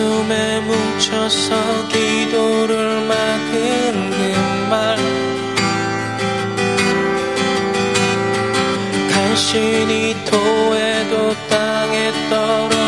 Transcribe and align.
가슴에 0.00 0.60
뭉쳐서 0.60 1.88
기도를 1.88 3.06
막은 3.06 4.10
그 4.10 4.68
말. 4.70 4.96
간신히 9.12 10.16
토해도 10.24 11.34
땅에 11.48 12.10
떨어 12.30 12.79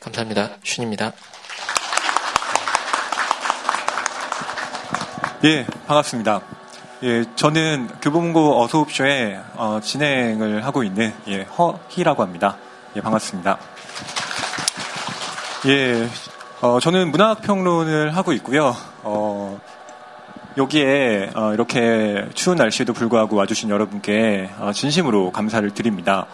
감사합니다. 0.00 0.56
슌입니다. 0.64 1.12
예, 5.44 5.66
반갑습니다. 5.86 6.40
예, 7.02 7.24
저는 7.36 7.88
교보문고 8.02 8.62
어소옵쇼의 8.62 9.40
어, 9.56 9.80
진행을 9.82 10.64
하고 10.64 10.82
있는 10.82 11.14
예, 11.28 11.42
허희라고 11.42 12.22
합니다. 12.22 12.56
예, 12.96 13.00
반갑습니다. 13.00 13.58
예, 15.66 16.08
어, 16.62 16.80
저는 16.80 17.10
문학평론을 17.10 18.16
하고 18.16 18.32
있고요. 18.32 18.74
어, 19.02 19.60
여기에 20.56 21.30
어, 21.34 21.52
이렇게 21.52 22.26
추운 22.34 22.56
날씨에도 22.56 22.92
불구하고 22.92 23.36
와주신 23.36 23.70
여러분께 23.70 24.50
어, 24.58 24.72
진심으로 24.72 25.30
감사를 25.32 25.70
드립니다. 25.72 26.26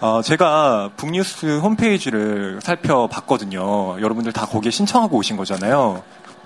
어, 0.00 0.22
제가 0.22 0.92
북뉴스 0.96 1.58
홈페이지를 1.58 2.58
살펴봤거든요. 2.62 4.00
여러분들 4.00 4.32
다 4.32 4.46
거기에 4.46 4.70
신청하고 4.70 5.18
오신 5.18 5.36
거잖아요. 5.36 6.02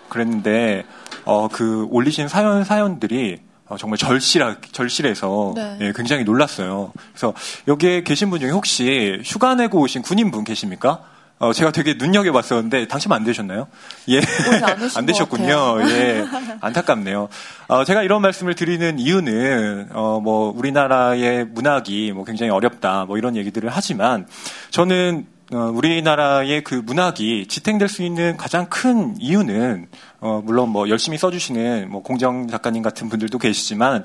그랬는데 0.08 0.84
어, 1.24 1.46
그 1.46 1.86
올리신 1.90 2.26
사연 2.26 2.64
사연들이 2.64 3.38
어, 3.66 3.76
정말 3.76 3.96
절실하, 3.96 4.56
절실해서 4.72 5.52
네. 5.54 5.78
예, 5.82 5.92
굉장히 5.94 6.24
놀랐어요. 6.24 6.92
그래서 7.12 7.32
여기에 7.68 8.02
계신 8.02 8.28
분 8.28 8.40
중에 8.40 8.50
혹시 8.50 9.20
휴가 9.24 9.54
내고 9.54 9.80
오신 9.80 10.02
군인분 10.02 10.42
계십니까? 10.42 11.02
어, 11.38 11.52
제가 11.52 11.72
되게 11.72 11.94
눈여겨봤었는데 11.94 12.86
당첨 12.86 13.12
안 13.12 13.24
되셨나요? 13.24 13.66
예, 14.08 14.20
안것 14.94 15.06
되셨군요. 15.06 15.80
예, 15.88 16.24
안타깝네요. 16.60 17.28
어, 17.68 17.84
제가 17.84 18.02
이런 18.02 18.22
말씀을 18.22 18.54
드리는 18.54 18.98
이유는 18.98 19.88
어, 19.92 20.20
뭐 20.20 20.52
우리나라의 20.56 21.44
문학이 21.46 22.12
뭐 22.12 22.24
굉장히 22.24 22.50
어렵다 22.50 23.04
뭐 23.06 23.18
이런 23.18 23.36
얘기들을 23.36 23.68
하지만 23.68 24.26
저는 24.70 25.26
어, 25.52 25.56
우리나라의 25.74 26.64
그 26.64 26.74
문학이 26.74 27.46
지탱될 27.48 27.88
수 27.88 28.02
있는 28.02 28.36
가장 28.36 28.66
큰 28.66 29.14
이유는 29.18 29.88
어, 30.20 30.40
물론 30.44 30.70
뭐 30.70 30.88
열심히 30.88 31.18
써주시는 31.18 31.90
뭐 31.90 32.02
공정 32.02 32.48
작가님 32.48 32.82
같은 32.82 33.08
분들도 33.08 33.38
계시지만 33.38 34.04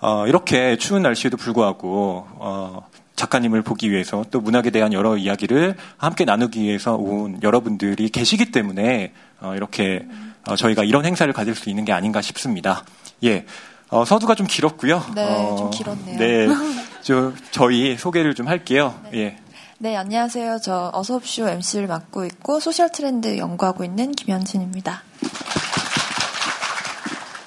어, 0.00 0.26
이렇게 0.28 0.76
추운 0.76 1.02
날씨에도 1.02 1.36
불구하고 1.36 2.26
어, 2.30 2.87
작가님을 3.18 3.62
보기 3.62 3.90
위해서 3.90 4.24
또 4.30 4.40
문학에 4.40 4.70
대한 4.70 4.92
여러 4.92 5.16
이야기를 5.16 5.76
함께 5.98 6.24
나누기 6.24 6.62
위해서 6.62 6.94
온 6.94 7.40
여러분들이 7.42 8.08
계시기 8.08 8.50
때문에 8.52 9.12
어, 9.40 9.54
이렇게 9.54 10.06
어, 10.46 10.56
저희가 10.56 10.84
이런 10.84 11.04
행사를 11.04 11.30
가질 11.32 11.54
수 11.54 11.68
있는 11.68 11.84
게 11.84 11.92
아닌가 11.92 12.22
싶습니다. 12.22 12.84
예. 13.24 13.44
어, 13.90 14.04
서두가 14.04 14.34
좀 14.34 14.46
길었고요. 14.46 15.02
네, 15.14 15.24
어, 15.24 15.56
좀 15.56 15.70
길었네요. 15.70 16.18
네. 16.18 16.46
저, 17.02 17.32
저희 17.50 17.96
소개를 17.96 18.34
좀 18.34 18.48
할게요. 18.48 18.94
네. 19.10 19.18
예. 19.18 19.38
네, 19.78 19.96
안녕하세요. 19.96 20.58
저 20.62 20.90
어서옵쇼 20.92 21.48
MC를 21.48 21.86
맡고 21.86 22.24
있고 22.24 22.60
소셜 22.60 22.90
트렌드 22.90 23.36
연구하고 23.38 23.84
있는 23.84 24.12
김현진입니다. 24.12 25.02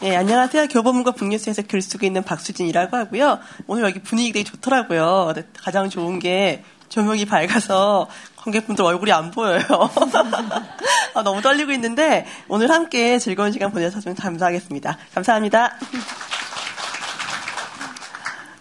네, 0.02 0.16
안녕하세요. 0.16 0.68
교보문고 0.70 1.12
북뉴스에서 1.12 1.62
글 1.68 1.80
쓰고 1.80 2.08
있는 2.08 2.24
박수진이라고 2.24 2.98
하고요. 2.98 3.38
오늘 3.68 3.84
여기 3.84 4.02
분위기 4.02 4.34
되게 4.34 4.44
좋더라고요. 4.44 5.34
네, 5.36 5.44
가장 5.60 5.92
좋은 5.92 6.18
게 6.18 6.64
조명이 6.90 7.26
밝아서 7.26 8.08
관객분들 8.36 8.84
얼굴이 8.84 9.12
안 9.12 9.30
보여요. 9.30 9.62
아, 11.14 11.22
너무 11.22 11.44
떨리고 11.44 11.72
있는데 11.74 12.26
오늘 12.48 12.72
함께 12.72 13.20
즐거운 13.20 13.52
시간 13.52 13.70
좀 14.02 14.16
감사하겠습니다. 14.16 14.98
감사합니다. 15.14 15.78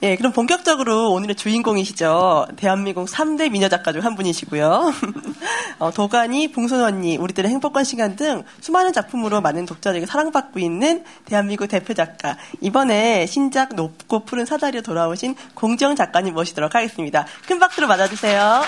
예, 0.02 0.16
그럼 0.16 0.32
본격적으로 0.32 1.12
오늘의 1.12 1.36
주인공이시죠. 1.36 2.48
대한민국 2.56 3.06
3대 3.06 3.50
미녀 3.50 3.68
작가 3.68 3.92
중 3.92 4.00
한 4.00 4.14
분이시고요. 4.14 4.94
어, 5.78 5.90
도가니, 5.90 6.52
붕순 6.52 6.80
언니, 6.80 7.18
우리들의 7.18 7.50
행복한 7.50 7.84
시간 7.84 8.16
등 8.16 8.42
수많은 8.60 8.94
작품으로 8.94 9.42
많은 9.42 9.66
독자들에게 9.66 10.06
사랑받고 10.06 10.58
있는 10.58 11.04
대한민국 11.26 11.66
대표 11.68 11.92
작가. 11.92 12.38
이번에 12.62 13.26
신작 13.26 13.74
높고 13.74 14.20
푸른 14.24 14.46
사다리로 14.46 14.82
돌아오신 14.82 15.34
공정 15.54 15.94
작가님 15.94 16.32
모시도록 16.32 16.74
하겠습니다. 16.74 17.26
큰 17.46 17.58
박수로 17.58 17.86
맞아주세요. 17.86 18.62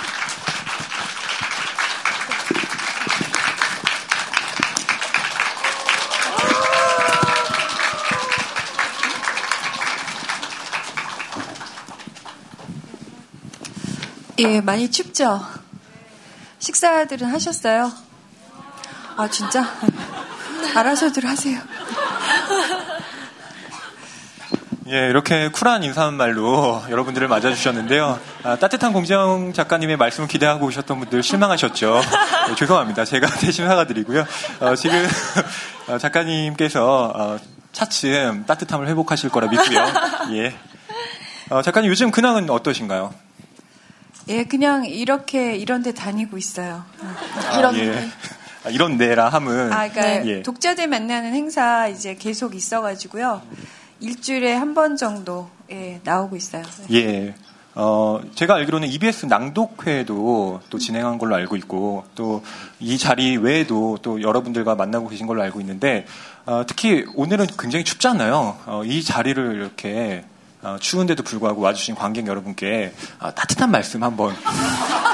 예, 14.44 14.61
많이 14.61 14.91
춥죠? 14.91 15.41
식사들은 16.59 17.29
하셨어요? 17.29 17.93
아, 19.17 19.29
진짜? 19.29 19.65
알아서들 20.75 21.25
하세요. 21.27 21.61
예, 24.89 25.09
이렇게 25.09 25.49
쿨한 25.49 25.85
인사말로 25.85 26.83
여러분들을 26.91 27.29
맞아주셨는데요. 27.29 28.19
아, 28.43 28.56
따뜻한 28.56 28.93
공정 28.93 29.53
작가님의 29.53 29.97
말씀을 29.97 30.29
기대하고 30.29 30.67
오셨던 30.67 30.99
분들 30.99 31.23
실망하셨죠. 31.23 32.00
네, 32.49 32.55
죄송합니다. 32.56 33.05
제가 33.05 33.29
대신 33.39 33.69
사과드리고요. 33.69 34.25
어, 34.59 34.75
지금 34.75 35.06
어, 35.87 35.99
작가님께서 35.99 37.12
어, 37.15 37.39
차츰 37.71 38.44
따뜻함을 38.44 38.89
회복하실 38.89 39.31
거라 39.31 39.47
믿고요. 39.47 39.87
예. 40.33 40.59
어, 41.50 41.62
작가님 41.62 41.89
요즘 41.89 42.11
근황은 42.11 42.50
어떠신가요? 42.50 43.15
예, 44.29 44.45
그냥 44.45 44.85
이렇게 44.85 45.57
이런 45.57 45.83
데 45.83 45.93
다니고 45.93 46.39
있어요. 46.39 46.85
이런 47.59 47.77
예. 47.77 48.09
아, 48.65 48.71
이런 48.71 48.97
데라 48.97 49.29
함은 49.29 49.73
아, 49.73 49.89
그러니까 49.89 50.27
예. 50.27 50.43
독자들 50.43 50.87
만나는 50.87 51.35
행사 51.35 51.89
이제 51.89 52.15
계속 52.17 52.55
있어 52.55 52.81
가지고요. 52.81 53.43
일주일에 54.01 54.55
한 54.55 54.75
번 54.75 54.97
정도 54.97 55.49
예, 55.71 56.01
나오고 56.05 56.37
있어요. 56.37 56.63
예. 56.93 57.35
어, 57.75 58.21
제가 58.35 58.55
알기로는 58.57 58.87
EBS 58.89 59.27
낭독회도 59.27 60.61
또 60.69 60.79
진행한 60.79 61.17
걸로 61.19 61.35
알고 61.37 61.57
있고, 61.57 62.05
또 62.15 62.43
이 62.81 62.99
자리 62.99 63.37
외에도 63.39 63.97
또 64.03 64.21
여러분들과 64.21 64.75
만나고 64.75 65.09
계신 65.09 65.27
걸로 65.27 65.41
알고 65.43 65.61
있는데, 65.61 66.05
어, 66.45 66.65
특히 66.67 67.07
오늘은 67.15 67.47
굉장히 67.59 67.85
춥잖아요. 67.85 68.59
어, 68.67 68.83
이 68.85 69.03
자리를 69.03 69.55
이렇게 69.55 70.25
어, 70.62 70.76
추운데도 70.81 71.23
불구하고 71.25 71.61
와주신 71.61 71.94
관객 71.97 72.26
여러분께 72.26 72.94
어, 73.20 73.35
따뜻한 73.35 73.70
말씀 73.70 74.03
한번 74.05 74.35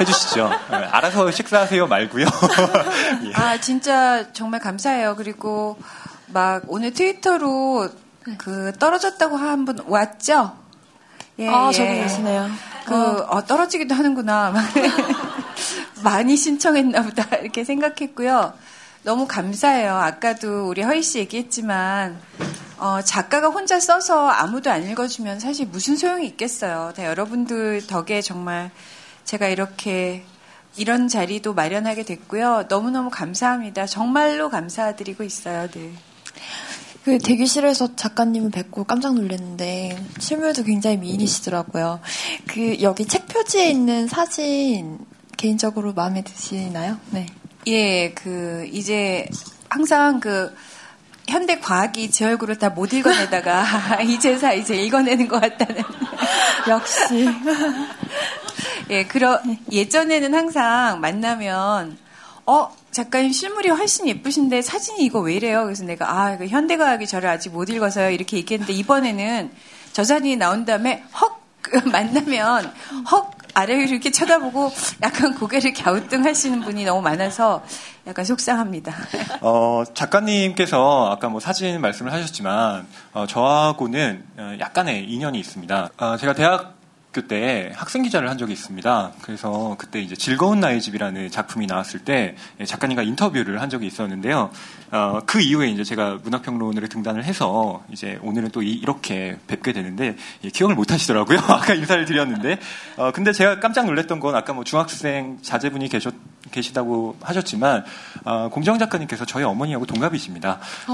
해주시죠. 0.01 0.51
예, 0.73 0.75
알아서 0.77 1.31
식사하세요 1.31 1.87
말고요. 1.87 2.27
예. 3.25 3.33
아, 3.35 3.59
진짜 3.61 4.31
정말 4.33 4.61
감사해요. 4.61 5.17
그리고 5.17 5.79
막 6.27 6.63
오늘 6.69 6.93
트위터로 6.93 7.89
그 8.37 8.73
떨어졌다고 8.79 9.37
한 9.37 9.65
분 9.65 9.79
왔죠? 9.87 10.55
예, 11.39 11.49
아, 11.49 11.69
예. 11.69 11.73
저기 11.73 11.89
계시네요. 11.95 12.51
그 12.85 12.95
어, 13.29 13.45
떨어지기도 13.47 13.95
하는구나. 13.95 14.53
많이 16.05 16.37
신청했나 16.37 17.03
보다 17.03 17.37
이렇게 17.37 17.65
생각했고요. 17.65 18.53
너무 19.03 19.27
감사해요. 19.27 19.95
아까도 19.95 20.69
우리 20.69 20.83
허희 20.83 21.03
씨 21.03 21.19
얘기했지만 21.19 22.21
어, 22.79 23.01
작가가 23.03 23.49
혼자 23.49 23.81
써서 23.81 24.29
아무도 24.29 24.71
안 24.71 24.89
읽어주면 24.89 25.41
사실 25.41 25.67
무슨 25.67 25.97
소용이 25.97 26.27
있겠어요. 26.27 26.93
다 26.95 27.05
여러분들 27.05 27.87
덕에 27.87 28.23
정말 28.23 28.71
제가 29.25 29.49
이렇게 29.49 30.25
이런 30.77 31.09
자리도 31.09 31.55
마련하게 31.55 32.05
됐고요. 32.05 32.67
너무너무 32.69 33.11
감사합니다. 33.11 33.87
정말로 33.87 34.49
감사드리고 34.49 35.25
있어요. 35.25 35.69
네. 35.69 35.93
그 37.05 37.19
대기실에서 37.19 37.97
작가님을 37.97 38.51
뵙고 38.51 38.85
깜짝 38.85 39.15
놀랐는데 39.15 39.99
실물도 40.19 40.65
굉장히 40.65 40.99
미인이시더라고요. 40.99 42.01
그 42.47 42.81
여기 42.83 43.07
책 43.07 43.27
표지에 43.27 43.71
있는 43.71 44.07
사진 44.07 44.99
개인적으로 45.37 45.95
마음에 45.95 46.23
드시나요? 46.23 46.99
네. 47.11 47.27
예, 47.69 48.13
그 48.15 48.67
이제 48.73 49.29
항상 49.69 50.21
그 50.21 50.55
현대 51.29 51.61
과학이 51.61 52.11
제 52.11 52.25
얼굴을 52.25 52.57
다 52.59 52.71
못 52.71 52.93
읽어내다가 52.93 54.01
이제사 54.03 54.55
이제 54.55 54.75
읽어내는 54.77 55.29
것 55.29 55.41
같다는 55.41 55.83
역시. 56.69 57.29
예, 58.91 59.05
그러 59.05 59.41
예전에는 59.71 60.35
항상 60.35 61.01
만나면 61.01 61.99
어 62.47 62.75
작가님 62.91 63.33
실물이 63.33 63.69
훨씬 63.69 64.09
예쁘신데 64.09 64.63
사진이 64.63 65.05
이거 65.05 65.21
왜 65.21 65.35
이래요? 65.35 65.65
그래서 65.65 65.85
내가 65.85 66.11
아 66.11 66.33
이거 66.33 66.47
현대 66.47 66.79
과학이 66.79 67.07
저를 67.07 67.29
아직 67.29 67.51
못 67.51 67.69
읽어서요 67.69 68.11
이렇게 68.11 68.39
얘기했는데 68.39 68.73
이번에는 68.73 69.51
저 69.93 70.05
자리에 70.05 70.37
나온 70.37 70.65
다음에 70.65 71.05
헉 71.21 71.39
만나면 71.93 72.73
헉 73.13 73.38
아래를 73.59 73.89
이렇게 73.89 74.11
쳐다보고 74.11 74.71
약간 75.03 75.35
고개를 75.35 75.73
갸우뚱 75.73 76.25
하시는 76.25 76.61
분이 76.61 76.85
너무 76.85 77.03
많아서 77.03 77.63
약간 78.07 78.25
속상합니다. 78.25 78.95
어, 79.41 79.83
작가님께서 79.95 81.11
아까 81.11 81.29
뭐 81.29 81.41
사진 81.41 81.81
말씀을 81.81 82.13
하셨지만 82.13 82.87
어, 83.13 83.27
저하고는 83.27 84.25
어, 84.39 84.57
약간의 84.61 85.11
인연이 85.11 85.39
있습니다. 85.41 85.91
어, 85.99 86.17
제가 86.17 86.35
대학 86.35 86.78
교 87.15 87.29
때 87.29 87.73
학생 87.75 88.03
기자를 88.03 88.29
한 88.29 88.39
적이 88.39 88.53
있습니다. 88.55 89.13
그래서 89.23 89.77
그때 89.79 90.01
이제 90.01 90.17
즐거운 90.17 90.61
나의 90.61 90.81
집이라는 90.81 91.31
작품이 91.31 91.67
나왔을 91.67 92.01
때 92.01 92.35
예, 92.61 92.65
작가님과 92.65 93.03
인터뷰를 93.03 93.61
한 93.61 93.71
적이 93.71 93.87
있었는데요. 93.87 94.51
어, 94.91 95.21
그 95.27 95.41
이후에 95.41 95.69
이제 95.69 95.85
제가 95.85 96.19
문학평론으로 96.23 96.87
등단을 96.89 97.25
해서 97.25 97.83
이제 97.93 98.19
오늘은 98.23 98.51
또 98.51 98.63
이, 98.63 98.83
렇게 98.85 99.39
뵙게 99.47 99.73
되는데 99.73 100.17
예, 100.45 100.49
기억을 100.51 100.75
못 100.75 100.93
하시더라고요. 100.93 101.39
아까 101.49 101.75
인사를 101.75 102.05
드렸는데 102.05 102.59
어, 102.97 103.11
근데 103.13 103.33
제가 103.33 103.61
깜짝 103.61 103.87
놀랐던 103.87 104.21
건 104.21 104.35
아까 104.35 104.53
뭐 104.53 104.65
중학생 104.65 105.39
자제분이 105.43 105.89
계셨 105.89 106.15
계시다고 106.51 107.17
하셨지만 107.21 107.85
어, 108.25 108.49
공정 108.51 108.79
작가님께서 108.79 109.27
저희 109.27 109.45
어머니하고 109.45 109.85
동갑이십니다. 109.87 110.59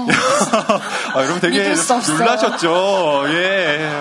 아, 1.13 1.21
여러분 1.21 1.39
되게. 1.39 1.63
놀라셨죠. 2.17 3.23
예. 3.29 3.91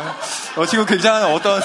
어, 0.56 0.66
지금 0.66 0.85
굉장한 0.87 1.33
어떤 1.33 1.61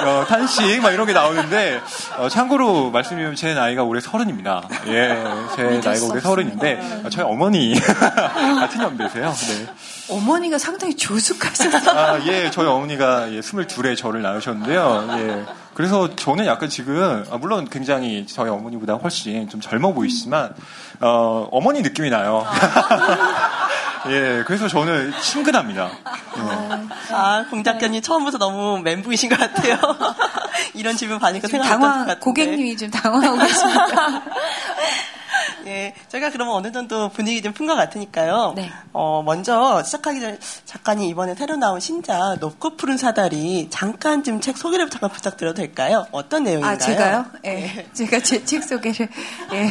어, 0.00 0.24
탄식 0.26 0.80
막 0.80 0.92
이런 0.92 1.06
게 1.06 1.12
나오는데 1.12 1.80
어, 2.18 2.28
참고로 2.28 2.90
말씀드리면 2.90 3.34
제 3.34 3.54
나이가 3.54 3.82
올해 3.82 4.00
서른입니다. 4.00 4.68
예, 4.86 5.24
제 5.56 5.62
나이가 5.64 5.94
수 5.94 6.10
올해. 6.10 6.20
서른인데 6.20 7.02
어, 7.04 7.08
저희 7.10 7.24
어머니 7.24 7.74
같은 7.80 8.80
연배세요. 8.82 9.32
네. 9.32 9.66
어머니가 10.10 10.58
상당히 10.58 10.96
조숙하셔서 10.96 11.90
아, 11.90 12.20
예, 12.26 12.50
저희 12.50 12.66
어머니가 12.66 13.32
예, 13.32 13.40
22에 13.40 13.96
저를 13.96 14.22
낳으셨는데요. 14.22 15.08
예. 15.18 15.44
그래서 15.74 16.16
저는 16.16 16.44
약간 16.46 16.68
지금, 16.68 17.24
아, 17.30 17.36
물론 17.36 17.68
굉장히 17.70 18.26
저희 18.26 18.50
어머니보다 18.50 18.94
훨씬 18.94 19.48
좀 19.48 19.60
젊어 19.60 19.92
보이시지만, 19.92 20.52
어, 21.00 21.48
어머니 21.52 21.82
느낌이 21.82 22.10
나요. 22.10 22.44
예, 24.08 24.42
그래서 24.46 24.68
저는 24.68 25.12
친근합니다. 25.20 25.90
예. 25.90 27.14
아, 27.14 27.44
공 27.50 27.62
작가님 27.62 28.00
처음부터 28.00 28.38
너무 28.38 28.78
멘붕이신 28.78 29.28
것 29.28 29.38
같아요. 29.38 29.76
이런 30.74 30.96
질문 30.96 31.18
받으니까 31.18 31.48
지금 31.48 31.62
생각 31.62 31.78
못할 31.78 31.80
것 31.80 31.92
당황, 31.92 32.06
같은데. 32.06 32.24
고객님이 32.24 32.76
좀 32.76 32.90
당황하고 32.90 33.38
계십니다. 33.38 34.22
예, 35.66 35.94
저희가 36.08 36.30
그러면 36.30 36.54
어느 36.54 36.72
정도 36.72 37.08
분위기 37.10 37.42
좀 37.42 37.52
푼 37.52 37.66
것 37.66 37.74
같으니까요. 37.74 38.54
네. 38.56 38.70
어, 38.92 39.22
먼저 39.24 39.82
시작하기 39.82 40.20
전에 40.20 40.38
작가님 40.64 41.08
이번에 41.10 41.34
새로 41.34 41.56
나온 41.56 41.78
신작 41.80 42.38
높고 42.40 42.76
푸른 42.76 42.96
사다리 42.96 43.68
잠깐 43.70 44.22
좀 44.22 44.40
책 44.40 44.56
소개를 44.56 44.88
잠깐 44.88 45.10
부탁드려도 45.10 45.56
될까요? 45.56 46.06
어떤 46.12 46.44
내용인가요? 46.44 46.74
아, 46.74 46.78
제가요? 46.78 47.26
예. 47.44 47.48
네. 47.54 47.86
제가 47.92 48.20
제 48.20 48.44
책 48.44 48.62
소개를, 48.64 49.08
예. 49.52 49.68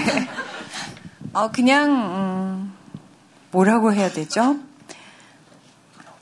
어, 1.38 1.52
그냥, 1.52 1.92
음, 1.92 2.74
뭐라고 3.52 3.94
해야 3.94 4.10
되죠? 4.10 4.58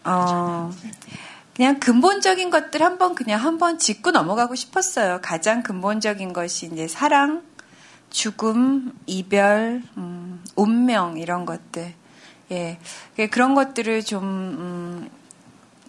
어, 0.04 0.72
그냥 1.56 1.80
근본적인 1.80 2.50
것들 2.50 2.82
한번 2.82 3.16
그냥 3.16 3.42
한번 3.42 3.80
짚고 3.80 4.12
넘어가고 4.12 4.56
싶었어요. 4.56 5.20
가장 5.22 5.64
근본적인 5.64 6.34
것이 6.34 6.66
이제 6.66 6.90
사랑, 6.90 7.44
죽음, 8.10 8.92
이별, 9.06 9.84
음, 9.96 10.44
운명, 10.58 11.18
이런 11.18 11.46
것들. 11.46 11.94
예. 12.52 12.78
그런 13.32 13.56
것들을 13.56 14.04
좀, 14.04 14.22
음, 14.22 15.10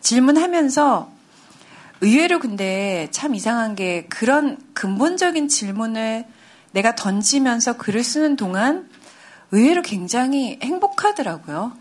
질문하면서 0.03 1.11
의외로 2.01 2.39
근데 2.39 3.09
참 3.11 3.35
이상한 3.35 3.75
게 3.75 4.07
그런 4.07 4.57
근본적인 4.73 5.49
질문을 5.49 6.27
내가 6.71 6.95
던지면서 6.95 7.77
글을 7.77 8.05
쓰는 8.05 8.37
동안 8.37 8.89
의외로 9.53 9.83
굉장히 9.83 10.59
행복하더라고요. 10.63 11.73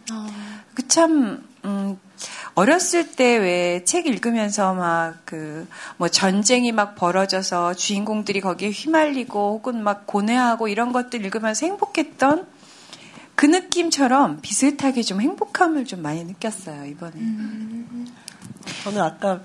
그 0.74 0.88
참, 0.88 1.44
음, 1.66 1.98
어렸을 2.54 3.12
때 3.12 3.38
왜 3.40 3.84
책 3.86 4.06
읽으면서 4.08 4.74
막 4.74 5.16
그, 5.26 5.68
뭐 5.98 6.08
전쟁이 6.08 6.72
막 6.72 6.96
벌어져서 6.96 7.74
주인공들이 7.74 8.40
거기에 8.42 8.70
휘말리고 8.70 9.58
혹은 9.58 9.84
막 9.84 10.06
고뇌하고 10.08 10.68
이런 10.68 10.92
것들 10.94 11.26
읽으면서 11.26 11.66
행복했던 11.66 12.48
그 13.36 13.46
느낌처럼 13.46 14.40
비슷하게 14.42 15.02
좀 15.02 15.20
행복함을 15.22 15.86
좀 15.86 16.02
많이 16.02 16.24
느꼈어요, 16.24 16.86
이번에. 16.86 17.14
저는 18.84 19.02
아까 19.02 19.42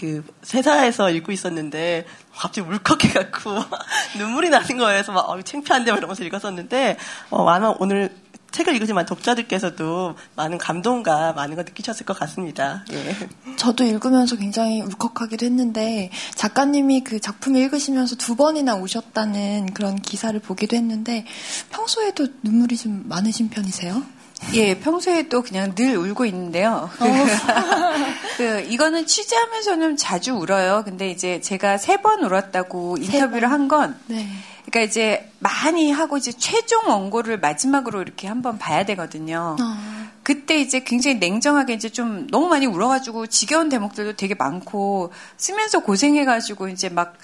그 0.00 0.24
세사에서 0.42 1.10
읽고 1.10 1.30
있었는데 1.30 2.06
갑자기 2.34 2.66
울컥해갖고 2.66 3.50
눈물이 4.18 4.48
나는. 4.48 4.78
그래서 4.78 5.12
막 5.12 5.28
어, 5.28 5.40
창피한데 5.42 5.90
막 5.90 5.98
이러면서 5.98 6.24
읽었었는데 6.24 6.96
어, 7.28 7.46
아마 7.46 7.74
오늘 7.78 8.10
책을 8.50 8.74
읽으지만 8.74 9.04
독자들께서도 9.06 10.16
많은 10.36 10.58
감동과 10.58 11.34
많은 11.34 11.54
걸 11.54 11.64
느끼셨을 11.66 12.06
것 12.06 12.18
같습니다. 12.18 12.84
예. 12.92 13.14
저도 13.56 13.84
읽으면서 13.84 14.36
굉장히 14.36 14.80
울컥하기도 14.80 15.44
했는데 15.46 16.10
작가님이 16.34 17.04
그 17.04 17.20
작품 17.20 17.56
읽으시면서 17.56 18.16
두 18.16 18.36
번이나 18.36 18.74
우셨다는 18.76 19.72
그런 19.74 19.96
기사를 19.96 20.38
보기도 20.40 20.76
했는데 20.76 21.26
평소에도 21.70 22.26
눈물이 22.42 22.76
좀 22.76 23.02
많으신 23.06 23.50
편이세요? 23.50 24.02
예, 24.54 24.78
평소에도 24.78 25.42
그냥 25.42 25.74
늘 25.74 25.96
울고 25.96 26.24
있는데요. 26.26 26.90
그, 26.98 27.04
그 28.36 28.60
이거는 28.68 29.06
취재하면서는 29.06 29.96
자주 29.96 30.32
울어요. 30.34 30.82
근데 30.84 31.10
이제 31.10 31.40
제가 31.40 31.78
세 31.78 31.98
번 32.00 32.24
울었다고 32.24 32.96
인터뷰를 32.98 33.50
한 33.50 33.68
건, 33.68 33.98
네. 34.06 34.26
그러니까 34.64 34.88
이제 34.88 35.30
많이 35.38 35.92
하고 35.92 36.16
이제 36.16 36.32
최종 36.32 36.88
원고를 36.88 37.38
마지막으로 37.40 38.00
이렇게 38.02 38.26
한번 38.28 38.56
봐야 38.58 38.84
되거든요. 38.86 39.56
아. 39.60 40.06
그때 40.22 40.58
이제 40.60 40.80
굉장히 40.84 41.16
냉정하게 41.18 41.74
이제 41.74 41.88
좀 41.88 42.26
너무 42.30 42.48
많이 42.48 42.66
울어가지고 42.66 43.26
지겨운 43.26 43.68
대목들도 43.68 44.16
되게 44.16 44.34
많고 44.34 45.12
쓰면서 45.36 45.80
고생해가지고 45.80 46.68
이제 46.68 46.88
막 46.88 47.14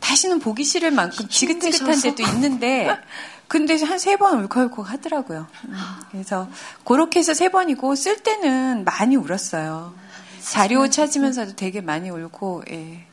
다시는 0.00 0.38
보기 0.38 0.62
싫을 0.64 0.90
만큼 0.90 1.28
지긋지긋한. 1.28 2.00
데도 2.00 2.22
있는데 2.22 2.88
근데 3.52 3.74
한 3.84 3.98
세 3.98 4.16
번 4.16 4.38
울컥울컥 4.40 4.90
하더라고요. 4.90 5.46
음, 5.68 5.74
그래서 6.10 6.48
그렇게 6.86 7.18
해서 7.20 7.34
세 7.34 7.50
번이고 7.50 7.94
쓸 7.96 8.16
때는 8.22 8.84
많이 8.84 9.14
울었어요. 9.16 9.92
자료 10.40 10.88
찾으면서도 10.88 11.54
되게 11.54 11.82
많이 11.82 12.08
울고 12.08 12.64
예. 12.70 13.04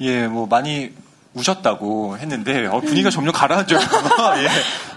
예, 0.00 0.26
뭐 0.28 0.46
많이 0.46 0.92
우셨다고 1.34 2.16
했는데 2.18 2.66
어, 2.66 2.80
분위기가 2.80 3.10
점점 3.10 3.32
가라앉아요. 3.34 3.78
예. 4.42 4.48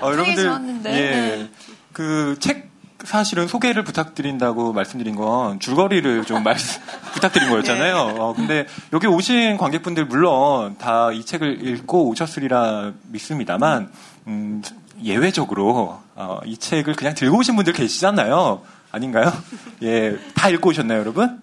어, 0.06 0.12
여러분들 0.14 0.44
좋았는데. 0.46 0.94
예. 0.94 1.10
네. 1.12 1.50
그책 1.92 2.72
사실은 3.04 3.48
소개를 3.48 3.84
부탁드린다고 3.84 4.74
말씀드린 4.74 5.16
건 5.16 5.60
줄거리를 5.60 6.24
좀 6.26 6.44
말, 6.44 6.56
부탁드린 7.14 7.50
거였잖아요. 7.50 7.96
어, 8.20 8.34
근데 8.36 8.68
여기 8.94 9.08
오신 9.08 9.58
관객분들 9.58 10.06
물론 10.06 10.78
다 10.78 11.10
이 11.12 11.26
책을 11.26 11.68
읽고 11.68 12.08
오셨으리라 12.10 12.94
믿습니다만 13.08 13.92
음, 14.28 14.62
예외적으로 15.04 16.00
어, 16.16 16.40
이 16.46 16.58
책을 16.58 16.96
그냥 16.96 17.16
들고 17.16 17.38
오신 17.40 17.56
분들 17.56 17.74
계시잖아요. 17.74 18.62
아닌가요? 18.92 19.32
예, 19.84 20.18
다 20.36 20.50
읽고 20.50 20.70
오셨나요, 20.70 21.00
여러분? 21.00 21.42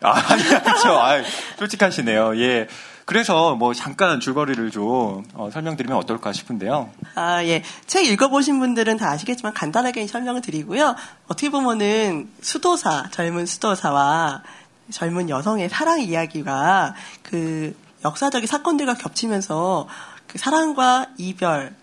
아, 0.00 0.22
그렇죠. 0.62 0.98
아, 0.98 1.22
솔직하시네요. 1.58 2.38
예. 2.40 2.68
그래서 3.04 3.54
뭐 3.54 3.72
잠깐 3.72 4.18
줄거리를 4.18 4.70
좀 4.72 5.24
어, 5.34 5.48
설명드리면 5.52 5.96
어떨까 5.96 6.32
싶은데요. 6.32 6.90
아, 7.14 7.44
예. 7.44 7.62
책 7.86 8.04
읽어보신 8.06 8.58
분들은 8.58 8.96
다 8.96 9.10
아시겠지만 9.10 9.54
간단하게 9.54 10.06
설명을 10.08 10.40
드리고요. 10.40 10.96
어떻게 11.28 11.50
보면은 11.50 12.28
수도사, 12.40 13.08
젊은 13.12 13.46
수도사와 13.46 14.42
젊은 14.90 15.30
여성의 15.30 15.68
사랑 15.68 16.00
이야기가 16.00 16.94
그 17.22 17.76
역사적인 18.04 18.46
사건들과 18.46 18.94
겹치면서 18.94 19.88
그 20.26 20.38
사랑과 20.38 21.08
이별, 21.18 21.74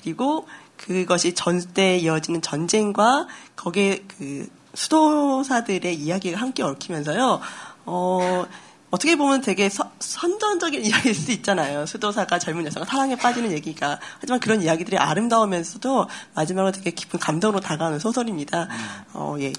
그리고 0.00 0.46
그것이 0.76 1.34
전때 1.34 1.96
이어지는 1.98 2.42
전쟁과 2.42 3.28
거기에 3.56 4.04
그 4.18 4.48
수도사들의 4.74 5.94
이야기가 5.94 6.38
함께 6.40 6.62
얽히면서요. 6.62 7.40
어, 7.86 8.46
어떻게 8.90 9.16
보면 9.16 9.40
되게 9.40 9.68
서- 9.68 9.90
선전적인 10.00 10.84
이야기일 10.84 11.14
수 11.14 11.30
있잖아요. 11.32 11.86
수도사가 11.86 12.38
젊은 12.38 12.66
여성과 12.66 12.88
사랑에 12.90 13.16
빠지는 13.16 13.52
얘기가. 13.52 13.98
하지만 14.20 14.40
그런 14.40 14.60
이야기들이 14.62 14.98
아름다우면서도 14.98 16.08
마지막으로 16.34 16.72
되게 16.72 16.90
깊은 16.90 17.18
감동으로 17.20 17.60
다가오는 17.60 17.98
소설입니다. 17.98 18.68
어, 19.14 19.36
예. 19.40 19.52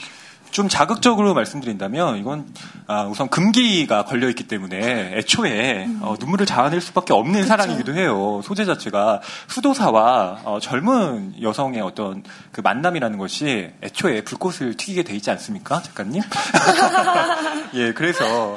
좀 0.54 0.70
자극적으로 0.70 1.34
말씀드린다면 1.34 2.18
이건 2.20 2.46
아, 2.86 3.06
우선 3.06 3.28
금기가 3.28 4.06
걸려 4.06 4.30
있기 4.30 4.48
때문에 4.48 5.14
애초에 5.18 5.88
어, 6.00 6.14
눈물을 6.20 6.46
자아낼 6.46 6.80
수밖에 6.80 7.12
없는 7.12 7.46
사랑이기도 7.48 7.96
해요. 7.96 8.40
소재 8.44 8.64
자체가 8.64 9.22
수도사와 9.48 10.42
어, 10.44 10.60
젊은 10.62 11.34
여성의 11.42 11.82
어떤 11.82 12.24
그 12.52 12.62
만남이라는 12.62 13.18
것이 13.18 13.72
애초에 13.82 14.22
불꽃을 14.24 14.78
튀기게 14.78 15.02
돼 15.04 15.16
있지 15.16 15.32
않습니까, 15.32 15.82
작가님? 15.82 16.22
예, 17.74 17.94
그래서 17.94 18.56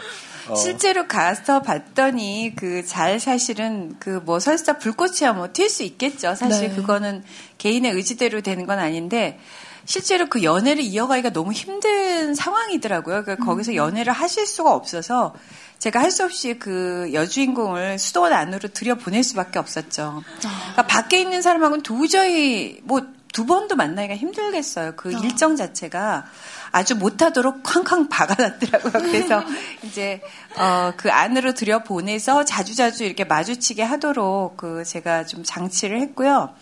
어, 0.48 0.54
실제로 0.54 1.08
가서 1.08 1.62
봤더니 1.62 2.52
그 2.56 2.84
잘 2.86 3.18
사실은 3.18 3.96
그 3.98 4.20
뭐 4.24 4.38
설사 4.38 4.78
불꽃이야 4.78 5.32
뭐 5.32 5.48
튈 5.48 5.68
수 5.70 5.82
있겠죠. 5.82 6.34
사실 6.34 6.68
네. 6.68 6.74
그거는 6.76 7.24
개인의 7.58 7.92
의지대로 7.92 8.42
되는 8.42 8.66
건 8.66 8.78
아닌데 8.78 9.40
실제로 9.86 10.26
그 10.26 10.42
연애를 10.42 10.82
이어가기가 10.82 11.30
너무 11.30 11.52
힘든 11.52 12.34
상황이더라고요. 12.34 13.22
그러니까 13.24 13.44
거기서 13.46 13.74
연애를 13.74 14.12
하실 14.12 14.46
수가 14.46 14.74
없어서 14.74 15.34
제가 15.78 16.00
할 16.00 16.10
수 16.10 16.24
없이 16.24 16.58
그 16.58 17.10
여주인공을 17.12 17.98
수도원 17.98 18.32
안으로 18.32 18.68
들여보낼 18.68 19.22
수밖에 19.22 19.58
없었죠. 19.58 20.22
그러니까 20.40 20.86
밖에 20.86 21.20
있는 21.20 21.42
사람하고는 21.42 21.82
도저히 21.82 22.80
뭐 22.82 23.16
두 23.36 23.44
번도 23.44 23.76
만나기가 23.76 24.16
힘들겠어요. 24.16 24.94
그 24.96 25.12
일정 25.12 25.56
자체가 25.56 26.24
아주 26.72 26.96
못하도록 26.96 27.62
쾅쾅 27.62 28.08
박아놨더라고요. 28.08 28.92
그래서 28.94 29.42
이제 29.82 30.22
어, 30.56 30.92
그 30.96 31.12
안으로 31.12 31.52
들여 31.52 31.80
보내서 31.82 32.46
자주자주 32.46 33.04
이렇게 33.04 33.24
마주치게 33.24 33.82
하도록 33.82 34.56
그 34.56 34.84
제가 34.86 35.26
좀 35.26 35.44
장치를 35.44 36.00
했고요. 36.00 36.54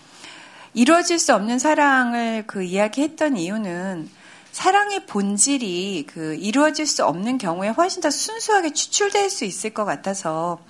이루어질 0.75 1.19
수 1.19 1.35
없는 1.35 1.59
사랑을 1.59 2.45
그 2.47 2.63
이야기했던 2.63 3.37
이유는 3.37 4.11
사랑의 4.53 5.07
본질이 5.07 6.07
그 6.07 6.35
이루어질 6.35 6.87
수 6.87 7.05
없는 7.05 7.39
경우에 7.39 7.69
훨씬 7.69 8.03
더 8.03 8.11
순수하게 8.11 8.73
추출될 8.73 9.31
수 9.31 9.45
있을 9.45 9.71
것 9.71 9.85
같아서 9.85 10.61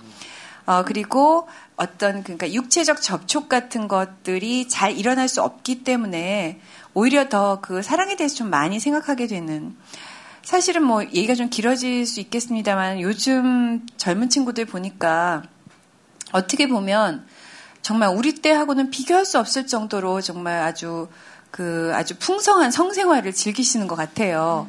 어, 0.65 0.83
그리고 0.83 1.47
어떤 1.75 2.23
그러니까 2.23 2.51
육체적 2.51 3.01
접촉 3.01 3.49
같은 3.49 3.87
것들이 3.87 4.67
잘 4.67 4.97
일어날 4.97 5.27
수 5.27 5.43
없기 5.43 5.83
때문에 5.83 6.59
오히려 6.93 7.29
더 7.29 7.59
그 7.61 7.83
사랑에 7.83 8.15
대해서 8.15 8.35
좀 8.35 8.49
많이 8.49 8.79
생각하게 8.79 9.27
되는. 9.27 9.75
사실은 10.41 10.83
뭐 10.83 11.03
얘기가 11.03 11.35
좀 11.35 11.49
길어질 11.49 12.05
수 12.05 12.19
있겠습니다만 12.19 13.01
요즘 13.01 13.85
젊은 13.97 14.29
친구들 14.29 14.65
보니까 14.65 15.43
어떻게 16.31 16.67
보면 16.67 17.25
정말 17.85 18.09
우리 18.09 18.33
때하고는 18.33 18.89
비교할 18.89 19.25
수 19.25 19.37
없을 19.37 19.67
정도로 19.67 20.19
정말 20.19 20.63
아주 20.63 21.07
그 21.51 21.91
아주 21.93 22.15
풍성한 22.17 22.71
성생활을 22.71 23.31
즐기시는 23.31 23.85
것 23.85 23.95
같아요. 23.95 24.67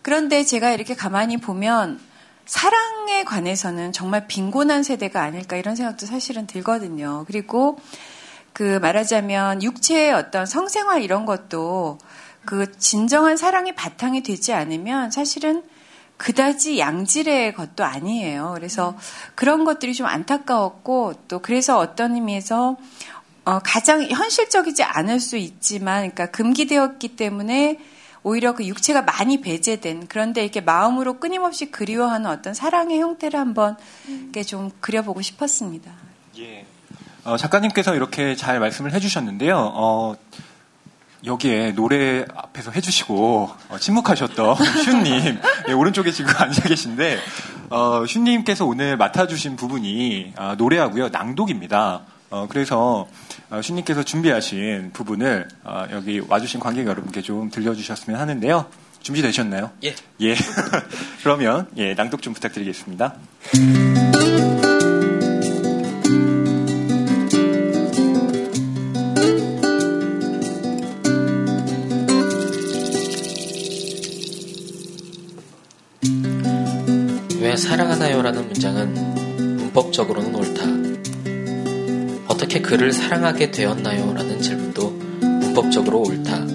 그런데 0.00 0.42
제가 0.42 0.70
이렇게 0.70 0.94
가만히 0.94 1.36
보면 1.36 2.00
사랑에 2.46 3.24
관해서는 3.24 3.92
정말 3.92 4.26
빈곤한 4.26 4.84
세대가 4.84 5.20
아닐까 5.20 5.56
이런 5.58 5.76
생각도 5.76 6.06
사실은 6.06 6.46
들거든요. 6.46 7.24
그리고 7.26 7.78
그 8.54 8.78
말하자면 8.78 9.62
육체의 9.62 10.14
어떤 10.14 10.46
성생활 10.46 11.02
이런 11.02 11.26
것도 11.26 11.98
그 12.46 12.72
진정한 12.78 13.36
사랑이 13.36 13.74
바탕이 13.74 14.22
되지 14.22 14.54
않으면 14.54 15.10
사실은 15.10 15.62
그다지 16.16 16.78
양질의 16.78 17.54
것도 17.54 17.84
아니에요. 17.84 18.52
그래서 18.54 18.96
그런 19.34 19.64
것들이 19.64 19.94
좀 19.94 20.06
안타까웠고 20.06 21.14
또 21.28 21.40
그래서 21.40 21.78
어떤 21.78 22.14
의미에서 22.14 22.76
어, 23.44 23.60
가장 23.62 24.02
현실적이지 24.02 24.82
않을 24.82 25.20
수 25.20 25.36
있지만 25.36 26.10
그러니까 26.10 26.26
금기되었기 26.26 27.16
때문에 27.16 27.78
오히려 28.24 28.54
그 28.54 28.66
육체가 28.66 29.02
많이 29.02 29.40
배제된 29.40 30.06
그런데 30.08 30.42
이렇게 30.42 30.60
마음으로 30.60 31.20
끊임없이 31.20 31.70
그리워하는 31.70 32.28
어떤 32.28 32.54
사랑의 32.54 32.98
형태를 32.98 33.38
한번 33.38 33.76
이렇게 34.08 34.42
좀 34.42 34.72
그려보고 34.80 35.22
싶었습니다. 35.22 35.92
예. 36.38 36.66
어, 37.22 37.36
작가님께서 37.36 37.94
이렇게 37.94 38.34
잘 38.34 38.58
말씀을 38.58 38.92
해주셨는데요. 38.92 39.56
어, 39.56 40.16
여기에 41.26 41.72
노래 41.72 42.24
앞에서 42.34 42.70
해주시고 42.70 43.50
어, 43.68 43.78
침묵하셨던 43.78 44.56
슈님 44.84 45.38
예, 45.68 45.72
오른쪽에 45.72 46.12
지금 46.12 46.32
앉아 46.38 46.62
계신데 46.62 47.18
어, 47.70 48.04
슈님께서 48.06 48.64
오늘 48.64 48.96
맡아주신 48.96 49.56
부분이 49.56 50.34
아, 50.36 50.54
노래하고요 50.56 51.08
낭독입니다. 51.08 52.02
어, 52.30 52.46
그래서 52.48 53.06
어, 53.50 53.62
슈님께서 53.62 54.02
준비하신 54.02 54.90
부분을 54.92 55.48
어, 55.64 55.84
여기 55.90 56.20
와주신 56.26 56.60
관객 56.60 56.86
여러분께 56.86 57.22
좀 57.22 57.50
들려주셨으면 57.50 58.18
하는데요. 58.18 58.66
준비되셨나요? 59.00 59.70
예. 59.84 59.94
예. 60.20 60.34
그러면 61.22 61.68
예, 61.76 61.94
낭독 61.94 62.22
좀 62.22 62.34
부탁드리겠습니다. 62.34 63.14
사랑하나요라는 77.76 78.46
문장은 78.46 78.94
문법적으로는 79.58 80.34
옳다. 80.34 80.62
어떻게 82.26 82.62
그를 82.62 82.90
사랑하게 82.90 83.50
되었나요라는 83.50 84.40
질문도 84.40 84.88
문법적으로 85.20 86.00
옳다. 86.00 86.46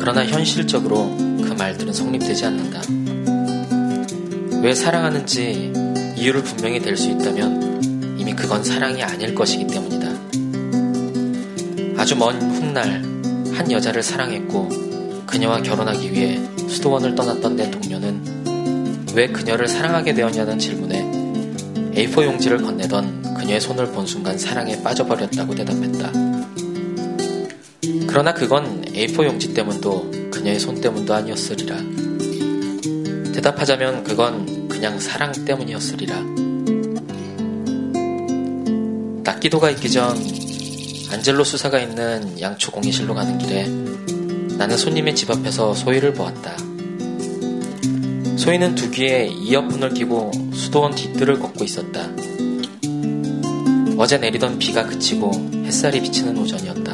그러나 0.00 0.26
현실적으로 0.26 1.08
그 1.16 1.54
말들은 1.56 1.92
성립되지 1.92 2.46
않는다. 2.46 2.82
왜 4.60 4.74
사랑하는지 4.74 5.72
이유를 6.16 6.42
분명히 6.42 6.80
댈수 6.80 7.10
있다면 7.10 8.16
이미 8.18 8.34
그건 8.34 8.64
사랑이 8.64 9.04
아닐 9.04 9.36
것이기 9.36 9.68
때문이다. 9.68 10.08
아주 11.96 12.16
먼 12.16 12.42
훗날 12.42 13.04
한 13.54 13.70
여자를 13.70 14.02
사랑했고 14.02 14.68
그녀와 15.26 15.62
결혼하기 15.62 16.10
위해 16.10 16.40
수도원을 16.68 17.14
떠났던 17.14 17.54
내 17.54 17.70
동료는 17.70 18.33
왜 19.14 19.28
그녀를 19.28 19.68
사랑하게 19.68 20.12
되었냐는 20.14 20.58
질문에 20.58 21.02
A4 21.94 22.24
용지를 22.24 22.58
건네던 22.62 23.34
그녀의 23.34 23.60
손을 23.60 23.92
본 23.92 24.06
순간 24.06 24.36
사랑에 24.36 24.82
빠져버렸다고 24.82 25.54
대답했다. 25.54 26.12
그러나 28.08 28.34
그건 28.34 28.84
A4 28.86 29.24
용지 29.24 29.54
때문도 29.54 30.30
그녀의 30.32 30.58
손 30.58 30.80
때문도 30.80 31.14
아니었으리라. 31.14 31.76
대답하자면 33.32 34.02
그건 34.02 34.68
그냥 34.68 34.98
사랑 34.98 35.32
때문이었으리라. 35.44 36.16
낙기도가 39.22 39.70
있기 39.70 39.92
전 39.92 40.16
안젤로 41.12 41.44
수사가 41.44 41.78
있는 41.78 42.40
양초 42.40 42.72
공예실로 42.72 43.14
가는 43.14 43.38
길에 43.38 43.68
나는 44.56 44.76
손님의 44.76 45.14
집 45.14 45.30
앞에서 45.30 45.72
소희를 45.74 46.14
보았다. 46.14 46.63
소희는 48.44 48.74
두 48.74 48.90
귀에 48.90 49.24
이어폰을 49.24 49.94
끼고 49.94 50.30
수도원 50.52 50.94
뒷뜰을 50.94 51.38
걷고 51.38 51.64
있었다. 51.64 52.10
어제 53.96 54.18
내리던 54.18 54.58
비가 54.58 54.84
그치고 54.84 55.32
햇살이 55.64 56.02
비치는 56.02 56.36
오전이었다. 56.36 56.92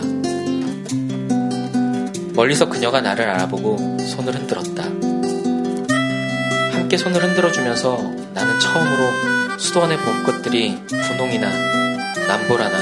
멀리서 2.35 2.69
그녀가 2.69 3.01
나를 3.01 3.29
알아보고 3.29 3.99
손을 3.99 4.33
흔들었다. 4.33 4.85
함께 6.73 6.97
손을 6.97 7.21
흔들어주면서 7.21 7.97
나는 8.33 8.61
처음으로 8.61 9.59
수도원의 9.59 9.99
봄꽃들이 9.99 10.79
분홍이나 10.87 11.49
남보라나 12.29 12.79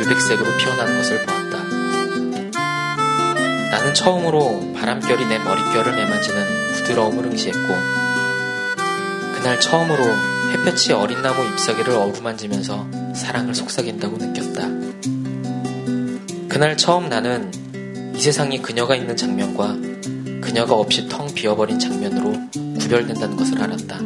유백색으로 0.00 0.56
피어나는 0.56 0.96
것을 0.98 1.26
보았다. 1.26 1.63
나는 3.74 3.92
처음으로 3.92 4.72
바람결이 4.74 5.26
내 5.26 5.36
머릿결을 5.40 5.96
매만지는 5.96 6.72
부드러움을 6.74 7.24
응시했고 7.24 7.74
그날 9.34 9.58
처음으로 9.58 10.04
햇볕이 10.52 10.92
어린 10.92 11.20
나무 11.22 11.44
잎사귀를 11.44 11.92
어루만지면서 11.92 12.86
사랑을 13.16 13.52
속삭인다고 13.52 14.16
느꼈다. 14.16 14.68
그날 16.48 16.76
처음 16.76 17.08
나는 17.08 17.50
이 18.14 18.20
세상이 18.20 18.62
그녀가 18.62 18.94
있는 18.94 19.16
장면과 19.16 19.76
그녀가 20.40 20.74
없이 20.74 21.08
텅 21.08 21.26
비어버린 21.34 21.80
장면으로 21.80 22.32
구별된다는 22.78 23.36
것을 23.36 23.60
알았다. 23.60 23.96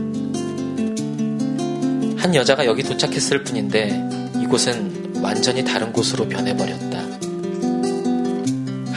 한 2.17 2.35
여자가 2.35 2.65
여기 2.65 2.83
도착했을 2.83 3.45
뿐인데 3.45 4.33
이곳은 4.43 5.21
완전히 5.23 5.63
다른 5.63 5.93
곳으로 5.93 6.27
변해버렸다. 6.27 7.08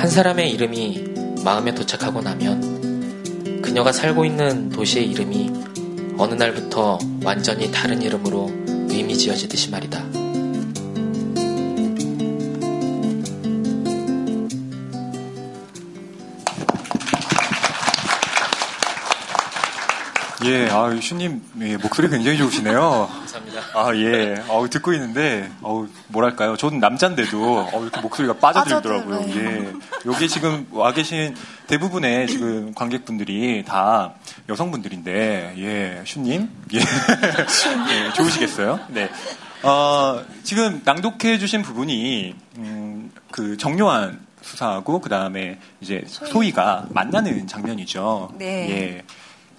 한 0.02 0.10
사람의 0.10 0.50
이름이 0.50 1.14
마음에 1.46 1.76
도착하고 1.76 2.22
나면 2.22 3.62
그녀가 3.62 3.92
살고 3.92 4.26
있는 4.26 4.70
도시의 4.70 5.08
이름이 5.12 5.52
어느 6.18 6.34
날부터 6.34 6.98
완전히 7.24 7.72
다른 7.72 8.02
이름으로 8.02 8.50
의미 8.90 9.16
지어지듯이 9.16 9.70
말이다. 9.70 10.04
예, 20.46 20.68
아, 20.72 21.00
슈님, 21.00 21.44
예, 21.62 21.78
목소리 21.78 22.10
굉장히 22.10 22.40
좋으시네요. 22.40 23.08
아, 23.74 23.96
예. 23.96 24.42
어우, 24.48 24.70
듣고 24.70 24.94
있는데, 24.94 25.50
어우, 25.62 25.88
뭐랄까요. 26.08 26.58
저는 26.58 26.80
남잔데도, 26.80 27.70
어 27.72 27.82
이렇게 27.82 28.02
목소리가 28.02 28.36
빠져들더라고요. 28.36 29.26
예. 29.36 29.74
여기 30.06 30.28
지금 30.28 30.68
와 30.72 30.92
계신 30.94 31.36
대부분의 31.68 32.28
지금 32.28 32.74
관객분들이 32.74 33.64
다 33.66 34.14
여성분들인데, 34.50 35.56
예, 35.58 36.04
슈님? 36.06 36.50
예. 36.74 36.80
예, 36.82 38.14
좋으시겠어요? 38.14 38.80
네. 38.90 39.10
어, 39.64 40.24
지금 40.44 40.82
낭독해 40.84 41.38
주신 41.38 41.62
부분이, 41.62 42.36
음, 42.58 43.12
그 43.32 43.58
정요한 43.58 44.20
수사하고, 44.42 45.00
그 45.02 45.10
다음에 45.10 45.60
이제 45.82 46.04
소희 46.08 46.52
가 46.52 46.86
만나는 46.90 47.48
장면이죠. 47.48 48.34
네. 48.38 48.70
예. 48.70 49.04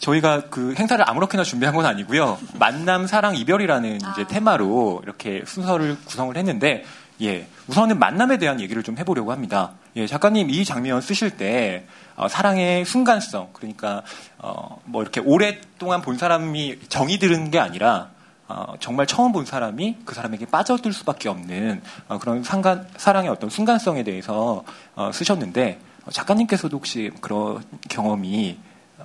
저희가 0.02 0.42
그 0.50 0.74
행사를 0.76 1.02
아무렇게나 1.08 1.44
준비한 1.44 1.74
건 1.74 1.86
아니고요. 1.86 2.38
만남, 2.58 3.06
사랑, 3.06 3.36
이별이라는 3.36 3.96
이제 3.96 4.26
테마로 4.26 5.00
이렇게 5.04 5.42
순서를 5.46 5.96
구성을 6.04 6.36
했는데, 6.36 6.84
예. 7.22 7.46
우선은 7.68 8.00
만남에 8.00 8.36
대한 8.38 8.60
얘기를 8.60 8.82
좀 8.82 8.98
해보려고 8.98 9.30
합니다. 9.30 9.72
예. 9.94 10.08
작가님 10.08 10.50
이 10.50 10.64
장면 10.64 11.00
쓰실 11.00 11.36
때, 11.36 11.86
어, 12.16 12.26
사랑의 12.26 12.84
순간성, 12.84 13.50
그러니까, 13.52 14.02
어, 14.38 14.80
뭐 14.84 15.02
이렇게 15.02 15.20
오랫동안 15.20 16.02
본 16.02 16.18
사람이 16.18 16.80
정이 16.88 17.20
들은 17.20 17.52
게 17.52 17.60
아니라, 17.60 18.10
어, 18.48 18.74
정말 18.80 19.06
처음 19.06 19.30
본 19.30 19.46
사람이 19.46 19.98
그 20.04 20.16
사람에게 20.16 20.46
빠져들 20.46 20.92
수밖에 20.92 21.28
없는 21.28 21.80
어, 22.08 22.18
그런 22.18 22.42
상간, 22.42 22.88
사랑의 22.96 23.30
어떤 23.30 23.48
순간성에 23.48 24.02
대해서 24.02 24.64
어, 24.96 25.12
쓰셨는데, 25.12 25.78
어, 26.06 26.10
작가님께서도 26.10 26.76
혹시 26.76 27.12
그런 27.20 27.62
경험이 27.88 28.58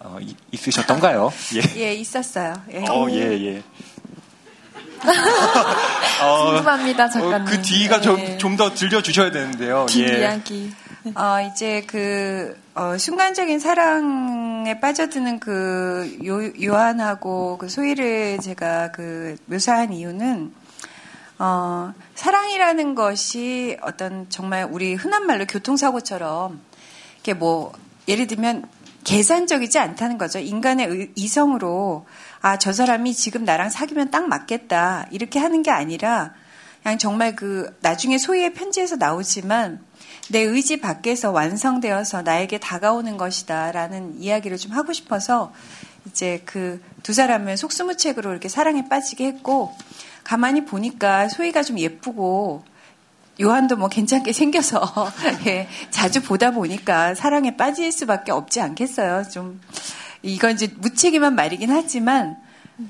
어, 0.03 0.17
이- 0.21 0.35
있으셨던가요? 0.51 1.31
예. 1.55 1.61
예, 1.81 1.93
있었어요. 1.93 2.53
예. 2.73 2.85
어, 2.87 3.07
예, 3.09 3.31
예. 3.55 3.63
어, 6.23 6.45
궁금합니다, 6.51 7.07
작가님. 7.09 7.41
어, 7.41 7.45
그 7.45 7.61
뒤가 7.61 8.01
네. 8.01 8.37
좀더 8.37 8.73
들려주셔야 8.73 9.31
되는데요. 9.31 9.85
긴 9.87 10.09
예. 10.09 10.19
이야기. 10.19 10.71
어, 11.15 11.37
이제 11.51 11.83
그, 11.87 12.59
어, 12.75 12.97
순간적인 12.97 13.59
사랑에 13.59 14.79
빠져드는 14.79 15.39
그 15.39 16.17
요, 16.25 16.51
요한하고 16.61 17.57
그 17.59 17.69
소희를 17.69 18.39
제가 18.41 18.91
그 18.91 19.37
묘사한 19.45 19.93
이유는, 19.93 20.53
어, 21.39 21.93
사랑이라는 22.15 22.95
것이 22.95 23.77
어떤 23.83 24.27
정말 24.29 24.67
우리 24.69 24.95
흔한 24.95 25.27
말로 25.27 25.45
교통사고처럼, 25.45 26.59
이렇게 27.15 27.33
뭐, 27.33 27.71
예를 28.07 28.27
들면 28.27 28.65
계산적이지 29.11 29.79
않다는 29.79 30.17
거죠. 30.17 30.37
인간의 30.39 30.85
의- 30.87 31.11
이성으로 31.15 32.05
아, 32.41 32.57
저 32.59 32.73
사람이 32.73 33.13
지금 33.13 33.45
나랑 33.45 33.69
사귀면 33.69 34.11
딱 34.11 34.27
맞겠다. 34.27 35.07
이렇게 35.11 35.39
하는 35.39 35.63
게 35.63 35.71
아니라 35.71 36.33
그냥 36.83 36.97
정말 36.97 37.33
그 37.33 37.73
나중에 37.81 38.17
소희의 38.17 38.53
편지에서 38.53 38.97
나오지만 38.97 39.79
내 40.29 40.39
의지 40.41 40.81
밖에서 40.81 41.31
완성되어서 41.31 42.23
나에게 42.23 42.59
다가오는 42.59 43.15
것이다라는 43.15 44.21
이야기를 44.21 44.57
좀 44.57 44.73
하고 44.73 44.91
싶어서 44.91 45.53
이제 46.05 46.41
그 46.45 46.81
두 47.03 47.13
사람을 47.13 47.55
속수무책으로 47.55 48.31
이렇게 48.31 48.49
사랑에 48.49 48.89
빠지게 48.89 49.25
했고 49.27 49.73
가만히 50.25 50.65
보니까 50.65 51.29
소희가 51.29 51.63
좀 51.63 51.79
예쁘고 51.79 52.65
요한도 53.41 53.75
뭐 53.77 53.87
괜찮게 53.89 54.33
생겨서 54.33 54.81
예, 55.47 55.67
자주 55.91 56.21
보다 56.21 56.51
보니까 56.51 57.13
사랑에 57.15 57.55
빠질 57.57 57.91
수밖에 57.91 58.31
없지 58.31 58.61
않겠어요. 58.61 59.29
좀 59.29 59.61
이건 60.23 60.51
이제 60.53 60.73
무책임한 60.77 61.35
말이긴 61.35 61.69
하지만 61.71 62.37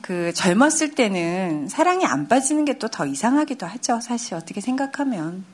그 0.02 0.34
젊었을 0.34 0.92
때는 0.96 1.68
사랑이 1.70 2.06
안 2.06 2.28
빠지는 2.28 2.66
게 2.66 2.74
또 2.80 2.88
더 2.90 3.06
이상하기도 3.06 3.66
하죠. 3.66 4.00
사실 4.02 4.36
어떻게 4.36 4.62
생각하면 4.62 5.46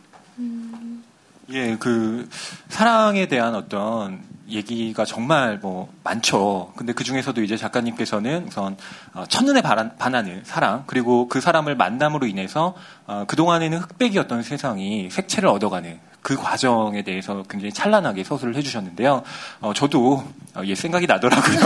예, 1.50 1.76
그 1.78 2.30
사랑에 2.70 3.28
대한 3.28 3.54
어떤 3.54 4.24
얘기가 4.48 5.04
정말 5.04 5.58
뭐 5.58 5.92
많죠. 6.04 6.72
근데 6.78 6.94
그 6.94 7.04
중에서도 7.04 7.42
이제 7.44 7.58
작가님께서는 7.58 8.48
우선 8.48 8.78
어, 9.14 9.26
첫눈에 9.28 9.62
반하는 9.62 10.42
사랑 10.46 10.84
그리고 10.88 11.28
그 11.28 11.42
사람을 11.42 11.76
만남으로 11.76 12.28
인해서 12.28 12.76
어, 13.08 13.26
그 13.28 13.36
동안에는 13.36 13.78
흑백이었던 13.78 14.44
세상이 14.44 15.10
색채를 15.10 15.50
얻어가는 15.50 16.00
그 16.24 16.36
과정에 16.36 17.04
대해서 17.04 17.44
굉장히 17.50 17.72
찬란하게 17.74 18.24
서술을 18.24 18.56
해주셨는데요. 18.56 19.24
어, 19.62 19.74
저도 19.74 20.24
어, 20.56 20.62
예 20.64 20.74
생각이 20.74 21.06
나더라고요. 21.06 21.60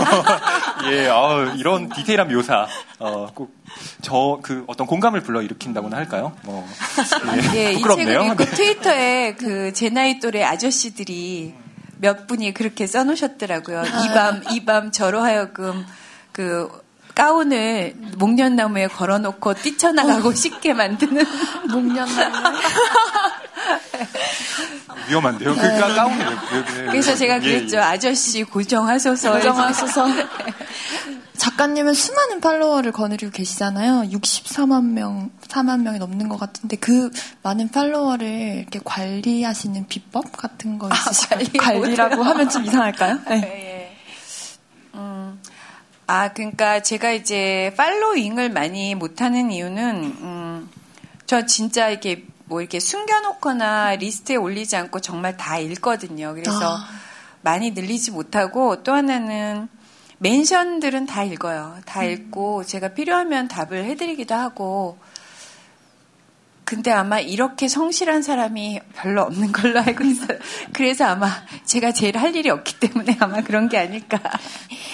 예, 0.92 1.08
어, 1.08 1.54
이런 1.58 1.90
디테일한 1.90 2.28
묘사 2.28 2.68
어, 3.00 3.28
꼭저 3.34 4.40
그 4.42 4.64
어떤 4.68 4.88
공감을 4.88 5.22
불러 5.22 5.42
일으킨다고나 5.42 5.96
할까요? 5.98 6.34
뭐 6.44 6.68
예, 7.56 7.72
이 7.72 7.76
부끄럽네요. 7.76 8.08
책을 8.22 8.26
읽고 8.32 8.44
네. 8.46 8.52
트위터에 8.52 9.34
그 9.36 9.72
제 9.74 9.90
나이 9.90 10.20
또래 10.20 10.44
아저씨들이 10.44 11.54
몇 12.00 12.26
분이 12.28 12.54
그렇게 12.54 12.88
써놓으셨더라고요. 12.88 13.84
이 13.84 14.08
밤, 14.14 14.42
이 14.52 14.66
밤 14.66 14.92
저로 14.92 15.22
하여금 15.22 15.86
그 16.32 16.70
가운을 17.22 17.96
목련나무에 18.20 18.86
걸어놓고 18.88 19.56
뛰쳐나가고 19.56 20.34
싶게 20.34 20.74
만드는 20.76 21.26
목련나무. 21.72 22.58
위험한데요. 25.10 25.56
그 25.56 25.60
가- 25.80 25.94
가운이 25.96 26.16
왜, 26.20 26.26
왜, 26.26 26.82
왜, 26.82 26.86
그래서 26.92 27.16
제가 27.16 27.36
예, 27.38 27.40
그랬죠. 27.40 27.78
예. 27.78 27.82
아저씨 27.82 28.44
고정하소서. 28.44 29.32
고정하소서. 29.34 30.06
작가님은 31.38 31.94
수많은 31.94 32.40
팔로워를 32.42 32.92
거느리고 32.92 33.32
계시잖아요. 33.32 34.10
64만 34.12 34.84
명, 34.92 35.32
4만 35.48 35.82
명이 35.82 35.98
넘는 36.00 36.30
것 36.30 36.40
같은데 36.40 36.76
그 36.78 37.10
많은 37.44 37.70
팔로워를 37.70 38.28
이렇게 38.28 38.80
관리하시는 38.84 39.88
비법 39.88 40.36
같은 40.38 40.78
거 40.78 40.90
있으실까요? 40.92 41.46
관리 41.60 41.82
관리라고 41.82 42.24
하면 42.24 42.50
좀 42.50 42.66
이상할까요? 42.66 43.20
네. 43.30 43.42
예. 43.44 43.98
음, 44.96 45.40
아, 46.08 46.32
그러니까 46.32 46.82
제가 46.82 47.12
이제 47.12 47.74
following을 47.76 48.50
많이 48.50 48.96
못하는 48.96 49.52
이유는, 49.52 50.04
음, 50.22 50.70
저 51.26 51.46
진짜 51.46 51.90
이렇게 51.90 52.26
뭐 52.46 52.62
이렇게 52.62 52.80
숨겨놓거나 52.80 53.96
리스트에 53.98 54.38
올리지 54.38 54.78
않고 54.78 55.02
정말 55.02 55.36
다 55.36 55.60
읽거든요. 55.60 56.34
그래서 56.34 56.76
아. 56.78 56.88
많이 57.42 57.72
늘리지 57.72 58.12
못하고 58.12 58.84
또 58.84 58.94
하나는 58.94 59.68
mention들은 60.20 61.06
다 61.06 61.24
읽어요. 61.24 61.78
다 61.86 62.04
읽고 62.04 62.64
제가 62.64 62.90
필요하면 62.90 63.50
답을 63.50 63.84
해드리기도 63.84 64.34
하고 64.34 64.98
근데 66.68 66.92
아마 66.92 67.22
이렇게 67.22 67.70
성실한 67.70 68.24
사람이 68.24 68.82
별로 68.94 69.22
없는 69.22 69.54
걸로 69.54 69.80
알고 69.80 70.04
있어요. 70.04 70.38
그래서 70.74 71.06
아마 71.06 71.32
제가 71.64 71.94
제일 71.94 72.18
할 72.18 72.36
일이 72.36 72.50
없기 72.50 72.82
때문에 72.82 73.16
아마 73.22 73.40
그런 73.40 73.70
게 73.70 73.78
아닐까. 73.78 74.20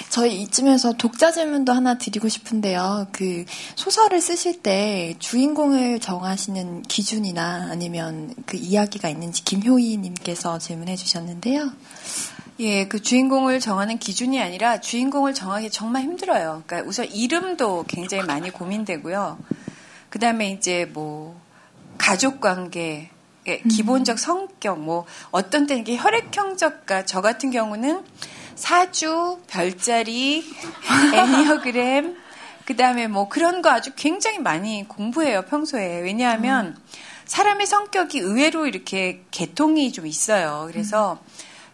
저희 0.09 0.39
이쯤에서 0.43 0.93
독자 0.93 1.31
질문도 1.31 1.73
하나 1.73 1.97
드리고 1.97 2.29
싶은데요. 2.29 3.07
그 3.12 3.45
소설을 3.73 4.21
쓰실 4.21 4.62
때 4.62 5.15
주인공을 5.17 5.99
정하시는 5.99 6.83
기준이나 6.83 7.69
아니면 7.71 8.36
그 8.45 8.55
이야기가 8.55 9.09
있는지 9.09 9.43
김효희님께서 9.43 10.59
질문해 10.59 10.95
주셨는데요. 10.95 11.71
예, 12.59 12.88
그 12.88 13.01
주인공을 13.01 13.59
정하는 13.59 13.97
기준이 13.97 14.39
아니라 14.39 14.79
주인공을 14.79 15.33
정하기 15.33 15.71
정말 15.71 16.03
힘들어요. 16.03 16.62
그러니까 16.67 16.88
우선 16.88 17.07
이름도 17.07 17.86
굉장히 17.88 18.25
많이 18.25 18.51
고민되고요. 18.51 19.39
그 20.12 20.19
다음에 20.19 20.51
이제 20.51 20.86
뭐, 20.93 21.41
가족 22.03 22.41
관계, 22.41 23.09
예, 23.47 23.59
기본적 23.59 24.19
성격, 24.19 24.77
뭐, 24.77 25.05
어떤 25.31 25.67
때는 25.67 25.83
이게 25.83 25.95
혈액형적가, 25.95 27.05
저 27.05 27.21
같은 27.21 27.49
경우는 27.49 28.03
사주, 28.55 29.39
별자리, 29.47 30.43
애니어그램, 31.15 32.17
그 32.65 32.75
다음에 32.75 33.07
뭐 33.07 33.29
그런 33.29 33.61
거 33.61 33.69
아주 33.69 33.91
굉장히 33.95 34.39
많이 34.39 34.85
공부해요, 34.85 35.43
평소에. 35.43 36.01
왜냐하면 36.01 36.77
사람의 37.23 37.67
성격이 37.67 38.19
의외로 38.19 38.67
이렇게 38.67 39.23
개통이 39.31 39.93
좀 39.93 40.05
있어요. 40.05 40.67
그래서 40.69 41.21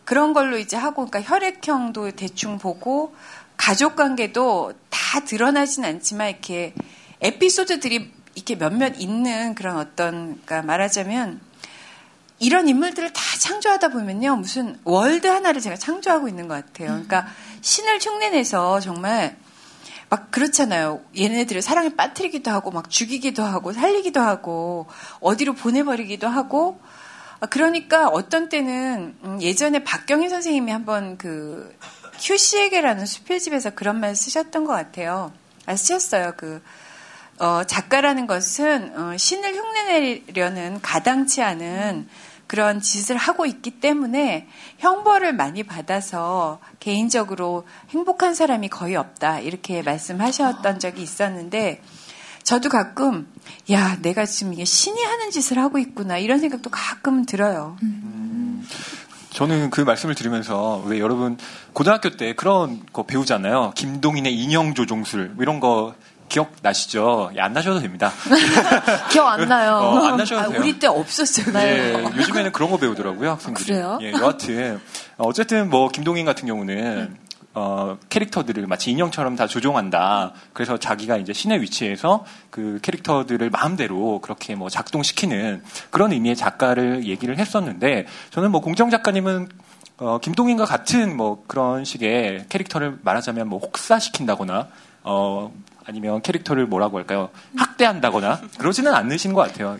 그런 0.06 0.34
걸로 0.34 0.60
이제 0.60 0.78
하고, 0.78 1.08
그러니까 1.08 1.28
혈액형도 1.28 2.12
대충 2.12 2.60
보고, 2.60 3.16
가족 3.58 3.96
관계도 3.96 4.74
다 4.92 5.22
드러나진 5.22 5.86
않지만, 5.86 6.30
이렇게 6.30 6.76
에피소드들이 7.22 8.19
이렇게 8.40 8.56
몇몇 8.58 9.00
있는 9.00 9.54
그런 9.56 9.78
어떤, 9.78 10.42
그러니까 10.46 10.62
말하자면, 10.64 11.42
이런 12.40 12.70
인물들을 12.70 13.12
다 13.12 13.22
창조하다 13.38 13.90
보면요, 13.90 14.38
무슨 14.38 14.80
월드 14.86 15.28
하나를 15.28 15.60
제가 15.60 15.76
창조하고 15.76 16.30
있는 16.30 16.48
것 16.48 16.54
같아요. 16.54 16.90
그러니까 16.90 17.28
신을 17.62 18.00
흉내내서 18.00 18.80
정말 18.80 19.38
막 20.10 20.32
그렇잖아요. 20.32 21.02
얘네들을 21.18 21.62
사랑에 21.62 21.96
빠뜨리기도 21.96 22.50
하고, 22.50 22.72
막 22.72 22.90
죽이기도 22.90 23.44
하고, 23.44 23.74
살리기도 23.74 24.22
하고, 24.22 24.88
어디로 25.20 25.54
보내버리기도 25.54 26.28
하고, 26.28 26.80
아, 27.42 27.46
그러니까 27.46 28.08
어떤 28.08 28.50
때는 28.50 29.16
음, 29.24 29.42
예전에 29.42 29.84
박경희 29.84 30.28
선생님이 30.30 30.72
한번 30.72 31.18
그 31.18 31.74
휴시에게라는 32.20 33.06
수필집에서 33.06 33.72
그런 33.72 34.00
말 34.00 34.16
쓰셨던 34.16 34.66
것 34.66 34.74
같아요. 34.74 35.32
아, 35.66 35.76
쓰셨어요. 35.76 36.34
그 36.36 36.62
어, 37.40 37.64
작가라는 37.66 38.28
것은 38.28 38.94
어, 38.98 39.18
신을 39.18 39.56
흉내내려는 39.56 40.82
가당치 40.82 41.42
않은 41.42 42.08
그런 42.48 42.82
짓을 42.82 43.16
하고 43.16 43.46
있기 43.46 43.80
때문에 43.80 44.48
형벌을 44.80 45.34
많이 45.34 45.64
받아서 45.64 46.60
개인적으로 46.80 47.66
행복한 47.92 48.34
사람이 48.34 48.70
거의 48.70 48.96
없다 48.96 49.40
이렇게 49.40 49.84
말씀하셨던 49.84 50.80
적이 50.80 51.04
있었는데 51.04 51.82
저도 52.44 52.70
가끔 52.70 53.32
야 53.72 53.98
내가 54.02 54.26
지금 54.26 54.54
이게 54.54 54.66
신이 54.66 55.04
하는 55.04 55.30
짓을 55.30 55.60
하고 55.60 55.78
있구나 55.78 56.18
이런 56.18 56.40
생각도 56.40 56.72
가끔 56.72 57.26
들어요. 57.26 57.78
저는 59.30 59.70
그 59.70 59.82
말씀을 59.82 60.16
들으면서 60.16 60.84
왜 60.88 61.00
여러분 61.00 61.38
고등학교 61.74 62.10
때 62.10 62.34
그런 62.34 62.82
거 62.92 63.04
배우잖아요. 63.04 63.74
김동인의 63.76 64.34
인형 64.34 64.74
조종술 64.74 65.30
뭐 65.36 65.44
이런 65.44 65.60
거 65.60 65.94
기억 66.30 66.54
나시죠? 66.62 67.32
예, 67.36 67.42
안 67.42 67.54
나셔도 67.54 67.80
됩니다. 67.80 68.12
기억 69.12 69.28
안 69.28 69.48
나요. 69.48 69.74
어, 69.74 70.06
안 70.06 70.18
나셔도 70.18 70.42
아, 70.42 70.48
돼요. 70.48 70.60
우리 70.60 70.80
때 70.80 70.88
없었어요. 70.88 71.54
예, 71.60 71.94
요즘에는 72.16 72.52
그런 72.52 72.70
거 72.70 72.78
배우더라고요, 72.78 73.32
학생들이. 73.32 73.66
그래요? 73.66 73.98
예, 74.02 74.12
여하튼 74.12 74.80
어, 75.18 75.28
어쨌든 75.28 75.70
뭐 75.70 75.90
김동인 75.90 76.26
같은 76.26 76.48
경우는 76.48 77.18
어, 77.56 77.98
캐릭터들을 78.10 78.68
마치 78.68 78.92
인형처럼 78.92 79.36
다 79.36 79.48
조종한다. 79.48 80.34
그래서 80.54 80.78
자기가 80.78 81.18
이제 81.18 81.34
신의 81.34 81.62
위치에서 81.62 82.24
그 82.52 82.80
캐릭터들을 82.82 83.50
마음대로 83.50 84.22
그렇게 84.22 84.56
뭐 84.56 84.70
작동시키는 84.70 85.64
그런 85.90 86.14
의미의 86.14 86.36
작가를 86.36 87.06
얘기를 87.06 87.38
했었는데 87.38 88.06
저는 88.30 88.52
뭐 88.52 88.62
공정 88.62 88.90
작가님은 88.90 89.50
어, 89.98 90.20
김동인과 90.20 90.66
같은 90.66 91.18
뭐 91.18 91.44
그런 91.48 91.84
식의 91.84 92.46
캐릭터를 92.50 93.00
말하자면 93.02 93.50
뭐 93.50 93.60
혹사시킨다거나 93.60 94.68
어, 95.04 95.52
아니면 95.90 96.22
캐릭터를 96.22 96.68
뭐라고 96.68 97.00
할까요? 97.00 97.30
학대한다거나 97.58 98.42
그러지는 98.60 98.94
않으신 98.94 99.34
것 99.34 99.42
같아요. 99.42 99.78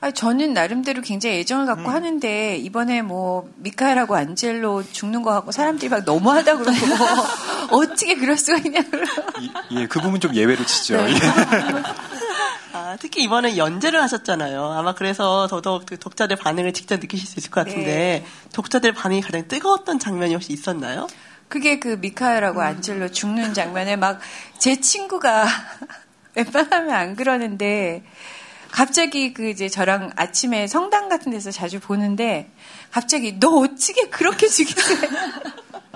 아니, 0.00 0.12
저는 0.12 0.52
나름대로 0.54 1.00
굉장히 1.02 1.36
애정을 1.36 1.66
갖고 1.66 1.82
음. 1.82 1.94
하는데 1.94 2.56
이번에 2.56 3.02
뭐 3.02 3.48
미카엘하고 3.58 4.16
안젤로 4.16 4.82
죽는 4.90 5.22
거 5.22 5.32
하고 5.32 5.52
사람들이 5.52 5.88
막 5.88 6.02
너무하다 6.04 6.56
그러고 6.56 6.76
어떻게 7.70 8.16
그럴 8.16 8.36
수가 8.36 8.58
있냐 8.66 8.82
그러고 8.82 9.22
이- 9.40 9.52
예, 9.78 9.86
그 9.86 10.00
부분 10.00 10.18
좀 10.18 10.34
예외로 10.34 10.66
치죠. 10.66 10.96
네. 10.96 11.12
예. 11.12 11.16
아, 12.72 12.96
특히 12.98 13.22
이번에 13.22 13.56
연재를 13.56 14.02
하셨잖아요. 14.02 14.64
아마 14.72 14.94
그래서 14.94 15.46
더더욱 15.46 15.86
그 15.86 15.96
독자들 15.96 16.34
반응을 16.34 16.72
직접 16.72 16.98
느끼실 16.98 17.28
수 17.28 17.38
있을 17.38 17.50
것 17.52 17.64
같은데 17.64 18.24
독자들 18.52 18.92
반응이 18.94 19.20
가장 19.20 19.46
뜨거웠던 19.46 20.00
장면이 20.00 20.34
혹시 20.34 20.52
있었나요? 20.52 21.06
그게 21.52 21.78
그 21.78 21.98
미카엘하고 22.00 22.62
안젤로 22.62 23.10
죽는 23.10 23.52
장면에 23.52 23.96
막 23.96 24.20
제 24.62 24.76
친구가 24.76 25.44
웬만하면 26.36 26.94
안 26.94 27.16
그러는데 27.16 28.04
갑자기 28.70 29.34
그 29.34 29.48
이제 29.48 29.68
저랑 29.68 30.12
아침에 30.14 30.68
성당 30.68 31.08
같은 31.08 31.32
데서 31.32 31.50
자주 31.50 31.80
보는데 31.80 32.48
갑자기 32.92 33.40
너 33.40 33.56
어찌게 33.56 34.10
그렇게 34.10 34.46
죽이세요? 34.46 35.00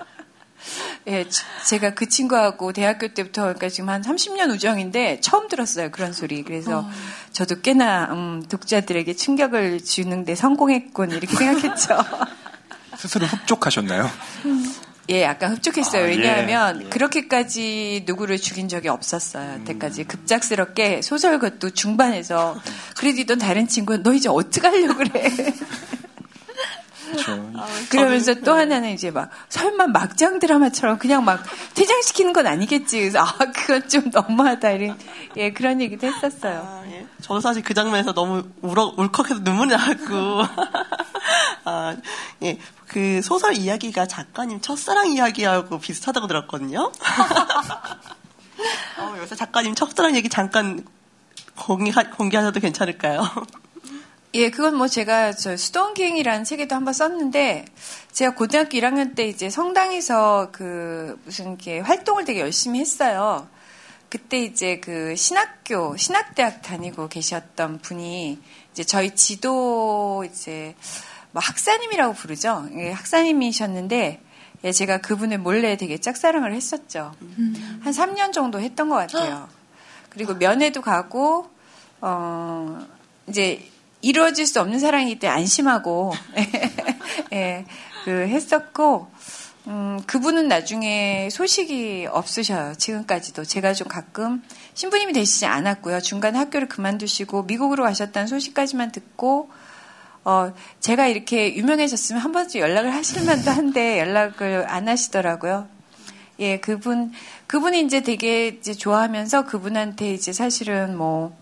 예, 1.06 1.26
제가 1.64 1.94
그 1.94 2.08
친구하고 2.08 2.72
대학교 2.72 3.14
때부터 3.14 3.42
그러니까 3.42 3.68
지금 3.68 3.88
한 3.88 4.02
30년 4.02 4.50
우정인데 4.50 5.20
처음 5.20 5.46
들었어요 5.46 5.92
그런 5.92 6.12
소리. 6.12 6.42
그래서 6.42 6.80
어. 6.80 6.90
저도 7.30 7.60
꽤나 7.60 8.06
음, 8.10 8.42
독자들에게 8.42 9.14
충격을 9.14 9.84
주는데 9.84 10.34
성공했군 10.34 11.12
이렇게 11.12 11.36
생각했죠. 11.36 11.98
스스로 12.98 13.26
흡족하셨나요? 13.26 14.10
예, 15.08 15.22
약간 15.22 15.52
흡족했어요. 15.52 16.04
아, 16.04 16.06
예. 16.06 16.10
왜냐하면 16.10 16.82
예. 16.82 16.88
그렇게까지 16.88 18.04
누구를 18.06 18.38
죽인 18.38 18.68
적이 18.68 18.88
없었어요. 18.88 19.60
여태까지 19.60 20.02
음. 20.02 20.06
급작스럽게 20.06 21.02
소설 21.02 21.38
것도 21.38 21.70
중반에서 21.70 22.60
그래도 22.96 23.36
다른 23.36 23.68
친구는 23.68 24.02
너 24.02 24.12
이제 24.12 24.28
어떡하려고 24.28 24.94
그래. 24.94 25.30
그렇죠. 27.06 27.50
아, 27.56 27.66
그러면서 27.88 28.34
또 28.34 28.52
하나는 28.54 28.90
이제 28.90 29.10
막 29.10 29.30
설마 29.48 29.86
막장 29.88 30.38
드라마처럼 30.38 30.98
그냥 30.98 31.24
막 31.24 31.42
퇴장시키는 31.74 32.32
건 32.32 32.46
아니겠지. 32.46 32.98
그래서 32.98 33.20
아 33.20 33.32
그건 33.54 33.88
좀 33.88 34.10
너무하다 34.10 34.70
이런 34.72 34.98
예 35.36 35.52
그런 35.52 35.80
얘기도 35.80 36.06
했었어요. 36.06 36.66
아, 36.66 36.82
예. 36.90 37.06
저도 37.20 37.40
사실 37.40 37.62
그 37.62 37.74
장면에서 37.74 38.12
너무 38.12 38.42
울어 38.62 38.92
울컥해서 38.96 39.40
눈물이 39.40 39.70
나고 39.70 40.42
아, 41.64 41.96
예. 42.42 42.58
그 42.86 43.20
소설 43.22 43.56
이야기가 43.56 44.06
작가님 44.06 44.60
첫사랑 44.60 45.10
이야기하고 45.10 45.78
비슷하다고 45.78 46.26
들었거든요. 46.26 46.92
어, 48.98 49.14
요새 49.18 49.34
작가님 49.34 49.74
첫사랑 49.74 50.16
얘기 50.16 50.28
잠깐 50.28 50.84
공개하, 51.56 52.10
공개하셔도 52.10 52.60
괜찮을까요? 52.60 53.22
예, 54.34 54.50
그건 54.50 54.76
뭐 54.76 54.86
제가 54.86 55.32
저 55.32 55.56
수동기행이라는 55.56 56.44
책에도 56.44 56.74
한번 56.74 56.92
썼는데 56.92 57.64
제가 58.12 58.34
고등학교 58.34 58.76
1학년 58.76 59.14
때 59.14 59.26
이제 59.26 59.48
성당에서 59.48 60.50
그 60.52 61.18
무슨 61.24 61.46
이렇게 61.46 61.80
활동을 61.80 62.24
되게 62.24 62.40
열심히 62.40 62.80
했어요. 62.80 63.48
그때 64.08 64.40
이제 64.40 64.78
그 64.78 65.16
신학교, 65.16 65.96
신학대학 65.96 66.62
다니고 66.62 67.08
계셨던 67.08 67.78
분이 67.78 68.38
이제 68.72 68.84
저희 68.84 69.14
지도 69.14 70.24
이제 70.30 70.76
뭐 71.32 71.42
학사님이라고 71.42 72.14
부르죠. 72.14 72.68
예, 72.74 72.92
학사님이셨는데 72.92 74.20
예, 74.64 74.72
제가 74.72 74.98
그분을 74.98 75.38
몰래 75.38 75.76
되게 75.76 75.98
짝사랑을 75.98 76.52
했었죠. 76.54 77.12
음. 77.20 77.80
한 77.82 77.92
3년 77.92 78.32
정도 78.32 78.60
했던 78.60 78.88
것 78.88 78.96
같아요. 78.96 79.48
그리고 80.08 80.34
면회도 80.34 80.80
가고 80.80 81.50
어 82.00 82.78
이제 83.26 83.68
이루어질 84.00 84.46
수 84.46 84.60
없는 84.60 84.78
사랑이기 84.78 85.18
때문에 85.18 85.40
안심하고 85.40 86.12
예, 87.32 87.66
그 88.04 88.10
했었고 88.10 89.10
음, 89.68 90.00
그분은 90.06 90.46
나중에 90.46 91.28
소식이 91.30 92.06
없으셔요. 92.10 92.74
지금까지도 92.76 93.44
제가 93.44 93.74
좀 93.74 93.88
가끔 93.88 94.42
신부님이 94.74 95.12
되시지 95.12 95.46
않았고요. 95.46 96.00
중간에 96.00 96.38
학교를 96.38 96.68
그만두시고 96.68 97.42
미국으로 97.44 97.82
가셨다는 97.82 98.28
소식까지만 98.28 98.92
듣고 98.92 99.50
어, 100.26 100.52
제가 100.80 101.06
이렇게 101.06 101.54
유명해졌으면 101.54 102.20
한 102.20 102.32
번쯤 102.32 102.60
연락을 102.60 102.92
하실 102.92 103.24
만도 103.24 103.48
한데 103.48 104.00
연락을 104.00 104.68
안 104.68 104.88
하시더라고요. 104.88 105.68
예, 106.40 106.58
그분, 106.58 107.12
그분이 107.46 107.80
이제 107.82 108.00
되게 108.00 108.48
이제 108.48 108.74
좋아하면서 108.74 109.44
그분한테 109.44 110.12
이제 110.12 110.32
사실은 110.32 110.96
뭐, 110.96 111.38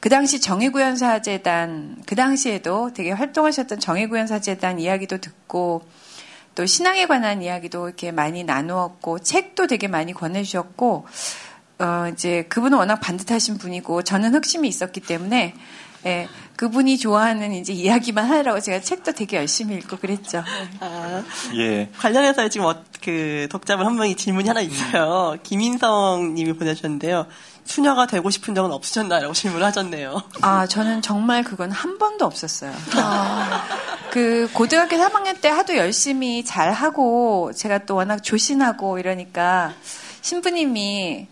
그 0.00 0.08
당시 0.08 0.40
정의구현사재단, 0.40 2.02
그 2.04 2.16
당시에도 2.16 2.92
되게 2.92 3.12
활동하셨던 3.12 3.78
정의구현사재단 3.78 4.80
이야기도 4.80 5.18
듣고, 5.18 5.82
또 6.56 6.66
신앙에 6.66 7.06
관한 7.06 7.42
이야기도 7.42 7.86
이렇게 7.86 8.10
많이 8.10 8.42
나누었고, 8.42 9.20
책도 9.20 9.68
되게 9.68 9.86
많이 9.86 10.12
권해주셨고, 10.12 11.06
어, 11.78 12.10
이제 12.12 12.44
그분은 12.48 12.76
워낙 12.76 12.96
반듯하신 12.96 13.58
분이고, 13.58 14.02
저는 14.02 14.34
흑심이 14.34 14.66
있었기 14.66 15.00
때문에, 15.02 15.54
예, 16.06 16.28
그분이 16.56 16.98
좋아하는 16.98 17.52
이제 17.52 17.72
이야기만 17.72 18.24
하라고 18.24 18.60
제가 18.60 18.80
책도 18.80 19.12
되게 19.12 19.36
열심히 19.36 19.76
읽고 19.76 19.98
그랬죠. 19.98 20.42
아, 20.80 21.22
예. 21.54 21.90
관련해서 21.98 22.48
지금 22.48 22.66
어, 22.66 22.74
그 23.02 23.46
독자분 23.50 23.86
한 23.86 23.94
명이 23.94 24.16
질문이 24.16 24.48
하나 24.48 24.60
있어요. 24.60 25.36
김인성 25.42 26.34
님이 26.34 26.54
보내주셨는데요. 26.54 27.26
수녀가 27.64 28.06
되고 28.06 28.30
싶은 28.30 28.54
적은 28.54 28.72
없으셨나요? 28.72 29.32
질문을 29.32 29.66
하셨네요. 29.66 30.22
아, 30.40 30.66
저는 30.66 31.02
정말 31.02 31.42
그건 31.42 31.70
한 31.70 31.98
번도 31.98 32.24
없었어요. 32.24 32.72
아. 32.96 33.64
그 34.10 34.48
고등학교 34.52 34.96
3학년 34.96 35.40
때 35.40 35.48
하도 35.48 35.76
열심히 35.76 36.44
잘 36.44 36.72
하고 36.72 37.52
제가 37.54 37.84
또 37.84 37.96
워낙 37.96 38.22
조신하고 38.22 38.98
이러니까 38.98 39.74
신부님이 40.22 41.26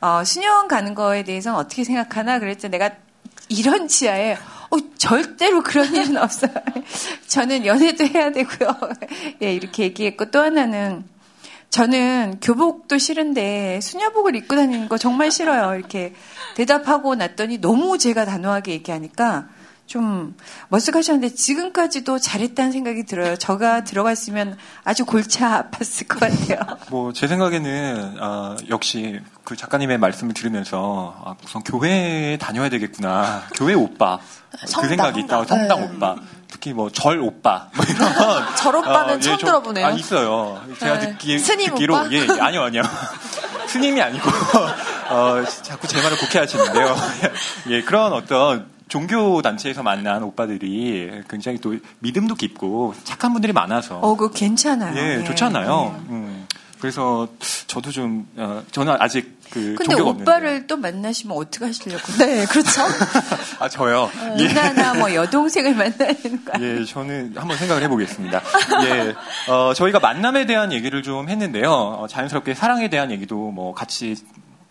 어, 0.00 0.22
수녀원 0.24 0.68
가는 0.68 0.94
거에 0.94 1.24
대해서는 1.24 1.58
어떻게 1.58 1.82
생각하나 1.82 2.38
그랬죠. 2.38 2.68
내가 2.68 2.90
이런 3.48 3.88
지하에 3.88 4.36
어, 4.70 4.76
절대로 4.96 5.62
그런 5.62 5.94
일은 5.94 6.16
없어요. 6.16 6.52
저는 7.26 7.64
연애도 7.64 8.04
해야 8.06 8.30
되고요. 8.30 8.76
예, 9.42 9.52
이렇게 9.54 9.84
얘기했고 9.84 10.30
또 10.30 10.40
하나는 10.40 11.04
저는 11.70 12.38
교복도 12.40 12.98
싫은데 12.98 13.80
수녀복을 13.80 14.34
입고 14.36 14.56
다니는 14.56 14.88
거 14.88 14.96
정말 14.98 15.30
싫어요. 15.30 15.78
이렇게 15.78 16.14
대답하고 16.54 17.14
났더니 17.14 17.58
너무 17.58 17.98
제가 17.98 18.24
단호하게 18.24 18.72
얘기하니까 18.72 19.48
좀 19.88 20.36
머쓱하셨는데 20.70 21.34
지금까지도 21.34 22.18
잘했다는 22.18 22.72
생각이 22.72 23.04
들어요. 23.06 23.36
저가 23.36 23.84
들어갔으면 23.84 24.56
아주 24.84 25.04
골치 25.06 25.38
아팠을 25.40 26.06
것 26.06 26.20
같아요. 26.20 26.60
뭐 26.90 27.10
제 27.12 27.26
생각에는 27.26 28.16
아, 28.20 28.54
역시 28.68 29.18
그 29.44 29.56
작가님의 29.56 29.96
말씀을 29.98 30.34
들으면서 30.34 31.16
아, 31.24 31.34
우선 31.42 31.62
교회에 31.62 32.36
다녀야 32.36 32.68
되겠구나. 32.68 33.44
교회 33.54 33.72
오빠 33.72 34.18
성당, 34.66 34.82
그 34.82 34.88
생각이 34.88 35.20
있다. 35.20 35.44
성당 35.46 35.80
네. 35.80 35.84
오빠. 35.96 36.16
특히 36.48 36.72
뭐 36.74 36.90
절 36.90 37.20
오빠 37.20 37.68
뭐 37.74 37.84
이런 37.88 38.08
절 38.56 38.76
오빠는 38.76 39.16
어, 39.16 39.20
처음 39.20 39.34
예, 39.34 39.38
좀, 39.38 39.46
들어보네요. 39.46 39.86
아, 39.86 39.90
있어요. 39.90 40.62
제가 40.78 40.98
네. 40.98 41.08
듣기, 41.10 41.38
스님 41.38 41.70
듣기로 41.70 41.94
오빠? 41.94 42.08
예, 42.12 42.18
예 42.26 42.40
아니요 42.40 42.62
아니요 42.64 42.82
스님이 43.68 44.02
아니고 44.02 44.30
어, 45.10 45.44
자꾸 45.62 45.86
제 45.88 46.00
말을 46.02 46.18
곡해하시는데요. 46.18 46.96
예 47.70 47.82
그런 47.82 48.12
어떤 48.12 48.66
종교 48.88 49.42
단체에서 49.42 49.82
만난 49.82 50.22
오빠들이 50.22 51.22
굉장히 51.28 51.58
또 51.58 51.76
믿음도 52.00 52.34
깊고 52.34 52.94
착한 53.04 53.32
분들이 53.32 53.52
많아서 53.52 53.98
어, 53.98 54.16
그 54.16 54.30
괜찮아요. 54.30 54.96
예, 54.98 55.20
예. 55.20 55.24
좋잖아요. 55.24 55.94
예. 55.94 56.12
음. 56.12 56.46
그래서 56.80 57.26
저도 57.66 57.90
좀 57.90 58.28
어, 58.36 58.62
저는 58.70 58.96
아직 59.00 59.36
그 59.50 59.74
근데 59.76 60.00
오빠를 60.00 60.48
없는데. 60.48 60.66
또 60.68 60.76
만나시면 60.76 61.36
어떻게 61.36 61.64
하시려고? 61.64 62.02
네, 62.18 62.44
그렇죠. 62.46 62.82
아 63.58 63.68
저요. 63.68 64.02
어, 64.02 64.34
누나나 64.36 64.94
뭐 64.94 65.12
여동생을 65.12 65.74
만나는 65.74 66.44
거. 66.44 66.52
예, 66.60 66.84
저는 66.84 67.34
한번 67.36 67.56
생각을 67.56 67.82
해보겠습니다. 67.82 68.40
예, 68.84 69.14
어, 69.52 69.74
저희가 69.74 69.98
만남에 69.98 70.46
대한 70.46 70.72
얘기를 70.72 71.02
좀 71.02 71.28
했는데요. 71.28 71.70
어, 71.70 72.06
자연스럽게 72.08 72.54
사랑에 72.54 72.88
대한 72.88 73.10
얘기도 73.10 73.50
뭐 73.50 73.74
같이 73.74 74.14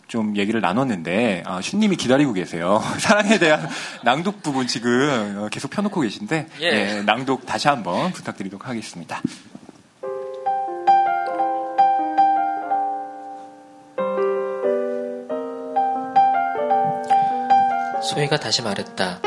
좀 0.07 0.37
얘기를 0.37 0.61
나눴는데 0.61 1.43
아, 1.45 1.61
슈님이 1.61 1.97
기다리고 1.97 2.33
계세요. 2.33 2.81
사랑에 2.99 3.37
대한 3.39 3.67
낭독 4.03 4.41
부분 4.41 4.67
지금 4.67 5.35
어, 5.37 5.49
계속 5.49 5.69
펴놓고 5.71 6.01
계신데 6.01 6.47
예. 6.61 6.65
예, 6.65 7.01
낭독 7.01 7.45
다시 7.45 7.67
한번 7.67 8.11
부탁드리도록 8.11 8.67
하겠습니다. 8.67 9.21
소희가 18.01 18.39
다시 18.39 18.61
말했다. 18.61 19.19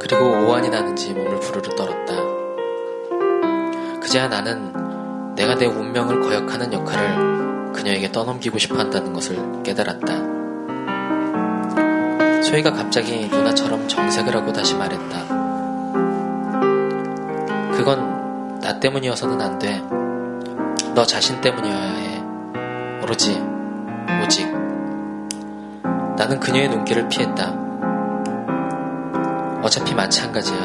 그리고 0.00 0.24
오한이 0.24 0.70
나는지 0.70 1.12
몸을 1.12 1.38
부르르 1.38 1.76
떨었다. 1.76 2.14
그제야 4.00 4.26
나는 4.26 4.72
내가 5.36 5.54
내 5.54 5.66
운명을 5.66 6.20
거역하는 6.20 6.72
역할을 6.72 7.47
그녀에게 7.78 8.10
떠넘기고 8.10 8.58
싶어 8.58 8.76
한다는 8.76 9.12
것을 9.12 9.62
깨달았다. 9.62 10.06
소희가 12.42 12.72
갑자기 12.72 13.28
누나처럼 13.28 13.86
정색을 13.86 14.34
하고 14.34 14.52
다시 14.52 14.74
말했다. 14.74 15.18
그건 17.76 18.58
나 18.60 18.80
때문이어서는 18.80 19.40
안 19.40 19.60
돼. 19.60 19.80
너 20.92 21.06
자신 21.06 21.40
때문이어야 21.40 21.78
해. 21.78 22.20
오로지, 23.04 23.40
오직. 24.24 24.50
나는 26.16 26.40
그녀의 26.40 26.70
눈길을 26.70 27.08
피했다. 27.08 27.54
어차피 29.62 29.94
마찬가지야. 29.94 30.58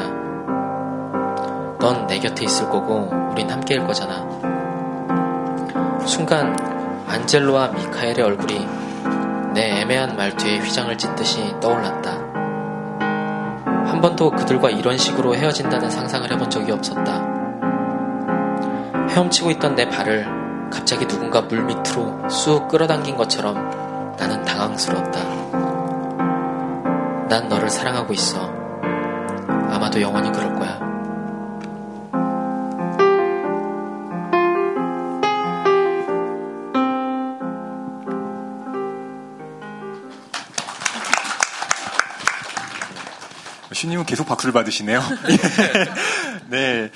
넌 1.78 2.08
내 2.08 2.18
곁에 2.18 2.44
있을 2.44 2.68
거고, 2.70 3.08
우린 3.30 3.48
함께일 3.48 3.86
거잖아. 3.86 4.26
순간 6.06 6.73
안젤로와 7.06 7.68
미카엘의 7.68 8.22
얼굴이 8.22 8.66
내 9.54 9.80
애매한 9.80 10.16
말투에 10.16 10.58
휘장을 10.58 10.96
찢듯이 10.98 11.54
떠올랐다. 11.60 12.10
한 13.86 14.00
번도 14.00 14.30
그들과 14.30 14.70
이런 14.70 14.98
식으로 14.98 15.36
헤어진다는 15.36 15.90
상상을 15.90 16.30
해본 16.30 16.50
적이 16.50 16.72
없었다. 16.72 17.34
헤엄치고 19.10 19.50
있던 19.52 19.74
내 19.76 19.88
발을 19.88 20.26
갑자기 20.72 21.06
누군가 21.06 21.42
물 21.42 21.62
밑으로 21.62 22.28
쑥 22.28 22.68
끌어당긴 22.68 23.16
것처럼 23.16 24.14
나는 24.18 24.42
당황스러웠다. 24.44 25.20
난 27.28 27.48
너를 27.48 27.70
사랑하고 27.70 28.12
있어. 28.12 28.52
아마도 29.70 30.00
영원히 30.00 30.32
그럴 30.32 30.53
슈님은 43.84 44.06
계속 44.06 44.26
박수를 44.26 44.52
받으시네요. 44.54 45.02
네. 46.48 46.90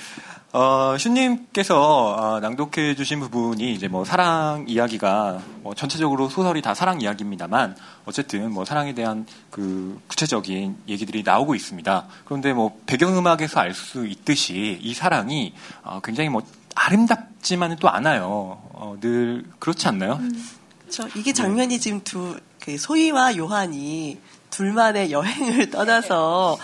어, 0.51 0.95
슈님께서 0.97 2.15
어, 2.15 2.39
낭독해 2.39 2.95
주신 2.95 3.19
부분이 3.19 3.71
이제 3.75 3.87
뭐 3.87 4.03
사랑 4.03 4.65
이야기가 4.67 5.39
뭐 5.61 5.75
전체적으로 5.75 6.27
소설이 6.27 6.63
다 6.63 6.73
사랑 6.73 7.01
이야기입니다만 7.01 7.75
어쨌든 8.05 8.51
뭐 8.51 8.65
사랑에 8.65 8.95
대한 8.95 9.27
그 9.51 10.01
구체적인 10.07 10.77
얘기들이 10.87 11.21
나오고 11.21 11.53
있습니다. 11.53 12.07
그런데 12.25 12.53
뭐 12.53 12.75
배경음악에서 12.87 13.59
알 13.59 13.75
수 13.75 14.07
있듯이 14.07 14.79
이 14.81 14.95
사랑이 14.95 15.53
어, 15.83 15.99
굉장히 16.03 16.29
뭐 16.29 16.41
아름답지만은 16.73 17.75
또 17.79 17.87
않아요. 17.89 18.59
어, 18.73 18.97
늘 18.99 19.43
그렇지 19.59 19.87
않나요? 19.87 20.13
음. 20.13 20.49
그렇죠. 20.81 21.07
이게 21.15 21.33
장면이 21.33 21.79
지금 21.79 22.01
두그 22.03 22.79
소희와 22.79 23.37
요한이 23.37 24.17
둘만의 24.49 25.11
여행을 25.11 25.69
떠나서 25.71 26.57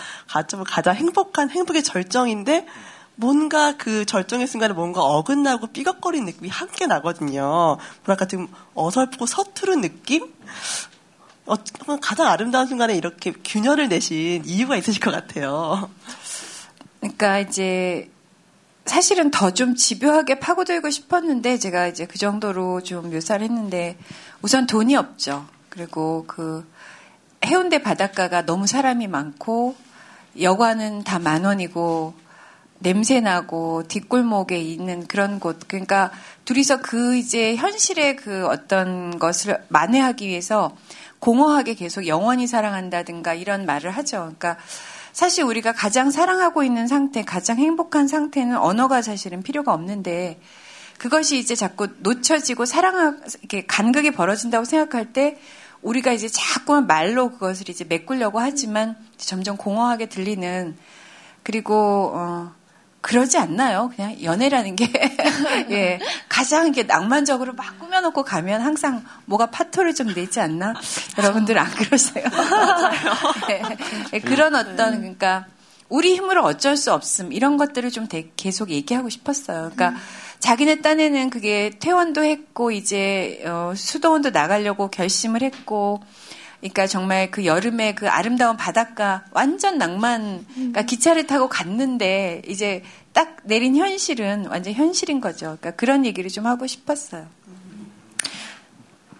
가장 0.66 0.94
행복한 0.94 1.50
행복의 1.50 1.82
절정인데 1.82 2.66
뭔가 3.16 3.76
그 3.76 4.04
절정의 4.04 4.46
순간에 4.46 4.74
뭔가 4.74 5.02
어긋나고 5.02 5.68
삐걱거리는 5.68 6.26
느낌이 6.26 6.48
함께 6.48 6.86
나거든요. 6.86 7.78
뭐랄까 8.04 8.26
좀 8.26 8.48
어설프고 8.74 9.26
서투른 9.26 9.80
느낌? 9.80 10.32
어, 11.46 11.54
가장 12.00 12.26
아름다운 12.26 12.66
순간에 12.66 12.94
이렇게 12.94 13.32
균열을 13.32 13.88
내신 13.88 14.44
이유가 14.44 14.76
있으실 14.76 15.00
것 15.00 15.12
같아요. 15.12 15.90
그러니까 17.00 17.38
이제 17.38 18.10
사실은 18.84 19.30
더 19.30 19.50
좀 19.50 19.74
집요하게 19.74 20.38
파고들고 20.38 20.90
싶었는데 20.90 21.58
제가 21.58 21.86
이제 21.86 22.06
그 22.06 22.18
정도로 22.18 22.82
좀 22.82 23.10
묘사를 23.10 23.42
했는데 23.42 23.96
우선 24.42 24.66
돈이 24.66 24.96
없죠. 24.96 25.46
그리고 25.70 26.24
그 26.26 26.66
해운대 27.44 27.82
바닷가가 27.82 28.44
너무 28.44 28.66
사람이 28.66 29.06
많고 29.06 29.76
여관은 30.40 31.04
다 31.04 31.18
만 31.18 31.44
원이고 31.44 32.14
냄새 32.78 33.20
나고 33.20 33.84
뒷골목에 33.88 34.58
있는 34.58 35.06
그런 35.06 35.40
곳. 35.40 35.60
그러니까 35.66 36.10
둘이서 36.44 36.82
그 36.82 37.16
이제 37.16 37.56
현실의 37.56 38.16
그 38.16 38.46
어떤 38.46 39.18
것을 39.18 39.58
만회하기 39.68 40.28
위해서 40.28 40.76
공허하게 41.18 41.74
계속 41.74 42.06
영원히 42.06 42.46
사랑한다든가 42.46 43.34
이런 43.34 43.64
말을 43.64 43.90
하죠. 43.90 44.18
그러니까 44.18 44.58
사실 45.12 45.44
우리가 45.44 45.72
가장 45.72 46.10
사랑하고 46.10 46.62
있는 46.62 46.86
상태, 46.86 47.22
가장 47.24 47.56
행복한 47.56 48.06
상태는 48.06 48.58
언어가 48.58 49.00
사실은 49.00 49.42
필요가 49.42 49.72
없는데 49.72 50.38
그것이 50.98 51.38
이제 51.38 51.54
자꾸 51.54 51.88
놓쳐지고 52.00 52.66
사랑하, 52.66 53.16
이렇게 53.40 53.64
간극이 53.66 54.10
벌어진다고 54.10 54.66
생각할 54.66 55.12
때 55.14 55.38
우리가 55.86 56.12
이제 56.12 56.28
자꾸만 56.28 56.86
말로 56.86 57.30
그것을 57.30 57.70
이제 57.70 57.84
메꾸려고 57.88 58.40
하지만 58.40 58.96
점점 59.16 59.56
공허하게 59.56 60.06
들리는 60.06 60.76
그리고 61.44 62.12
어 62.14 62.52
그러지 63.02 63.38
않나요? 63.38 63.92
그냥 63.94 64.20
연애라는 64.20 64.74
게, 64.74 64.90
예, 65.70 66.00
가장 66.28 66.66
이게 66.66 66.82
낭만적으로 66.82 67.52
막 67.52 67.78
꾸며놓고 67.78 68.24
가면 68.24 68.62
항상 68.62 69.04
뭐가 69.26 69.46
파토를 69.46 69.94
좀 69.94 70.12
내지 70.12 70.40
않나? 70.40 70.74
여러분들 71.16 71.56
안 71.56 71.70
그러세요? 71.70 72.24
예, 73.50 73.62
예, 74.12 74.18
그런 74.18 74.56
어떤, 74.56 74.98
그러니까, 74.98 75.46
우리 75.88 76.16
힘으로 76.16 76.42
어쩔 76.42 76.76
수 76.76 76.92
없음, 76.92 77.32
이런 77.32 77.56
것들을 77.56 77.92
좀 77.92 78.08
계속 78.36 78.70
얘기하고 78.70 79.08
싶었어요. 79.08 79.70
그러니까, 79.72 80.00
자기네 80.38 80.82
딴에는 80.82 81.30
그게 81.30 81.70
퇴원도 81.78 82.24
했고, 82.24 82.70
이제, 82.70 83.42
어, 83.46 83.72
수도원도 83.74 84.30
나가려고 84.30 84.88
결심을 84.88 85.42
했고, 85.42 86.00
그러니까 86.60 86.86
정말 86.86 87.30
그 87.30 87.44
여름에 87.44 87.94
그 87.94 88.08
아름다운 88.08 88.56
바닷가 88.56 89.24
완전 89.32 89.78
낭만, 89.78 90.44
그러니까 90.54 90.80
음. 90.80 90.86
기차를 90.86 91.26
타고 91.26 91.48
갔는데 91.48 92.42
이제 92.48 92.82
딱 93.12 93.36
내린 93.44 93.76
현실은 93.76 94.46
완전 94.46 94.72
현실인 94.74 95.20
거죠. 95.20 95.56
그러니까 95.60 95.70
그런 95.72 96.04
얘기를 96.04 96.30
좀 96.30 96.46
하고 96.46 96.66
싶었어요. 96.66 97.26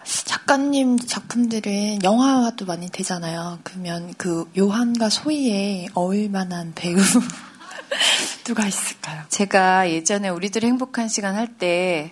작가님 0.03 0.99
작품들은 0.99 2.03
영화화도 2.03 2.65
많이 2.65 2.89
되잖아요. 2.89 3.59
그러면 3.63 4.13
그 4.17 4.49
요한과 4.57 5.09
소희에 5.09 5.87
어울만한 5.93 6.73
배우 6.75 6.95
누가 8.43 8.65
있을까요? 8.65 9.23
제가 9.29 9.89
예전에 9.89 10.29
우리들 10.29 10.63
행복한 10.63 11.07
시간 11.07 11.35
할 11.35 11.47
때 11.57 12.11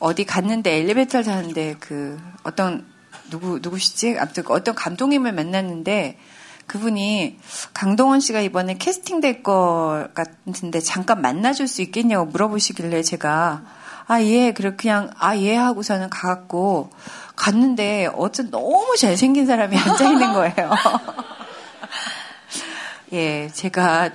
어디 0.00 0.24
갔는데 0.24 0.76
엘리베이터를 0.78 1.24
타는데 1.24 1.76
그 1.80 2.20
어떤 2.42 2.86
누구 3.30 3.58
누구시지? 3.60 4.16
아무튼 4.18 4.44
어떤 4.48 4.74
감독님을 4.74 5.32
만났는데 5.32 6.18
그분이 6.66 7.38
강동원 7.72 8.20
씨가 8.20 8.40
이번에 8.40 8.76
캐스팅 8.78 9.20
될 9.20 9.42
것 9.42 10.08
같은데 10.14 10.80
잠깐 10.80 11.20
만나줄 11.22 11.68
수 11.68 11.82
있겠냐고 11.82 12.26
물어보시길래 12.26 13.02
제가 13.02 13.62
아 14.06 14.20
예 14.20 14.52
그래 14.52 14.74
그냥 14.76 15.10
아 15.18 15.36
예 15.38 15.56
하고서는 15.56 16.10
가갖고 16.10 16.90
갔는데 17.36 18.10
어쨌든 18.14 18.50
너무 18.50 18.94
잘생긴 18.98 19.46
사람이 19.46 19.76
앉아 19.78 20.04
있는 20.10 20.32
거예요. 20.34 20.70
예 23.12 23.48
제가 23.52 24.10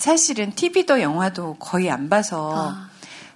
사실은 0.00 0.50
TV도 0.52 1.02
영화도 1.02 1.56
거의 1.58 1.90
안 1.90 2.08
봐서 2.08 2.54
아. 2.56 2.88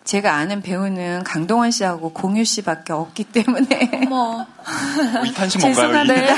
제가 0.05 0.35
아는 0.35 0.63
배우는 0.63 1.23
강동원 1.23 1.71
씨하고 1.71 2.15
공유 2.15 2.43
씨밖에 2.45 2.95
없기 2.95 3.25
때문에. 3.25 3.91
어머. 4.07 4.47
이탄식 5.27 5.61
뭔가요? 5.61 6.07
죄송합니다. 6.07 6.35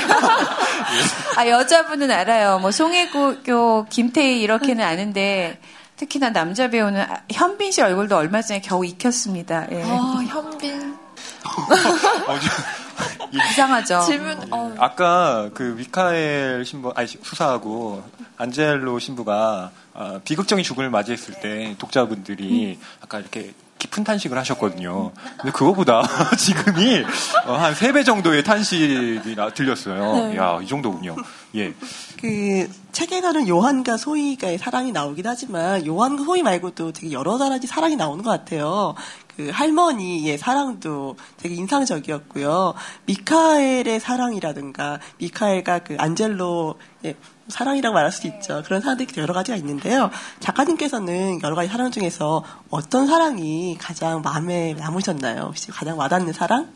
아, 1.37 1.47
여자분은 1.47 2.11
알아요. 2.11 2.59
뭐, 2.59 2.71
송혜교, 2.71 3.85
김태희 3.89 4.41
이렇게는 4.41 4.83
아는데, 4.83 5.61
특히나 5.95 6.31
남자 6.31 6.69
배우는 6.69 7.05
현빈 7.31 7.71
씨 7.71 7.81
얼굴도 7.81 8.17
얼마 8.17 8.41
전에 8.41 8.59
겨우 8.61 8.85
익혔습니다. 8.85 9.67
예. 9.71 9.81
어, 9.83 10.21
현빈. 10.27 10.97
이상하죠. 13.51 14.01
질문, 14.01 14.37
어. 14.51 14.75
아까 14.77 15.49
그 15.53 15.75
미카엘 15.77 16.65
신부, 16.65 16.91
아니, 16.95 17.07
수사하고 17.07 18.03
안젤로 18.37 18.99
신부가 18.99 19.71
어, 19.97 20.21
비극적인 20.23 20.63
죽음을 20.63 20.91
맞이했을 20.91 21.39
때 21.41 21.75
독자분들이 21.79 22.77
음. 22.79 22.81
아까 23.01 23.19
이렇게 23.19 23.53
깊은 23.79 24.03
탄식을 24.03 24.37
하셨거든요. 24.37 25.11
근데 25.37 25.51
그거보다 25.51 26.03
지금이 26.37 27.03
어, 27.45 27.53
한 27.53 27.73
3배 27.73 28.05
정도의 28.05 28.43
탄식이 28.43 29.21
들렸어요. 29.55 30.29
네. 30.29 30.37
야, 30.37 30.59
이 30.61 30.67
정도군요. 30.67 31.15
예. 31.55 31.73
그, 32.19 32.69
책에서는 32.91 33.47
요한과 33.47 33.97
소희가의 33.97 34.57
사랑이 34.57 34.91
나오긴 34.91 35.27
하지만, 35.27 35.85
요한과 35.85 36.23
소희 36.23 36.41
말고도 36.41 36.93
되게 36.93 37.11
여러 37.11 37.37
가지 37.37 37.67
사랑이 37.67 37.95
나오는 37.95 38.23
것 38.23 38.31
같아요. 38.31 38.95
그 39.35 39.49
할머니의 39.51 40.39
사랑도 40.39 41.15
되게 41.37 41.53
인상적이었고요. 41.53 42.73
미카엘의 43.05 43.99
사랑이라든가, 43.99 44.99
미카엘과 45.19 45.79
그 45.79 45.95
안젤로, 45.99 46.79
예, 47.05 47.15
사랑이라고 47.49 47.93
말할 47.93 48.11
수도 48.11 48.27
있죠. 48.27 48.61
그런 48.65 48.81
사랑들이 48.81 49.09
여러 49.17 49.33
가지가 49.33 49.57
있는데요. 49.57 50.09
작가님께서는 50.39 51.41
여러 51.41 51.55
가지 51.55 51.69
사랑 51.69 51.91
중에서 51.91 52.43
어떤 52.69 53.07
사랑이 53.07 53.77
가장 53.79 54.21
마음에 54.21 54.73
남으셨나요? 54.73 55.41
혹시 55.43 55.71
가장 55.71 55.97
와닿는 55.97 56.33
사랑? 56.33 56.69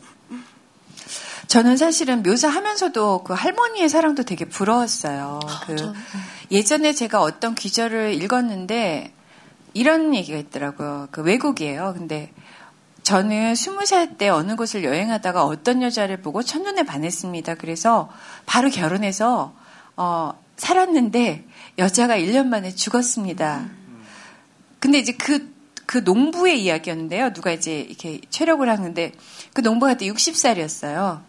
저는 1.48 1.76
사실은 1.76 2.22
묘사하면서도 2.22 3.24
그 3.24 3.34
할머니의 3.34 3.88
사랑도 3.90 4.22
되게 4.22 4.46
부러웠어요. 4.46 5.40
아, 5.46 5.60
그 5.66 5.92
예전에 6.50 6.94
제가 6.94 7.20
어떤 7.20 7.54
귀절을 7.54 8.14
읽었는데 8.22 9.12
이런 9.74 10.14
얘기가 10.14 10.38
있더라고요. 10.38 11.08
그 11.10 11.22
외국이에요. 11.22 11.94
근데 11.96 12.32
저는 13.02 13.54
스무 13.54 13.84
살 13.84 14.16
때 14.16 14.28
어느 14.28 14.56
곳을 14.56 14.84
여행하다가 14.84 15.44
어떤 15.44 15.82
여자를 15.82 16.22
보고 16.22 16.42
첫눈에 16.42 16.84
반했습니다. 16.84 17.56
그래서 17.56 18.08
바로 18.46 18.70
결혼해서 18.70 19.52
어, 19.96 20.32
살았는데 20.56 21.46
여자가 21.78 22.16
1년 22.16 22.46
만에 22.46 22.74
죽었습니다. 22.74 23.70
근데 24.78 24.98
이제 24.98 25.12
그, 25.12 25.52
그 25.86 25.98
농부의 25.98 26.62
이야기였는데요. 26.62 27.32
누가 27.32 27.52
이제 27.52 27.80
이렇게 27.80 28.20
체력을 28.30 28.68
하는데 28.68 29.12
그 29.52 29.60
농부가 29.60 29.92
그때 29.92 30.06
60살이었어요. 30.06 31.22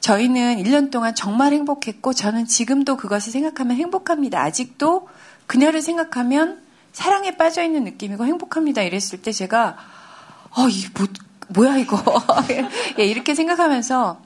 저희는 0.00 0.62
1년 0.62 0.90
동안 0.90 1.14
정말 1.14 1.54
행복했고 1.54 2.12
저는 2.12 2.44
지금도 2.44 2.98
그것을 2.98 3.32
생각하면 3.32 3.78
행복합니다. 3.78 4.42
아직도 4.42 5.08
그녀를 5.46 5.80
생각하면 5.80 6.62
사랑에 6.92 7.36
빠져 7.36 7.62
있는 7.62 7.84
느낌이고 7.84 8.24
행복합니다. 8.26 8.82
이랬을 8.82 9.22
때 9.22 9.32
제가 9.32 9.76
어, 10.50 10.68
이 10.68 10.84
뭐, 10.94 11.06
뭐야 11.48 11.78
이거 11.78 12.02
예, 12.98 13.04
이렇게 13.04 13.34
생각하면서 13.34 14.20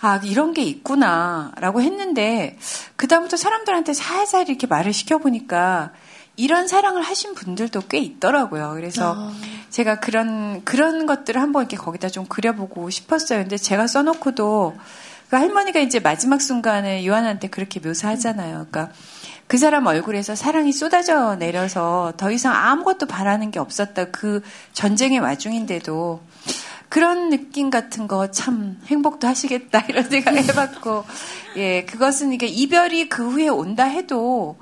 아 0.00 0.20
이런 0.24 0.52
게 0.52 0.62
있구나 0.62 1.52
라고 1.56 1.82
했는데 1.82 2.58
그 2.96 3.06
다음부터 3.06 3.36
사람들한테 3.36 3.92
살살 3.92 4.48
이렇게 4.48 4.66
말을 4.66 4.92
시켜보니까 4.92 5.92
이런 6.36 6.68
사랑을 6.68 7.02
하신 7.02 7.34
분들도 7.34 7.82
꽤 7.88 7.98
있더라고요. 7.98 8.72
그래서 8.74 9.14
아. 9.16 9.32
제가 9.68 10.00
그런 10.00 10.64
그런 10.64 11.04
것들을 11.04 11.40
한번 11.40 11.64
이렇게 11.64 11.76
거기다 11.76 12.08
좀 12.08 12.24
그려보고 12.26 12.88
싶었어요. 12.88 13.40
근데 13.40 13.58
제가 13.58 13.86
써놓고도 13.86 14.76
그 15.28 15.36
할머니가 15.36 15.80
이제 15.80 16.00
마지막 16.00 16.40
순간에 16.40 17.06
요한한테 17.06 17.48
그렇게 17.48 17.78
묘사하잖아요. 17.78 18.66
그러니까 18.70 18.90
그 19.46 19.58
사람 19.58 19.86
얼굴에서 19.86 20.34
사랑이 20.34 20.72
쏟아져 20.72 21.36
내려서 21.36 22.12
더 22.16 22.30
이상 22.30 22.54
아무것도 22.54 23.06
바라는 23.06 23.50
게 23.50 23.58
없었다. 23.58 24.06
그 24.06 24.42
전쟁의 24.72 25.18
와중인데도 25.18 26.20
그런 26.90 27.30
느낌 27.30 27.70
같은 27.70 28.06
거 28.06 28.30
참 28.30 28.78
행복도 28.86 29.26
하시겠다 29.26 29.86
이런 29.88 30.04
생각 30.10 30.36
해봤고 30.36 31.04
예 31.56 31.84
그것은 31.84 32.32
이게 32.34 32.46
이별이 32.46 33.08
그 33.08 33.30
후에 33.30 33.48
온다 33.48 33.84
해도 33.84 34.56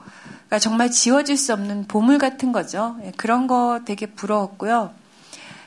그러니까 0.46 0.60
정말 0.60 0.90
지워질 0.90 1.36
수 1.36 1.52
없는 1.52 1.86
보물 1.88 2.18
같은 2.18 2.52
거죠. 2.52 2.96
예, 3.04 3.12
그런 3.16 3.46
거 3.46 3.80
되게 3.84 4.06
부러웠고요. 4.06 4.92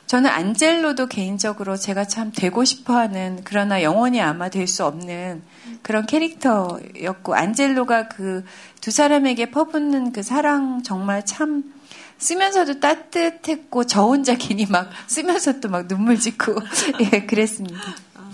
저는 0.07 0.29
안젤로도 0.29 1.07
개인적으로 1.07 1.77
제가 1.77 2.05
참 2.05 2.31
되고 2.33 2.63
싶어하는 2.65 3.41
그러나 3.43 3.83
영원히 3.83 4.21
아마 4.21 4.49
될 4.49 4.67
수 4.67 4.85
없는 4.85 5.41
그런 5.83 6.05
캐릭터였고 6.05 7.35
안젤로가 7.35 8.07
그 8.07 8.43
두 8.81 8.89
사람에게 8.89 9.51
퍼붓는 9.51 10.11
그 10.11 10.23
사랑 10.23 10.81
정말 10.81 11.23
참 11.23 11.63
쓰면서도 12.21 12.79
따뜻했고 12.79 13.85
저 13.85 14.03
혼자 14.03 14.35
괜히 14.35 14.65
막 14.67 14.89
쓰면서 15.07 15.59
또 15.59 15.69
막 15.69 15.87
눈물 15.87 16.19
짓고 16.19 16.55
예 17.13 17.25
그랬습니다. 17.25 17.79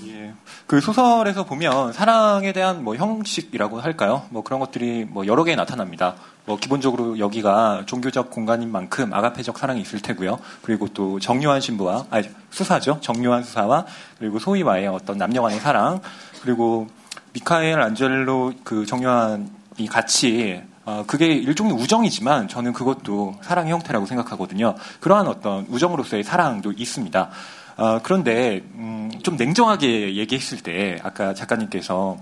예. 0.08 0.34
그 0.66 0.82
소설에서 0.82 1.46
보면 1.46 1.94
사랑에 1.94 2.52
대한 2.52 2.84
뭐 2.84 2.96
형식이라고 2.96 3.80
할까요? 3.80 4.26
뭐 4.30 4.44
그런 4.44 4.60
것들이 4.60 5.06
뭐 5.06 5.26
여러 5.26 5.44
개 5.44 5.56
나타납니다. 5.56 6.16
뭐 6.46 6.58
기본적으로 6.58 7.20
여기가 7.20 7.84
종교적 7.86 8.30
공간인 8.32 8.72
만큼 8.72 9.14
아가페적 9.14 9.58
사랑이 9.58 9.82
있을 9.82 10.02
테고요. 10.02 10.40
그리고 10.64 10.88
또 10.90 11.20
정요한 11.20 11.62
신부와 11.62 12.08
아니 12.10 12.30
수사죠. 12.50 13.00
정요한 13.02 13.44
수사와 13.44 13.86
그리고 14.20 14.40
소희와의 14.40 14.88
어떤 14.88 15.18
남녀 15.18 15.42
간의 15.42 15.60
사랑 15.60 16.02
그리고 16.42 16.88
미카엘 17.34 17.80
안젤로 17.80 18.54
그 18.64 18.86
정요한이 18.86 19.88
같이 19.90 20.62
어, 20.88 21.04
그게 21.06 21.28
일종의 21.28 21.74
우정이지만 21.74 22.48
저는 22.48 22.72
그것도 22.72 23.36
사랑의 23.42 23.74
형태라고 23.74 24.06
생각하거든요. 24.06 24.76
그러한 25.02 25.28
어떤 25.28 25.66
우정으로서의 25.68 26.24
사랑도 26.24 26.72
있습니다. 26.72 27.30
어, 27.76 28.00
그런데 28.02 28.64
음, 28.76 29.12
좀 29.22 29.36
냉정하게 29.36 30.16
얘기했을 30.16 30.60
때 30.60 30.98
아까 31.04 31.34
작가님께서 31.34 32.18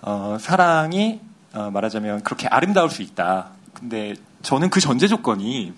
어, 0.00 0.38
사랑이 0.40 1.20
어, 1.52 1.70
말하자면 1.70 2.22
그렇게 2.22 2.48
아름다울 2.48 2.88
수 2.88 3.02
있다. 3.02 3.50
근데 3.74 4.14
저는 4.40 4.70
그 4.70 4.80
전제 4.80 5.06
조건이 5.06 5.74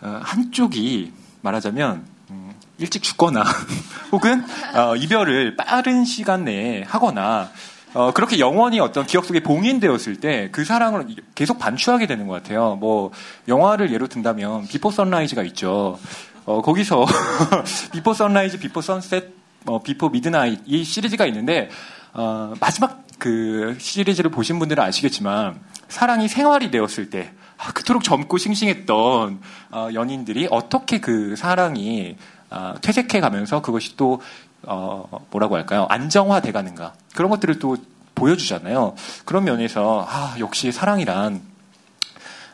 어, 0.00 0.20
한쪽이 0.22 1.12
말하자면 1.40 2.06
음, 2.30 2.54
일찍 2.78 3.02
죽거나 3.02 3.42
혹은 4.12 4.44
어, 4.76 4.94
이별을 4.94 5.56
빠른 5.56 6.04
시간 6.04 6.44
내에 6.44 6.84
하거나 6.84 7.50
어, 7.94 8.12
그렇게 8.12 8.38
영원히 8.38 8.80
어떤 8.80 9.06
기억 9.06 9.24
속에 9.24 9.40
봉인되었을 9.40 10.20
때 10.20 10.48
그 10.52 10.64
사랑을 10.64 11.06
계속 11.34 11.58
반추하게 11.58 12.06
되는 12.06 12.26
것 12.26 12.34
같아요. 12.34 12.76
뭐, 12.76 13.10
영화를 13.46 13.92
예로 13.92 14.08
든다면, 14.08 14.66
Before 14.66 14.90
Sunrise가 14.90 15.42
있죠. 15.44 15.98
어, 16.44 16.62
거기서, 16.62 17.06
Before 17.92 18.12
Sunrise, 18.14 18.58
Before 18.58 18.80
Sunset, 18.80 19.32
어, 19.66 19.82
Before 19.82 20.08
Midnight, 20.10 20.60
이 20.66 20.84
시리즈가 20.84 21.26
있는데, 21.26 21.70
어, 22.12 22.54
마지막 22.60 23.04
그 23.18 23.76
시리즈를 23.78 24.30
보신 24.30 24.58
분들은 24.58 24.82
아시겠지만, 24.82 25.60
사랑이 25.88 26.28
생활이 26.28 26.70
되었을 26.70 27.10
때, 27.10 27.32
아, 27.58 27.72
그토록 27.72 28.04
젊고 28.04 28.38
싱싱했던 28.38 29.40
어, 29.72 29.88
연인들이 29.92 30.46
어떻게 30.50 31.00
그 31.00 31.34
사랑이 31.36 32.16
어, 32.50 32.74
퇴색해 32.80 33.20
가면서 33.20 33.60
그것이 33.60 33.96
또 33.96 34.20
어, 34.62 35.26
뭐라고 35.30 35.56
할까요? 35.56 35.86
안정화돼 35.88 36.52
가는가. 36.52 36.94
그런 37.14 37.30
것들을 37.30 37.58
또 37.58 37.76
보여주잖아요. 38.14 38.94
그런 39.24 39.44
면에서, 39.44 40.06
아, 40.08 40.34
역시 40.38 40.72
사랑이란, 40.72 41.40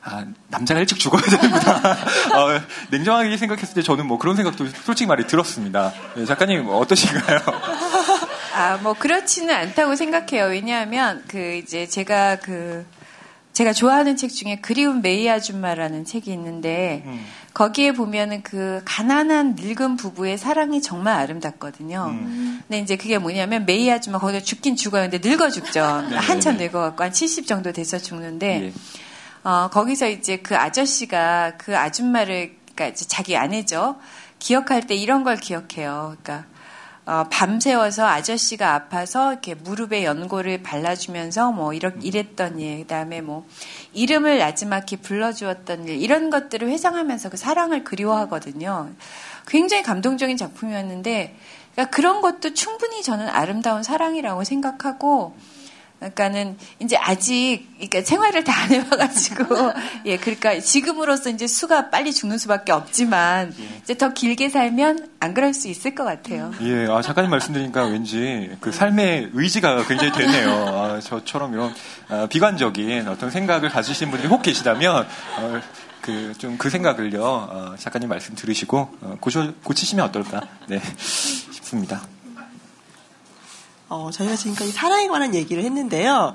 아, 0.02 0.26
남자가 0.48 0.80
일찍 0.80 0.98
죽어야 0.98 1.22
되는구나. 1.22 1.76
어, 2.36 2.60
냉정하게 2.90 3.36
생각했을 3.38 3.74
때 3.74 3.82
저는 3.82 4.06
뭐 4.06 4.18
그런 4.18 4.36
생각도 4.36 4.66
솔직히 4.84 5.08
말해 5.08 5.26
들었습니다. 5.26 5.92
네, 6.14 6.26
작가님 6.26 6.68
어떠신가요? 6.68 7.38
아, 8.54 8.76
뭐 8.82 8.92
그렇지는 8.92 9.54
않다고 9.54 9.96
생각해요. 9.96 10.44
왜냐하면 10.44 11.24
그 11.26 11.54
이제 11.54 11.86
제가 11.86 12.36
그 12.36 12.84
제가 13.54 13.72
좋아하는 13.72 14.16
책 14.16 14.30
중에 14.30 14.58
그리운 14.60 15.00
메이 15.00 15.28
아줌마라는 15.30 16.04
책이 16.04 16.30
있는데 16.32 17.02
음. 17.06 17.24
거기에 17.54 17.92
보면은 17.92 18.42
그 18.42 18.82
가난한 18.84 19.54
늙은 19.56 19.96
부부의 19.96 20.38
사랑이 20.38 20.82
정말 20.82 21.14
아름답거든요. 21.20 22.08
음. 22.10 22.60
근데 22.66 22.80
이제 22.80 22.96
그게 22.96 23.16
뭐냐면 23.18 23.64
메이 23.64 23.90
아줌마 23.90 24.18
거기서 24.18 24.40
죽긴 24.40 24.74
죽어요. 24.74 25.08
근데 25.08 25.26
늙어 25.26 25.50
죽죠. 25.50 26.02
네, 26.10 26.16
한참 26.16 26.54
네, 26.54 26.58
네. 26.58 26.64
늙어갖고 26.66 27.04
한 27.04 27.12
70 27.12 27.46
정도 27.46 27.72
돼서 27.72 27.96
죽는데 27.98 28.64
예. 28.64 28.72
어, 29.48 29.68
거기서 29.70 30.08
이제 30.08 30.38
그 30.38 30.56
아저씨가 30.56 31.52
그 31.56 31.76
아줌마를 31.78 32.56
그러니까 32.74 32.86
이제 32.88 33.04
자기 33.06 33.36
아내죠. 33.36 33.96
기억할 34.40 34.86
때 34.86 34.96
이런 34.96 35.22
걸 35.22 35.36
기억해요. 35.36 36.16
그러니까 36.22 36.46
어, 37.06 37.24
밤새워서 37.30 38.06
아저씨가 38.06 38.74
아파서 38.74 39.32
이렇게 39.32 39.54
무릎에 39.54 40.04
연고를 40.04 40.62
발라주면서 40.62 41.52
뭐 41.52 41.74
이렇게 41.74 41.98
이랬던 42.00 42.58
일, 42.60 42.78
그다음에 42.80 43.20
뭐 43.20 43.46
이름을 43.92 44.38
나지막히 44.38 44.96
불러주었던 44.96 45.86
일 45.88 46.00
이런 46.00 46.30
것들을 46.30 46.66
회상하면서 46.68 47.28
그 47.28 47.36
사랑을 47.36 47.84
그리워하거든요. 47.84 48.90
굉장히 49.46 49.82
감동적인 49.82 50.38
작품이었는데 50.38 51.36
그러니까 51.74 51.94
그런 51.94 52.22
것도 52.22 52.54
충분히 52.54 53.02
저는 53.02 53.28
아름다운 53.28 53.82
사랑이라고 53.82 54.44
생각하고 54.44 55.36
그러니까는 55.98 56.58
이제 56.80 56.96
아직 56.96 57.66
그러니까 57.76 58.02
생활을 58.02 58.42
다 58.44 58.54
안 58.64 58.70
해봐가지고 58.70 59.72
예 60.06 60.16
그러니까 60.16 60.58
지금으로서 60.58 61.28
이제 61.28 61.46
수가 61.46 61.90
빨리 61.90 62.12
죽는 62.12 62.38
수밖에 62.38 62.72
없지만 62.72 63.54
예. 63.58 63.80
이제 63.82 63.94
더 63.96 64.14
길게 64.14 64.48
살면 64.48 65.08
안 65.20 65.34
그럴 65.34 65.52
수 65.52 65.68
있을 65.68 65.94
것 65.94 66.04
같아요. 66.04 66.52
예, 66.62 66.86
아 66.88 67.02
작가님 67.02 67.30
말씀드리니까 67.30 67.84
왠지 67.84 68.56
그 68.60 68.72
삶의 68.72 69.30
의지가 69.34 69.86
굉장히 69.86 70.12
되네요. 70.12 70.50
아, 70.50 71.00
저처럼 71.00 71.52
이런 71.52 71.74
아, 72.08 72.26
비관적인 72.26 73.06
어떤 73.08 73.30
생각을 73.30 73.68
가지신 73.68 74.10
분들이 74.10 74.28
혹 74.28 74.42
계시다면. 74.42 75.06
어, 75.38 75.60
그 76.00 76.34
좀그 76.36 76.58
그 76.58 76.68
생각을요 76.68 77.24
어, 77.24 77.74
작가님 77.78 78.10
말씀 78.10 78.34
들으시고 78.34 78.78
어, 79.00 79.16
고쳐, 79.20 79.54
고치시면 79.62 80.04
어떨까 80.04 80.42
네 80.68 80.78
싶습니다. 81.00 82.02
어, 83.88 84.10
저희가 84.12 84.36
지금까지 84.36 84.72
사랑에 84.72 85.08
관한 85.08 85.34
얘기를 85.34 85.62
했는데요. 85.62 86.34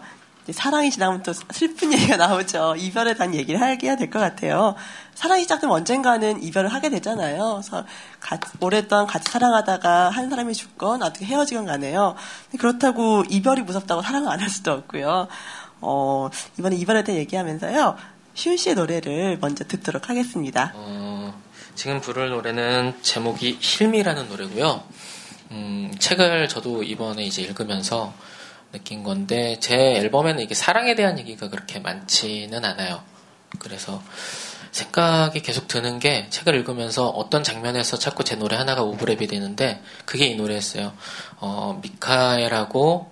사랑이 0.51 0.89
지나면 0.89 1.21
또 1.21 1.31
슬픈 1.33 1.93
얘기가 1.93 2.17
나오죠. 2.17 2.73
이별에 2.75 3.13
대한 3.13 3.35
얘기를 3.35 3.59
해야 3.61 3.77
될 3.77 4.09
것 4.09 4.17
같아요. 4.19 4.73
사랑이 5.13 5.43
시작되면 5.43 5.75
언젠가는 5.75 6.41
이별을 6.41 6.73
하게 6.73 6.89
되잖아요. 6.89 7.61
그래서 7.61 7.85
같이, 8.19 8.49
오랫동안 8.59 9.05
같이 9.05 9.31
사랑하다가 9.31 10.09
한 10.09 10.29
사람이 10.29 10.53
죽건 10.55 11.03
어떻게 11.03 11.25
헤어지건 11.25 11.65
가네요. 11.65 12.15
그렇다고 12.57 13.23
이별이 13.29 13.61
무섭다고 13.61 14.01
사랑을 14.01 14.29
안 14.31 14.39
할 14.39 14.49
수도 14.49 14.71
없고요. 14.71 15.27
어, 15.81 16.29
이번에 16.57 16.75
이별에 16.77 17.03
대해 17.03 17.19
얘기하면서요. 17.19 17.95
시훈 18.33 18.57
씨의 18.57 18.75
노래를 18.75 19.37
먼저 19.41 19.65
듣도록 19.65 20.09
하겠습니다. 20.09 20.71
어, 20.73 21.33
지금 21.75 22.01
부를 22.01 22.29
노래는 22.29 22.95
제목이 23.03 23.59
힐미라는 23.61 24.29
노래고요. 24.29 24.81
음, 25.51 25.93
책을 25.99 26.47
저도 26.47 26.83
이번에 26.83 27.23
이제 27.23 27.41
읽으면서 27.41 28.13
느낀 28.71 29.03
건데 29.03 29.57
제 29.59 29.75
앨범에는 29.75 30.41
이게 30.43 30.53
사랑에 30.53 30.95
대한 30.95 31.17
얘기가 31.17 31.49
그렇게 31.49 31.79
많지는 31.79 32.63
않아요. 32.63 33.01
그래서 33.57 34.01
생각이 34.71 35.41
계속 35.41 35.67
드는 35.67 35.97
게 35.97 36.29
책을 36.29 36.53
읽으면서 36.55 37.07
어떤 37.09 37.43
장면에서 37.43 37.97
자꾸 37.97 38.23
제 38.23 38.35
노래 38.35 38.55
하나가 38.55 38.83
오브랩이 38.83 39.27
되는데 39.27 39.81
그게 40.05 40.27
이 40.27 40.35
노래였어요. 40.35 40.93
어, 41.37 41.79
미카엘하고 41.81 43.11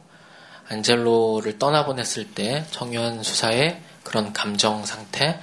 안젤로를 0.69 1.57
떠나보냈을 1.57 2.33
때 2.35 2.65
정유한 2.69 3.23
수사의 3.23 3.81
그런 4.03 4.33
감정 4.33 4.85
상태 4.85 5.39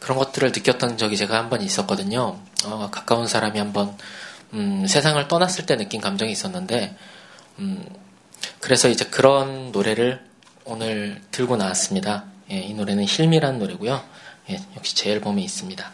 그런 0.00 0.18
것들을 0.18 0.52
느꼈던 0.52 0.98
적이 0.98 1.16
제가 1.16 1.38
한 1.38 1.48
번 1.48 1.62
있었거든요. 1.62 2.38
어, 2.66 2.88
가까운 2.92 3.26
사람이 3.26 3.58
한번 3.58 3.96
음, 4.54 4.86
세상을 4.86 5.26
떠났을 5.28 5.66
때 5.66 5.76
느낀 5.76 6.00
감정이 6.00 6.30
있었는데 6.32 6.96
음, 7.58 7.84
그래서 8.60 8.88
이제 8.88 9.04
그런 9.04 9.72
노래를 9.72 10.24
오늘 10.64 11.20
들고 11.30 11.56
나왔습니다. 11.56 12.24
예, 12.50 12.58
이 12.58 12.74
노래는 12.74 13.04
힐미라는 13.04 13.58
노래고요. 13.58 14.02
예, 14.50 14.60
역시 14.76 14.94
제 14.94 15.10
앨범에 15.10 15.42
있습니다. 15.42 15.90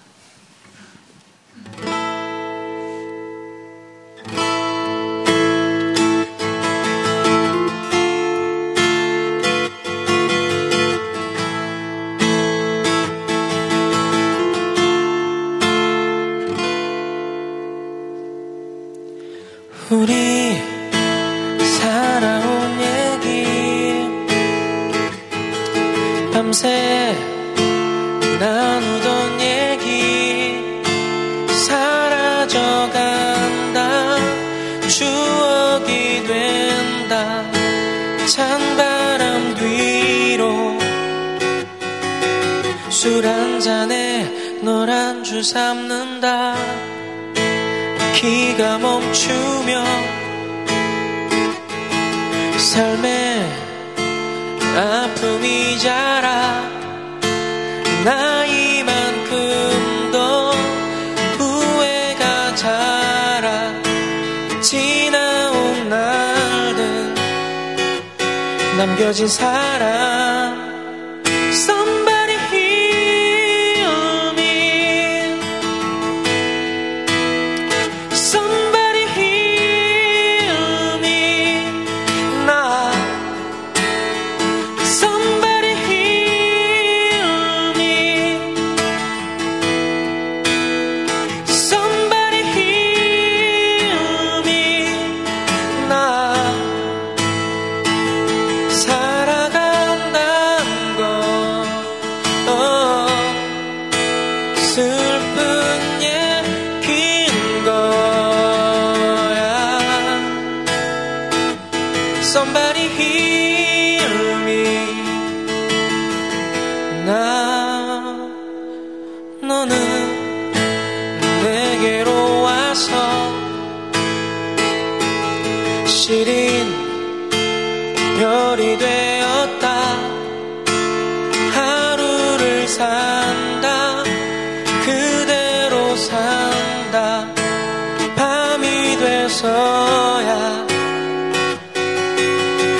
돼서야 139.32 140.66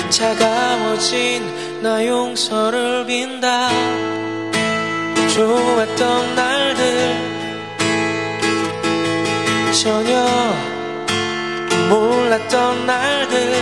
차가워진 0.09 1.81
나 1.81 2.05
용서를 2.05 3.05
빈다. 3.07 3.69
좋았던 5.33 6.35
날들 6.35 7.15
전혀 9.81 10.25
몰랐던 11.89 12.85
날들 12.85 13.53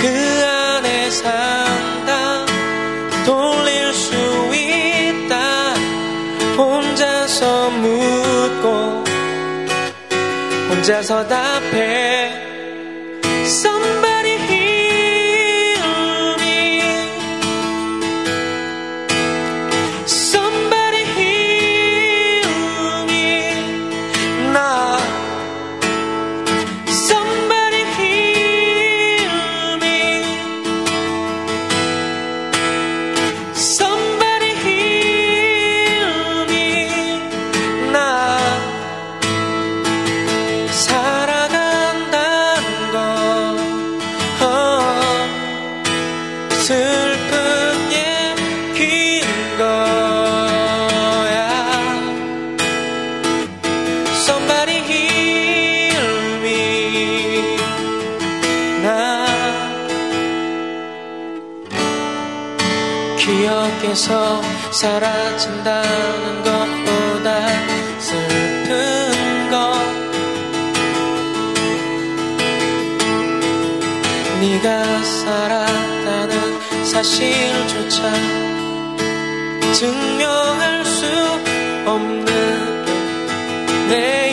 그 0.00 0.44
안에 0.46 1.10
산 1.10 1.63
혼자서 10.84 11.26
답해 11.26 12.53
사라진다는 64.84 66.42
것보다 66.42 67.28
슬픈 67.98 69.50
것. 69.50 69.56
네가 74.40 75.02
살았다는 75.02 76.84
사실조차 76.84 78.12
증명할 79.72 80.84
수 80.84 81.06
없는 81.86 82.84
내 83.88 84.23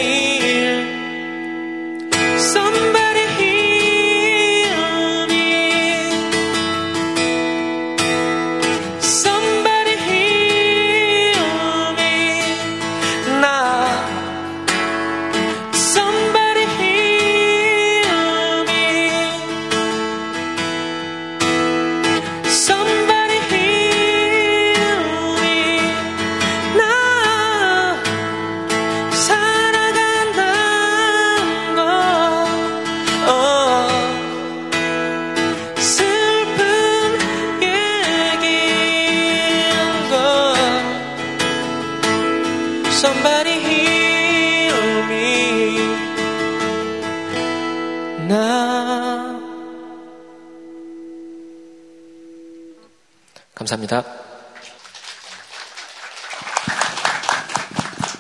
감사합니다. 53.72 54.04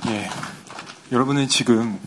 예. 0.07 0.29
여러분은 1.11 1.47
지금 1.49 1.99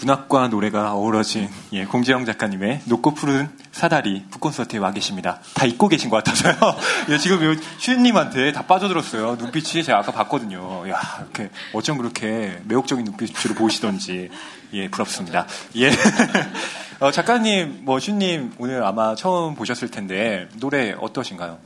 문학과 0.00 0.48
노래가 0.48 0.94
어우러진 0.94 1.48
예, 1.72 1.84
공재영 1.84 2.24
작가님의 2.24 2.82
높고 2.86 3.14
푸른 3.14 3.48
사다리 3.72 4.24
북콘서트에 4.30 4.78
와 4.78 4.92
계십니다. 4.92 5.40
다 5.54 5.66
잊고 5.66 5.88
계신 5.88 6.10
것 6.10 6.16
같아서요. 6.16 6.54
예, 7.10 7.18
지금 7.18 7.60
슈님한테 7.78 8.52
다 8.52 8.66
빠져들었어요. 8.66 9.36
눈빛이 9.36 9.84
제가 9.84 9.98
아까 9.98 10.12
봤거든요. 10.12 10.88
야, 10.88 11.00
이렇게 11.20 11.50
어쩜 11.72 11.98
그렇게 11.98 12.60
매혹적인 12.64 13.04
눈빛으로 13.04 13.54
보시던지 13.54 14.30
예, 14.72 14.88
부럽습니다. 14.88 15.46
예. 15.76 15.90
어, 17.00 17.12
작가님, 17.12 17.80
뭐 17.82 18.00
슈님 18.00 18.54
오늘 18.58 18.82
아마 18.82 19.14
처음 19.14 19.54
보셨을 19.54 19.88
텐데 19.88 20.48
노래 20.58 20.96
어떠신가요? 20.98 21.58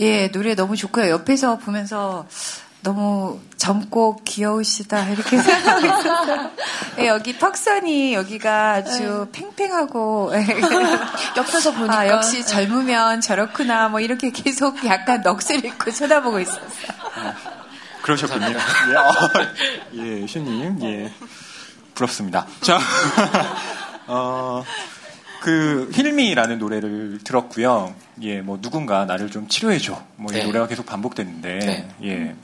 예, 0.00 0.30
노래 0.30 0.54
너무 0.54 0.76
좋고요. 0.76 1.08
옆에서 1.10 1.58
보면서 1.58 2.26
너무 2.82 3.40
젊고 3.56 4.20
귀여우시다 4.24 5.08
이렇게 5.08 5.38
생각했어요. 5.40 6.50
네, 6.96 7.08
여기 7.08 7.38
턱선이 7.38 8.12
여기가 8.14 8.72
아주 8.72 9.28
네. 9.32 9.40
팽팽하고 9.40 10.32
옆에서 11.36 11.72
보니까 11.72 11.98
아, 11.98 12.08
역시 12.08 12.44
젊으면 12.44 13.22
저렇구나 13.22 13.88
뭐 13.88 14.00
이렇게 14.00 14.30
계속 14.30 14.84
약간 14.84 15.22
넋을 15.22 15.64
잃고 15.64 15.90
쳐다보고 15.92 16.40
있었어요. 16.40 17.34
그러셨군요. 18.02 18.48
예, 18.52 18.96
어, 18.96 19.12
예, 19.94 20.26
슈님, 20.26 20.78
예, 20.82 21.12
부럽습니다. 21.94 22.46
자, 22.60 22.78
어. 24.06 24.62
그 25.44 25.90
힐미라는 25.92 26.58
노래를 26.58 27.18
들었고요. 27.22 27.94
예, 28.22 28.40
뭐 28.40 28.58
누군가 28.62 29.04
나를 29.04 29.30
좀 29.30 29.46
치료해 29.46 29.76
줘. 29.76 30.02
뭐이 30.16 30.38
네. 30.38 30.46
노래가 30.46 30.66
계속 30.66 30.86
반복됐는데, 30.86 31.58
네. 31.58 31.88
예, 32.02 32.34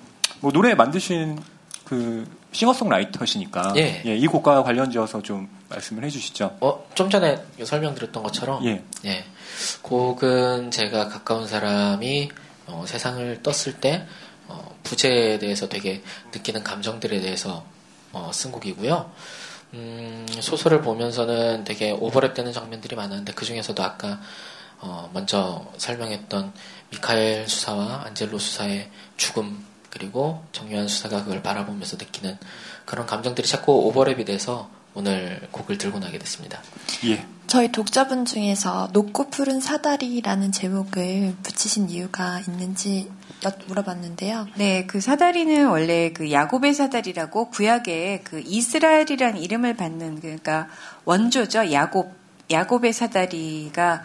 뭐 0.40 0.52
노래 0.52 0.74
만드신 0.74 1.38
그 1.86 2.30
싱어송라이터시니까 2.52 3.72
예. 3.78 4.02
예, 4.04 4.14
이 4.14 4.26
곡과 4.26 4.62
관련지어서 4.64 5.22
좀 5.22 5.48
말씀을 5.70 6.04
해주시죠. 6.04 6.58
어, 6.60 6.86
좀 6.94 7.08
전에 7.08 7.42
설명드렸던 7.64 8.22
것처럼 8.22 8.66
예. 8.66 8.84
예. 9.06 9.24
곡은 9.80 10.70
제가 10.70 11.08
가까운 11.08 11.46
사람이 11.46 12.30
어, 12.66 12.84
세상을 12.86 13.42
떴을 13.42 13.80
때 13.80 14.06
어, 14.46 14.76
부재에 14.82 15.38
대해서 15.38 15.70
되게 15.70 16.02
느끼는 16.34 16.62
감정들에 16.64 17.20
대해서 17.20 17.64
어, 18.12 18.30
쓴 18.34 18.52
곡이고요. 18.52 19.10
음, 19.74 20.26
소설을 20.28 20.82
보면서는 20.82 21.64
되게 21.64 21.92
오버랩되는 21.92 22.52
장면들이 22.52 22.96
많았는데 22.96 23.32
그 23.34 23.44
중에서도 23.44 23.82
아까 23.82 24.20
어, 24.80 25.10
먼저 25.12 25.66
설명했던 25.76 26.52
미카엘 26.90 27.48
수사와 27.48 28.04
안젤로 28.06 28.38
수사의 28.38 28.90
죽음 29.16 29.64
그리고 29.90 30.42
정유한 30.52 30.88
수사가 30.88 31.24
그걸 31.24 31.42
바라보면서 31.42 31.96
느끼는 31.96 32.38
그런 32.84 33.06
감정들이 33.06 33.46
자꾸 33.46 33.92
오버랩이 33.92 34.24
돼서 34.24 34.70
오늘 34.94 35.46
곡을 35.52 35.78
들고 35.78 35.98
나게 35.98 36.18
됐습니다. 36.18 36.62
예. 37.04 37.24
저희 37.46 37.70
독자분 37.70 38.24
중에서 38.24 38.90
높고 38.92 39.30
푸른 39.30 39.60
사다리라는 39.60 40.52
제목을 40.52 41.36
붙이신 41.42 41.90
이유가 41.90 42.40
있는지 42.40 43.10
물어봤는데요. 43.66 44.48
네, 44.56 44.86
그 44.86 45.00
사다리는 45.00 45.68
원래 45.68 46.12
그 46.12 46.30
야곱의 46.30 46.74
사다리라고 46.74 47.50
구약에 47.50 48.20
그 48.24 48.40
이스라엘이라는 48.44 49.40
이름을 49.40 49.76
받는 49.76 50.20
그러니까 50.20 50.68
원조죠. 51.04 51.72
야곱 51.72 52.12
야곱의 52.50 52.92
사다리가 52.92 54.02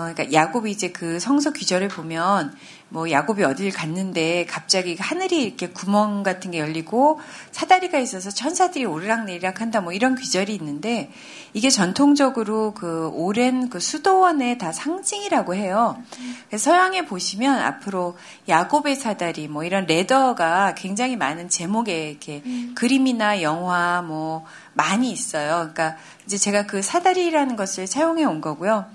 어, 0.00 0.12
그러니까 0.14 0.32
야곱이 0.32 0.70
이제 0.70 0.90
그 0.90 1.20
성서 1.20 1.52
귀절을 1.52 1.88
보면 1.88 2.54
뭐 2.88 3.10
야곱이 3.10 3.44
어딜 3.44 3.70
갔는데 3.70 4.46
갑자기 4.46 4.96
하늘이 4.98 5.44
이렇게 5.44 5.68
구멍 5.68 6.22
같은 6.22 6.50
게 6.50 6.58
열리고 6.58 7.20
사다리가 7.52 7.98
있어서 7.98 8.30
천사들이 8.30 8.84
오르락내리락 8.84 9.60
한다 9.60 9.80
뭐 9.80 9.92
이런 9.92 10.16
귀절이 10.16 10.54
있는데 10.54 11.12
이게 11.52 11.70
전통적으로 11.70 12.72
그 12.74 13.10
오랜 13.12 13.68
그 13.68 13.78
수도원의 13.78 14.58
다 14.58 14.72
상징이라고 14.72 15.54
해요. 15.54 16.02
그래서 16.48 16.70
서양에 16.70 17.04
보시면 17.04 17.60
앞으로 17.60 18.16
야곱의 18.48 18.96
사다리 18.96 19.46
뭐 19.46 19.62
이런 19.62 19.86
레더가 19.86 20.74
굉장히 20.74 21.16
많은 21.16 21.48
제목의 21.48 22.10
이렇게 22.10 22.42
음. 22.44 22.72
그림이나 22.74 23.42
영화 23.42 24.02
뭐 24.02 24.44
많이 24.72 25.12
있어요. 25.12 25.70
그러니까 25.72 25.96
이제 26.26 26.38
제가 26.38 26.66
그 26.66 26.82
사다리라는 26.82 27.54
것을 27.54 27.86
사용해 27.86 28.24
온 28.24 28.40
거고요. 28.40 28.86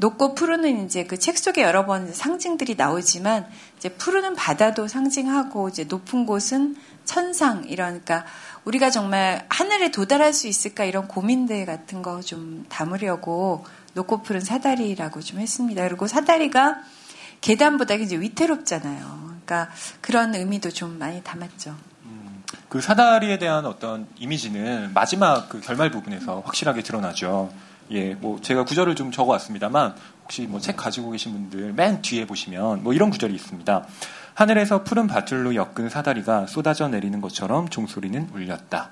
높고 0.00 0.34
푸르는 0.34 0.86
이제 0.86 1.04
그 1.04 1.18
책 1.18 1.36
속에 1.36 1.62
여러 1.62 1.84
번 1.84 2.10
상징들이 2.12 2.74
나오지만 2.74 3.46
이제 3.76 3.90
푸르는 3.90 4.34
바다도 4.34 4.88
상징하고 4.88 5.68
이제 5.68 5.84
높은 5.84 6.24
곳은 6.24 6.76
천상 7.04 7.64
이러니까 7.68 8.24
우리가 8.64 8.88
정말 8.90 9.44
하늘에 9.50 9.90
도달할 9.90 10.32
수 10.32 10.48
있을까 10.48 10.84
이런 10.84 11.06
고민들 11.06 11.66
같은 11.66 12.00
거 12.02 12.22
좀 12.22 12.64
담으려고 12.70 13.64
높고 13.94 14.22
푸른 14.22 14.40
사다리라고 14.40 15.20
좀 15.20 15.38
했습니다. 15.38 15.86
그리고 15.86 16.06
사다리가 16.06 16.78
계단보다 17.42 17.94
이제 17.94 18.18
위태롭잖아요. 18.18 19.20
그러니까 19.44 19.70
그런 20.00 20.34
의미도 20.34 20.70
좀 20.70 20.98
많이 20.98 21.22
담았죠. 21.22 21.76
음, 22.04 22.42
그 22.68 22.80
사다리에 22.80 23.38
대한 23.38 23.66
어떤 23.66 24.06
이미지는 24.18 24.92
마지막 24.94 25.48
그 25.48 25.60
결말 25.60 25.90
부분에서 25.90 26.40
확실하게 26.46 26.82
드러나죠. 26.82 27.50
예, 27.92 28.14
뭐 28.14 28.40
제가 28.40 28.64
구절을 28.64 28.94
좀 28.94 29.10
적어왔습니다만 29.10 29.94
혹시 30.22 30.42
뭐 30.42 30.60
책 30.60 30.76
가지고 30.76 31.10
계신 31.10 31.32
분들 31.32 31.72
맨 31.72 32.02
뒤에 32.02 32.26
보시면 32.26 32.82
뭐 32.82 32.92
이런 32.92 33.10
구절이 33.10 33.34
있습니다. 33.34 33.84
하늘에서 34.34 34.84
푸른 34.84 35.06
밧줄로 35.06 35.54
엮은 35.54 35.88
사다리가 35.88 36.46
쏟아져 36.46 36.88
내리는 36.88 37.20
것처럼 37.20 37.68
종소리는 37.68 38.30
울렸다. 38.32 38.90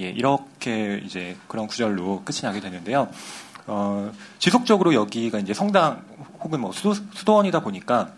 예, 0.00 0.08
이렇게 0.10 1.00
이제 1.04 1.36
그런 1.46 1.66
구절로 1.66 2.22
끝이 2.24 2.40
나게 2.42 2.60
되는데요. 2.60 3.08
어, 3.66 4.10
지속적으로 4.38 4.94
여기가 4.94 5.38
이제 5.40 5.52
성당 5.52 6.02
혹은 6.40 6.60
뭐 6.60 6.72
수도, 6.72 6.94
수도원이다 6.94 7.60
보니까 7.60 8.12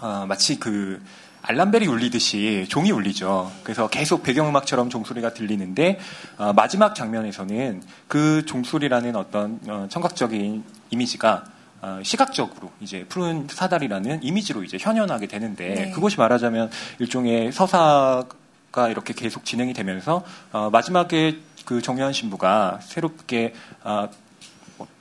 어, 0.00 0.24
마치 0.26 0.58
그 0.58 1.02
알람벨이 1.48 1.86
울리듯이 1.86 2.66
종이 2.68 2.90
울리죠. 2.90 3.50
그래서 3.62 3.88
계속 3.88 4.22
배경음악처럼 4.22 4.90
종소리가 4.90 5.32
들리는데 5.32 5.98
어, 6.36 6.52
마지막 6.52 6.94
장면에서는 6.94 7.82
그 8.06 8.44
종소리라는 8.44 9.16
어떤 9.16 9.58
어, 9.66 9.86
청각적인 9.88 10.62
이미지가 10.90 11.44
어, 11.80 12.00
시각적으로 12.02 12.70
이제 12.80 13.06
푸른 13.08 13.46
사다리라는 13.50 14.22
이미지로 14.22 14.62
이제 14.62 14.76
현현하게 14.78 15.26
되는데 15.26 15.74
네. 15.74 15.90
그것이 15.90 16.18
말하자면 16.18 16.70
일종의 16.98 17.50
서사가 17.52 18.88
이렇게 18.90 19.14
계속 19.14 19.46
진행이 19.46 19.72
되면서 19.72 20.24
어, 20.52 20.68
마지막에 20.70 21.38
그 21.64 21.80
정유한 21.80 22.12
신부가 22.12 22.80
새롭게 22.82 23.54
어, 23.84 24.10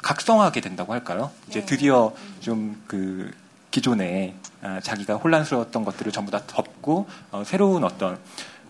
각성하게 0.01 0.61
된다고 0.61 0.93
할까요? 0.93 1.29
이제 1.49 1.59
네. 1.59 1.65
드디어 1.65 2.13
좀 2.39 2.81
그 2.87 3.31
기존에 3.77 4.33
아, 4.33 4.46
자기가 4.83 5.15
혼란스러웠던 5.15 5.85
것들을 5.85 6.11
전부 6.11 6.31
다 6.31 6.41
덮고 6.47 7.07
어, 7.31 7.43
새로운 7.45 7.83
어떤 7.83 8.19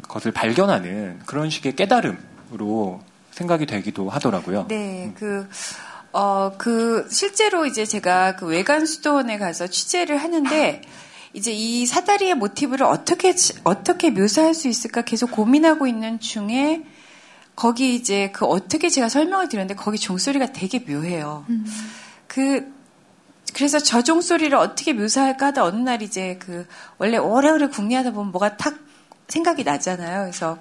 것을 0.07 0.31
발견하는 0.31 1.19
그런 1.25 1.49
식의 1.49 1.75
깨달음으로 1.75 3.01
생각이 3.31 3.65
되기도 3.65 4.09
하더라고요. 4.09 4.65
네, 4.67 5.05
음. 5.05 5.13
그, 5.15 5.47
어, 6.11 6.53
그, 6.57 7.07
실제로 7.11 7.65
이제 7.65 7.85
제가 7.85 8.35
그 8.35 8.47
외관 8.47 8.85
수도원에 8.85 9.37
가서 9.37 9.67
취재를 9.67 10.17
하는데, 10.17 10.81
이제 11.33 11.51
이 11.51 11.85
사다리의 11.85 12.33
모티브를 12.35 12.85
어떻게, 12.85 13.35
어떻게 13.63 14.09
묘사할 14.09 14.55
수 14.55 14.67
있을까 14.67 15.03
계속 15.03 15.31
고민하고 15.31 15.85
있는 15.85 16.19
중에, 16.19 16.83
거기 17.55 17.95
이제 17.95 18.31
그 18.31 18.45
어떻게 18.45 18.89
제가 18.89 19.09
설명을 19.09 19.49
드렸는데, 19.49 19.75
거기 19.75 19.99
종소리가 19.99 20.51
되게 20.51 20.79
묘해요. 20.79 21.45
음. 21.49 21.65
그, 22.25 22.73
그래서 23.57 23.79
저 23.79 24.03
종소리를 24.03 24.55
어떻게 24.55 24.93
묘사할까 24.93 25.47
하다 25.47 25.63
어느 25.63 25.77
날 25.77 26.03
이제 26.03 26.37
그 26.39 26.67
원래 26.99 27.17
오래오래 27.17 27.69
궁리하다 27.69 28.11
보면 28.11 28.31
뭐가 28.31 28.55
탁 28.55 28.75
생각이 29.27 29.63
나잖아요. 29.63 30.21
그래서 30.21 30.59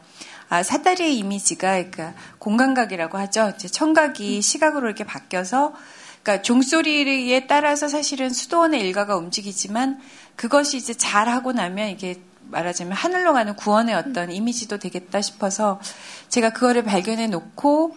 아, 0.49 0.63
사다리의 0.63 1.19
이미지가 1.19 1.73
그러니까 1.73 2.15
공간각이라고 2.39 3.19
하죠. 3.19 3.53
이제 3.55 3.69
청각이 3.69 4.41
시각으로 4.41 4.87
이렇게 4.87 5.05
바뀌어서 5.05 5.75
그러니까 6.23 6.43
종소리에 6.43 7.47
따라서 7.47 7.87
사실은 7.87 8.31
수도원의 8.31 8.81
일가가 8.81 9.15
움직이지만 9.17 10.01
그것이 10.35 10.79
이제 10.79 10.95
잘 10.95 11.29
하고 11.29 11.53
나면 11.53 11.91
이게 11.91 12.23
말하자면 12.49 12.95
하늘로 12.95 13.35
가는 13.35 13.55
구원의 13.57 13.95
어떤 13.95 14.33
이미지도 14.33 14.79
되겠다 14.79 15.21
싶어서 15.21 15.83
제가 16.31 16.55
그거를 16.55 16.83
발견해 16.83 17.27
놓고 17.27 17.95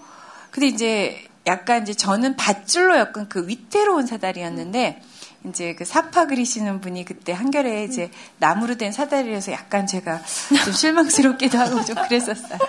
근데 0.52 0.68
이제 0.68 1.29
약간 1.50 1.82
이제 1.82 1.94
저는 1.94 2.36
밧줄로 2.36 2.98
엮은 2.98 3.28
그 3.28 3.48
위태로운 3.48 4.06
사다리였는데 4.06 5.02
이제 5.48 5.74
그 5.74 5.84
사파 5.84 6.28
그리시는 6.28 6.80
분이 6.80 7.06
그때 7.06 7.32
한결에 7.34 7.84
이제 7.86 8.12
나무로 8.38 8.76
된 8.76 8.92
사다리라서 8.92 9.52
약간 9.52 9.88
제가 9.88 10.22
좀 10.64 10.74
실망스럽기도 10.74 11.58
하고 11.58 11.84
좀 11.84 11.96
그랬었어요. 11.96 12.60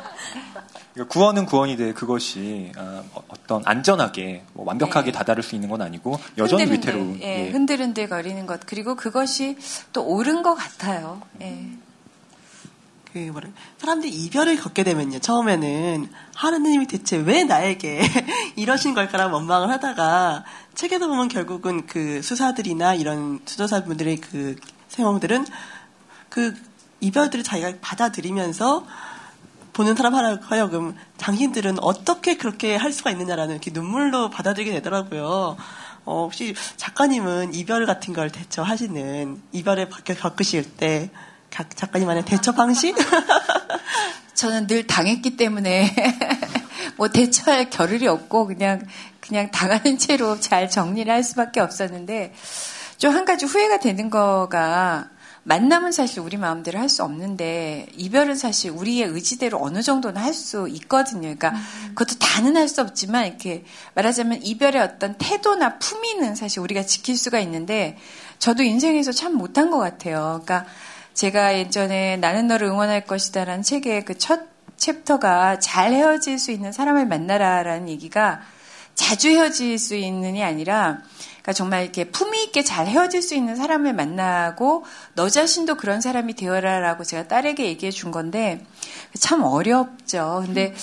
그러니까 0.95 1.12
구원은 1.12 1.47
구원이되 1.47 1.93
그것이 1.93 2.72
아, 2.76 3.03
어, 3.12 3.22
어떤 3.28 3.62
안전하게 3.64 4.45
뭐 4.55 4.64
완벽하게 4.66 5.12
네. 5.12 5.18
다다를 5.18 5.43
수 5.43 5.55
있는 5.55 5.68
건 5.68 5.83
아니고 5.83 6.18
여전히 6.39 6.64
흔들흔들, 6.64 6.93
위태로운 6.93 7.20
예, 7.22 7.47
예. 7.47 7.51
흔들흔들 7.51 8.09
거리는 8.09 8.47
것 8.47 8.61
그리고 8.66 8.97
그것이 8.97 9.57
또 9.93 10.05
옳은 10.05 10.43
것 10.43 10.55
같아요. 10.55 11.20
예. 11.43 11.66
그 13.13 13.19
뭐라 13.19 13.49
사람들이 13.79 14.13
이별을 14.13 14.57
겪게 14.57 14.85
되면요 14.85 15.19
처음에는 15.19 16.09
하느님이 16.35 16.87
대체 16.87 17.17
왜 17.17 17.45
나에게 17.45 18.03
이러신 18.57 18.95
걸까라는 18.95 19.33
원망을 19.33 19.71
하다가 19.71 20.45
책에서 20.75 21.09
보면 21.09 21.29
결국은 21.29 21.87
그 21.87 22.23
수사들이나 22.23 22.95
이런 22.95 23.41
수도사분들의 23.45 24.21
그 24.21 24.57
생원들은 24.89 25.47
그 26.29 26.55
이별들을 27.01 27.43
자기가 27.43 27.75
받아들이면서 27.81 28.87
보는 29.73 29.97
사람 29.97 30.15
하여금 30.15 30.97
당신들은 31.17 31.79
어떻게 31.81 32.37
그렇게 32.37 32.77
할 32.77 32.93
수가 32.93 33.11
있느냐라는 33.11 33.55
이렇게 33.55 33.71
눈물로 33.71 34.29
받아들이게 34.31 34.73
되더라고요. 34.73 35.57
어, 36.05 36.23
혹시 36.25 36.55
작가님은 36.77 37.55
이별 37.55 37.87
같은 37.87 38.13
걸 38.13 38.31
대처하시는 38.31 39.41
이별을 39.53 39.89
겪으실 39.89 40.77
때 40.77 41.11
작가님만의 41.51 42.24
대처 42.24 42.53
방식? 42.53 42.94
저는 44.34 44.66
늘 44.66 44.86
당했기 44.86 45.36
때문에 45.36 45.94
뭐 46.96 47.09
대처할 47.09 47.70
겨를이 47.70 48.07
없고 48.07 48.46
그냥 48.46 48.86
그냥 49.20 49.51
당하는 49.51 49.98
채로 49.98 50.40
잘 50.40 50.70
정리를 50.70 51.12
할 51.12 51.22
수밖에 51.22 51.61
없었는데 51.61 52.32
좀 52.98 53.14
한 53.14 53.24
가지 53.24 53.46
후회가 53.46 53.78
되는 53.80 54.11
거가 54.11 55.09
만남은 55.42 55.90
사실 55.92 56.20
우리 56.20 56.36
마음대로 56.36 56.78
할 56.78 56.88
수 56.88 57.03
없는데 57.03 57.86
이별은 57.96 58.36
사실 58.36 58.70
우리의 58.70 59.09
의지대로 59.09 59.59
어느 59.62 59.82
정도는 59.82 60.20
할 60.20 60.34
수 60.34 60.68
있거든요. 60.68 61.22
그러니까 61.22 61.51
음. 61.51 61.92
그것도 61.94 62.18
다는 62.18 62.57
할 62.57 62.68
수 62.68 62.82
없지만 62.82 63.26
이렇게 63.26 63.64
말하자면 63.94 64.42
이별의 64.42 64.82
어떤 64.82 65.14
태도나 65.16 65.78
품위는 65.78 66.34
사실 66.34 66.61
우리가 66.61 66.82
지킬 66.82 67.16
수가 67.16 67.40
있는데 67.40 67.96
저도 68.38 68.62
인생에서 68.62 69.12
참 69.12 69.34
못한 69.34 69.70
것 69.70 69.78
같아요. 69.78 70.42
그러니까 70.44 70.66
제가 71.21 71.59
예전에 71.59 72.16
나는 72.16 72.47
너를 72.47 72.68
응원할 72.68 73.05
것이다라는 73.05 73.62
책의 73.62 74.07
그 74.07 74.14
첫 74.16 74.49
챕터가 74.79 75.59
잘 75.59 75.93
헤어질 75.93 76.39
수 76.39 76.51
있는 76.51 76.73
사람을 76.73 77.05
만나라라는 77.05 77.91
얘기가 77.91 78.41
자주 78.95 79.29
헤어질 79.29 79.79
수 79.79 79.95
있는이 79.95 80.43
아니라 80.43 81.03
그러니까 81.43 81.53
정말 81.53 81.83
이렇게 81.83 82.05
품위 82.05 82.45
있게 82.45 82.64
잘 82.64 82.87
헤어질 82.87 83.21
수 83.21 83.35
있는 83.35 83.57
사람을 83.57 83.93
만나고 83.93 84.87
너 85.14 85.29
자신도 85.29 85.75
그런 85.77 86.01
사람이 86.01 86.33
되어라라고 86.35 87.05
제가 87.05 87.29
딸에게 87.29 87.66
얘기해 87.66 87.93
준 87.93 88.11
건데 88.11 88.64
참 89.18 89.43
어렵죠. 89.43 90.45
근데 90.47 90.75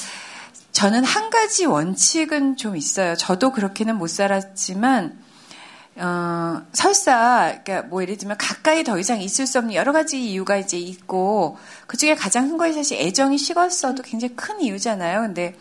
저는 0.71 1.03
한 1.03 1.31
가지 1.31 1.65
원칙은 1.65 2.57
좀 2.57 2.77
있어요. 2.77 3.15
저도 3.15 3.51
그렇게는 3.51 3.97
못 3.97 4.11
살았지만 4.11 5.17
어, 5.99 6.61
설사, 6.73 7.59
그러니까 7.63 7.87
뭐 7.89 8.01
예를 8.01 8.17
들면 8.17 8.37
가까이 8.37 8.83
더 8.83 8.99
이상 8.99 9.21
있을 9.21 9.47
수 9.47 9.57
없는 9.57 9.73
여러 9.73 9.91
가지 9.91 10.23
이유가 10.23 10.57
이제 10.57 10.77
있고, 10.77 11.57
그 11.87 11.97
중에 11.97 12.15
가장 12.15 12.49
큰 12.49 12.57
것이 12.57 12.73
사실 12.73 12.99
애정이 12.99 13.37
식었어도 13.37 14.03
굉장히 14.03 14.35
큰 14.35 14.61
이유잖아요. 14.61 15.21
근데 15.21 15.55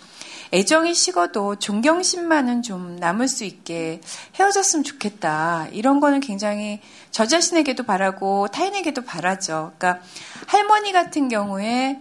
애정이 0.53 0.95
식어도 0.95 1.57
존경심만은 1.57 2.63
좀 2.63 2.97
남을 2.97 3.29
수 3.29 3.45
있게 3.45 4.01
헤어졌으면 4.39 4.85
좋겠다. 4.85 5.69
이런 5.73 6.01
거는 6.01 6.21
굉장히 6.21 6.81
저 7.11 7.27
자신에게도 7.27 7.85
바라고 7.85 8.49
타인에게도 8.49 9.03
바라죠. 9.03 9.73
그러니까 9.79 10.05
할머니 10.47 10.93
같은 10.93 11.29
경우에 11.29 11.99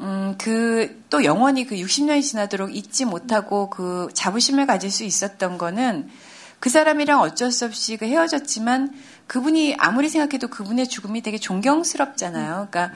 음, 0.00 0.36
그, 0.38 1.02
또 1.10 1.24
영원히 1.24 1.66
그 1.66 1.74
60년이 1.74 2.22
지나도록 2.22 2.74
잊지 2.74 3.04
못하고 3.04 3.68
그 3.68 4.08
자부심을 4.14 4.66
가질 4.66 4.92
수 4.92 5.02
있었던 5.02 5.58
거는 5.58 6.08
그 6.60 6.70
사람이랑 6.70 7.20
어쩔 7.20 7.52
수 7.52 7.64
없이 7.64 7.96
그 7.96 8.06
헤어졌지만 8.06 8.92
그분이 9.26 9.76
아무리 9.78 10.08
생각해도 10.08 10.48
그분의 10.48 10.88
죽음이 10.88 11.22
되게 11.22 11.38
존경스럽잖아요. 11.38 12.68
그러니까 12.70 12.94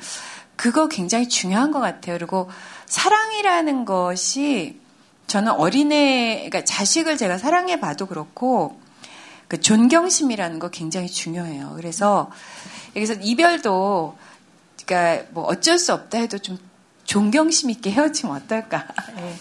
그거 0.57 0.89
굉장히 0.89 1.29
중요한 1.29 1.71
것 1.71 1.81
같아요. 1.81 2.17
그리고 2.17 2.51
사랑이라는 2.87 3.85
것이 3.85 4.81
저는 5.27 5.53
어린애, 5.53 6.47
그러니까 6.49 6.65
자식을 6.65 7.17
제가 7.17 7.39
사랑해 7.39 7.81
봐도 7.81 8.07
그렇고 8.07 8.81
그 9.49 9.61
존경심이라는 9.61 10.59
거 10.59 10.71
굉장히 10.71 11.09
중요해요. 11.09 11.75
그래서 11.77 12.31
여기서 12.97 13.15
이별도 13.15 14.17
그러니까 14.85 15.27
뭐 15.31 15.45
어쩔 15.45 15.79
수 15.79 15.93
없다 15.93 16.19
해도 16.19 16.39
좀 16.39 16.59
존경심 17.05 17.71
있게 17.71 17.91
헤어지면 17.91 18.37
어떨까. 18.37 18.89
네. 19.15 19.35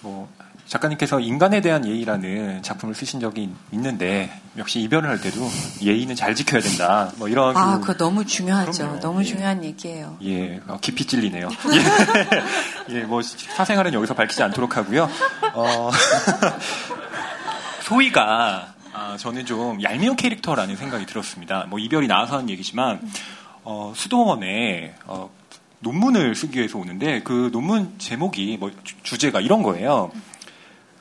뭐 0.00 0.28
작가님께서 0.68 1.18
인간에 1.20 1.60
대한 1.62 1.86
예의라는 1.86 2.62
작품을 2.62 2.94
쓰신 2.94 3.20
적이 3.20 3.50
있는데 3.72 4.30
역시 4.58 4.80
이별을 4.80 5.08
할 5.08 5.18
때도 5.20 5.48
예의는 5.80 6.14
잘 6.14 6.34
지켜야 6.34 6.60
된다. 6.60 7.10
뭐 7.16 7.28
이런 7.28 7.56
아, 7.56 7.80
그거 7.80 7.94
너무 7.96 8.26
중요하죠. 8.26 8.72
그럼요. 8.84 9.00
너무 9.00 9.20
예. 9.20 9.24
중요한 9.24 9.64
얘기예요. 9.64 10.16
예, 10.24 10.60
어, 10.68 10.78
깊이 10.80 11.06
찔리네요. 11.06 11.48
예, 12.90 12.94
예, 12.96 13.00
뭐 13.04 13.22
사생활은 13.22 13.94
여기서 13.94 14.12
밝히지 14.14 14.42
않도록 14.42 14.76
하고요. 14.76 15.08
어, 15.54 15.90
소희가 17.82 18.74
아, 18.92 19.16
저는 19.18 19.46
좀 19.46 19.82
얄미운 19.82 20.16
캐릭터라는 20.16 20.76
생각이 20.76 21.06
들었습니다. 21.06 21.64
뭐 21.68 21.78
이별이 21.78 22.06
나와서 22.08 22.36
하는 22.36 22.50
얘기지만 22.50 23.00
어, 23.64 23.92
수도원에 23.96 24.94
어, 25.06 25.30
논문을 25.80 26.34
쓰기 26.34 26.58
위해서 26.58 26.78
오는데 26.78 27.22
그 27.22 27.50
논문 27.52 27.94
제목이 27.98 28.56
뭐 28.58 28.70
주 29.02 29.16
제가 29.16 29.40
이런 29.40 29.62
거예요. 29.62 30.10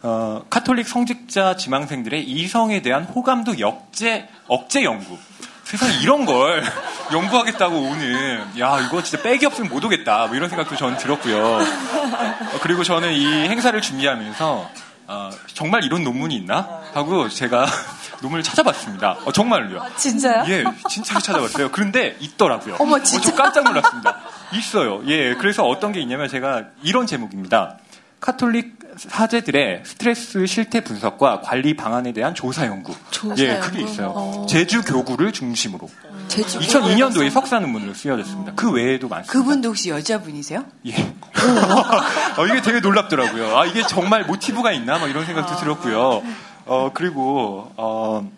어, 0.10 0.42
카톨릭 0.50 0.88
성직자 0.88 1.58
지망생들의 1.58 2.24
이성에 2.24 2.82
대한 2.82 3.04
호감도 3.04 3.60
역제, 3.60 4.30
억제 4.48 4.86
연구. 4.86 5.18
세상에 5.66 5.96
이런 6.02 6.24
걸 6.26 6.64
연구하겠다고 7.12 7.76
오는, 7.76 8.40
야, 8.58 8.80
이거 8.80 9.04
진짜 9.04 9.22
백이 9.22 9.46
없으면 9.46 9.70
못 9.70 9.84
오겠다. 9.84 10.28
뭐 10.28 10.36
이런 10.38 10.48
생각도 10.48 10.78
저는 10.78 10.96
들었고요. 10.98 11.38
어, 11.46 12.60
그리고 12.62 12.86
저는 12.86 13.12
이 13.12 13.26
행사를 13.50 13.80
준비하면서, 13.82 14.70
어, 15.08 15.30
정말 15.54 15.84
이런 15.84 16.06
논문이 16.06 16.34
있나? 16.38 16.84
하고 16.94 17.28
제가 17.28 17.66
논문을 18.24 18.44
찾아봤습니다. 18.44 19.18
어, 19.26 19.34
정말로요. 19.34 19.82
아, 19.82 19.90
진짜요? 19.98 20.46
예, 20.48 20.64
진짜로 20.90 21.20
찾아봤어요. 21.20 21.72
그런데 21.72 22.16
있더라고요. 22.22 22.78
어머, 22.80 23.04
진짜. 23.04 23.28
어, 23.28 23.32
저 23.36 23.44
깜짝 23.44 23.64
놀랐습니다. 23.66 24.22
있어요. 24.54 25.02
예, 25.08 25.34
그래서 25.36 25.68
어떤 25.68 25.92
게 25.92 26.00
있냐면 26.00 26.30
제가 26.30 26.64
이런 26.82 27.06
제목입니다. 27.08 27.80
카톨릭 28.22 28.77
사제들의 28.98 29.84
스트레스 29.86 30.46
실태 30.46 30.82
분석과 30.82 31.42
관리 31.42 31.76
방안에 31.76 32.12
대한 32.14 32.34
조사 32.34 32.66
연구. 32.66 32.94
조사 33.12 33.44
예, 33.44 33.60
그게 33.60 33.82
있어요. 33.82 34.14
어. 34.16 34.46
제주 34.48 34.84
교구를 34.84 35.32
중심으로. 35.32 35.90
제주 36.28 36.60
2002년도에 36.60 37.30
석사 37.30 37.60
논문으로 37.60 37.94
쓰여졌습니다. 37.94 38.54
그 38.56 38.72
외에도 38.72 39.08
많습니다. 39.08 39.32
그분도 39.32 39.70
혹시 39.70 39.90
여자분이세요? 39.90 40.66
예. 40.88 40.94
어, 42.38 42.46
이게 42.48 42.62
되게 42.62 42.80
놀랍더라고요. 42.80 43.58
아, 43.58 43.66
이게 43.66 43.84
정말 43.84 44.26
모티브가 44.26 44.72
있나? 44.74 44.98
뭐 44.98 45.08
이런 45.08 45.26
생각도 45.26 45.54
아. 45.54 45.58
들었고요. 45.58 46.24
어, 46.66 46.92
그리고, 46.94 47.72
어, 47.78 48.30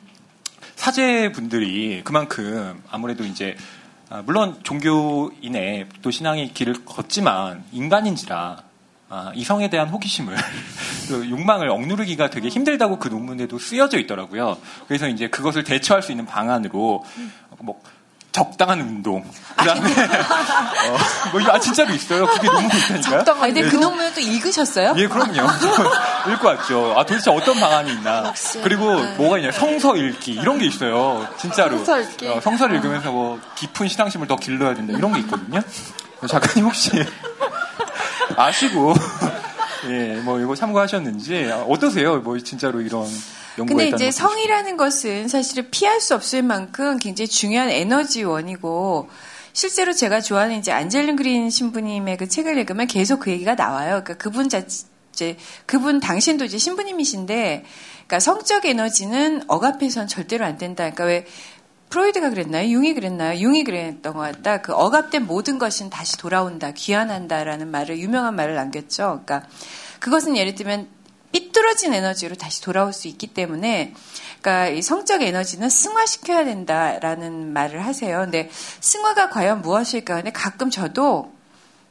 사제분들이 0.76 2.02
그만큼 2.04 2.82
아무래도 2.90 3.24
이제 3.26 3.56
아, 4.10 4.24
물론 4.26 4.58
종교인의 4.64 5.88
또 6.02 6.10
신앙의 6.10 6.54
길을 6.54 6.86
걷지만 6.86 7.64
인간인지라 7.72 8.69
아, 9.10 9.32
이성에 9.34 9.70
대한 9.70 9.90
호기심을 9.90 10.36
그 11.10 11.30
욕망을 11.30 11.70
억누르기가 11.70 12.30
되게 12.30 12.48
힘들다고 12.50 13.00
그 13.00 13.08
논문에도 13.08 13.58
쓰여져 13.58 13.98
있더라고요. 14.00 14.58
그래서 14.88 15.08
이제 15.08 15.28
그것을 15.28 15.64
대처할 15.64 16.04
수 16.04 16.12
있는 16.12 16.26
방안으로 16.26 17.04
뭐 17.60 17.82
적당한 18.32 18.80
운동. 18.80 19.26
그다음에 19.58 19.90
어, 19.92 20.98
뭐 21.32 21.42
아, 21.52 21.60
진짜로 21.60 21.92
있어요. 21.94 22.28
그게 22.28 22.46
논문이 22.52 22.68
있다니까요. 22.68 23.02
적당한. 23.02 23.54
근데 23.54 23.68
그 23.68 23.76
논문을 23.76 24.14
또 24.14 24.22
읽으셨어요? 24.22 24.94
예, 24.98 25.08
그럼요. 25.08 25.48
읽고 26.32 26.48
왔죠. 26.48 26.94
아 26.96 27.06
도대체 27.06 27.32
어떤 27.32 27.60
방안이 27.60 27.92
있나. 27.94 28.28
역시. 28.28 28.62
그리고 28.62 28.96
네. 29.02 29.16
뭐가 29.16 29.40
있냐. 29.40 29.52
성서 29.52 29.98
읽기 29.98 30.34
이런 30.34 30.60
게 30.60 30.68
있어요. 30.68 31.28
진짜로. 31.38 31.78
성서 31.78 32.00
읽기. 32.02 32.28
어, 32.28 32.40
성서를 32.40 32.76
읽으면서 32.76 33.12
뭐 33.12 33.40
깊은 33.56 33.88
신앙심을 33.88 34.28
더 34.28 34.36
길러야 34.36 34.76
된다 34.76 34.94
이런 34.96 35.12
게 35.14 35.20
있거든요. 35.22 35.62
작가님 36.28 36.66
혹시 36.66 36.92
아시고 38.36 38.94
예, 39.90 40.16
뭐 40.24 40.40
이거 40.40 40.56
참고하셨는지 40.56 41.52
어떠세요? 41.68 42.18
뭐 42.18 42.38
진짜로 42.40 42.82
이런 42.82 43.06
근데 43.56 43.90
이제 43.90 44.12
성이라는 44.12 44.78
것은 44.78 45.28
사실은 45.28 45.70
피할 45.70 46.00
수 46.00 46.16
없을 46.16 46.44
만큼 46.44 46.98
굉장히 46.98 47.28
중요한 47.28 47.70
에너지원이고 47.70 49.10
실제로 49.54 49.94
제가 49.94 50.22
좋아하는 50.22 50.58
이제 50.58 50.72
안젤린 50.72 51.16
그린 51.16 51.50
신부님의 51.50 52.18
그 52.18 52.30
책을 52.30 52.58
읽으면 52.58 52.88
계속 52.88 53.20
그 53.20 53.32
얘기가 53.32 53.56
나와요. 53.56 54.02
그러니까 54.04 54.14
그분 54.16 54.48
자체 54.48 55.36
그분 55.66 56.00
당신도 56.00 56.46
이제 56.46 56.58
신부님이신데 56.58 57.66
그러니까 58.10 58.20
성적 58.20 58.66
에너지는 58.66 59.44
억압해서는 59.48 60.08
절대로 60.08 60.46
안 60.46 60.58
된다. 60.58 60.90
그러니까 60.90 61.04
왜 61.06 61.26
프로이드가 61.90 62.30
그랬나요? 62.30 62.70
융이 62.70 62.94
그랬나요? 62.94 63.40
융이 63.40 63.64
그랬던 63.64 64.14
것 64.14 64.20
같다. 64.20 64.62
그 64.62 64.74
억압된 64.74 65.26
모든 65.26 65.58
것은 65.58 65.90
다시 65.90 66.18
돌아온다, 66.18 66.72
귀환한다라는 66.72 67.70
말을 67.70 67.98
유명한 68.00 68.36
말을 68.36 68.56
남겼죠. 68.56 69.22
그러니까 69.26 69.48
그것은 70.00 70.38
예를 70.38 70.56
들면 70.56 70.88
삐뚤어진 71.32 71.94
에너지로 71.94 72.36
다시 72.36 72.62
돌아올 72.62 72.94
수 72.94 73.08
있기 73.08 73.28
때문에 73.28 73.94
그러니까 74.42 74.70
이 74.70 74.82
성적 74.82 75.22
에너지는 75.22 75.70
승화시켜야 75.70 76.46
된다라는 76.46 77.54
말을 77.54 77.86
하세요. 77.86 78.20
근데 78.20 78.50
승화가 78.80 79.30
과연 79.30 79.62
무엇일까? 79.62 80.16
근데 80.16 80.32
가끔 80.32 80.70
저도 80.70 81.32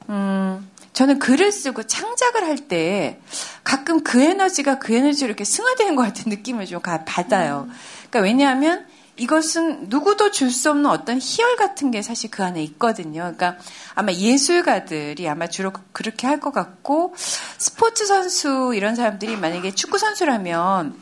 음 0.09 0.69
저는 0.93 1.21
글을 1.21 1.53
쓰고 1.53 1.85
창작을 1.85 2.45
할 2.45 2.57
때 2.69 3.21
가끔 3.63 4.03
그 4.03 4.21
에너지가 4.21 4.79
그 4.79 4.95
에너지로 4.95 5.29
이렇게 5.29 5.45
승화되는 5.45 5.95
것 5.95 6.03
같은 6.03 6.31
느낌을 6.31 6.67
좀 6.67 6.81
받아요. 6.81 7.69
그러니까 8.11 8.21
왜냐하면 8.21 8.87
이것은 9.19 9.89
누구도 9.89 10.31
줄 10.31 10.51
수 10.51 10.71
없는 10.71 10.87
어떤 10.87 11.19
희열 11.21 11.57
같은 11.57 11.91
게 11.91 12.03
사실 12.03 12.31
그 12.31 12.43
안에 12.43 12.63
있거든요. 12.63 13.21
그러니까 13.37 13.57
아마 13.95 14.13
예술가들이 14.13 15.29
아마 15.29 15.47
주로 15.47 15.73
그렇게 15.93 16.27
할 16.27 16.39
것 16.41 16.53
같고 16.53 17.15
스포츠 17.17 18.07
선수 18.07 18.73
이런 18.75 18.95
사람들이 18.95 19.37
만약에 19.37 19.73
축구 19.73 19.99
선수라면 19.99 20.95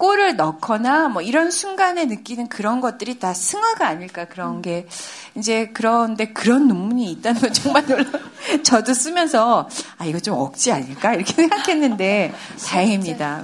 골을 0.00 0.34
넣거나 0.36 1.08
뭐 1.08 1.20
이런 1.20 1.50
순간에 1.50 2.06
느끼는 2.06 2.48
그런 2.48 2.80
것들이 2.80 3.18
다 3.18 3.34
승화가 3.34 3.86
아닐까 3.86 4.24
그런 4.24 4.62
게 4.62 4.88
이제 5.34 5.70
그런데 5.74 6.32
그런 6.32 6.68
논문이 6.68 7.12
있다는 7.12 7.42
건 7.42 7.52
정말 7.52 7.86
놀라. 7.86 8.06
저도 8.64 8.94
쓰면서 8.94 9.68
아 9.98 10.06
이거 10.06 10.18
좀 10.18 10.38
억지 10.38 10.72
아닐까 10.72 11.12
이렇게 11.12 11.34
생각했는데 11.34 12.32
다행입니다. 12.66 13.42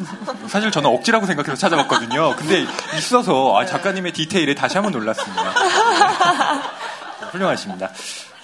사실 0.49 0.71
저는 0.71 0.89
억지라고 0.89 1.27
생각해서 1.27 1.57
찾아봤거든요. 1.57 2.35
근데 2.37 2.65
있어서 2.97 3.55
아, 3.59 3.67
작가님의 3.67 4.15
디테일에 4.15 4.55
다시 4.55 4.79
한번 4.79 4.93
놀랐습니다. 4.93 5.53
훌륭하십니다. 7.33 7.91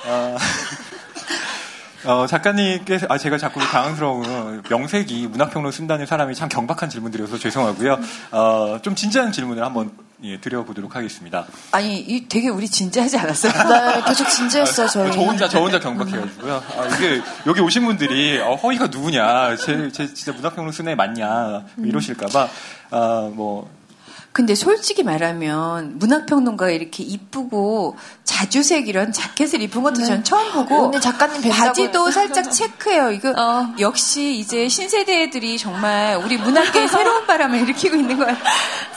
아... 0.06 0.36
어, 2.04 2.26
작가님께서, 2.26 3.06
아, 3.08 3.16
제가 3.18 3.38
자꾸 3.38 3.60
당황스러운 3.60 4.62
명색이 4.68 5.28
문학평론 5.28 5.70
쓴다는 5.70 6.06
사람이 6.06 6.34
참 6.34 6.48
경박한 6.48 6.90
질문들이어서 6.90 7.38
죄송하고요. 7.38 7.98
어, 8.32 8.78
좀 8.82 8.94
진지한 8.94 9.32
질문을 9.32 9.64
한번 9.64 9.90
예, 10.24 10.38
드려보도록 10.38 10.94
하겠습니다. 10.94 11.46
아니, 11.72 11.98
이 11.98 12.28
되게 12.28 12.48
우리 12.48 12.68
진지하지 12.68 13.18
않았어요? 13.18 13.52
네, 13.52 14.02
계속 14.06 14.28
진지했어요, 14.28 14.86
저희. 14.86 15.10
저 15.10 15.20
혼자, 15.20 15.48
저 15.48 15.58
혼자 15.58 15.80
경박해가지고요. 15.80 16.62
아, 16.78 16.86
이게, 16.94 17.20
여기 17.44 17.60
오신 17.60 17.84
분들이, 17.84 18.38
어, 18.38 18.54
허위가 18.54 18.86
누구냐, 18.86 19.56
제, 19.56 19.90
제 19.90 20.14
진짜 20.14 20.32
문학평론 20.32 20.70
쓴애 20.70 20.94
맞냐, 20.94 21.64
이러실까봐, 21.76 22.48
아, 22.90 23.30
뭐, 23.32 23.68
근데 24.32 24.54
솔직히 24.54 25.02
말하면 25.02 25.98
문학평론가가 25.98 26.70
이렇게 26.70 27.02
이쁘고 27.04 27.96
자주색 28.24 28.88
이런 28.88 29.12
자켓을 29.12 29.60
입은 29.60 29.82
것도 29.82 30.00
네. 30.00 30.06
전 30.06 30.24
처음 30.24 30.50
보고 30.52 30.86
오늘 30.86 31.00
작가님 31.02 31.50
바지도 31.50 32.10
살짝 32.10 32.48
체크해요. 32.50 33.10
이거 33.12 33.30
어. 33.36 33.74
역시 33.78 34.38
이제 34.38 34.68
신세대 34.68 35.24
애들이 35.24 35.58
정말 35.58 36.16
우리 36.16 36.38
문학계에 36.38 36.86
새로운 36.88 37.26
바람을 37.26 37.60
일으키고 37.60 37.94
있는 37.96 38.16
거예요. 38.16 38.34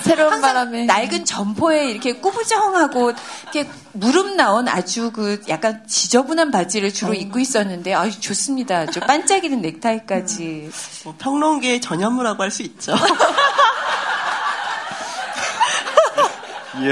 새로운 0.04 0.40
바람에 0.40 0.86
낡은 0.86 1.26
점포에 1.26 1.90
이렇게 1.90 2.14
꾸부정하고 2.14 3.12
이렇게 3.44 3.70
무릎 3.92 4.36
나온 4.36 4.70
아주 4.70 5.12
그 5.12 5.42
약간 5.50 5.84
지저분한 5.86 6.52
바지를 6.52 6.94
주로 6.94 7.12
어. 7.12 7.16
입고 7.16 7.40
있었는데 7.40 7.94
아주 7.94 8.22
좋습니다. 8.22 8.86
좀 8.86 9.04
반짝이는 9.06 9.62
넥타이까지. 9.62 10.70
뭐 11.04 11.16
평론계의 11.18 11.82
전현무라고 11.82 12.42
할 12.42 12.52
수 12.52 12.62
있죠. 12.64 12.94
예. 16.82 16.90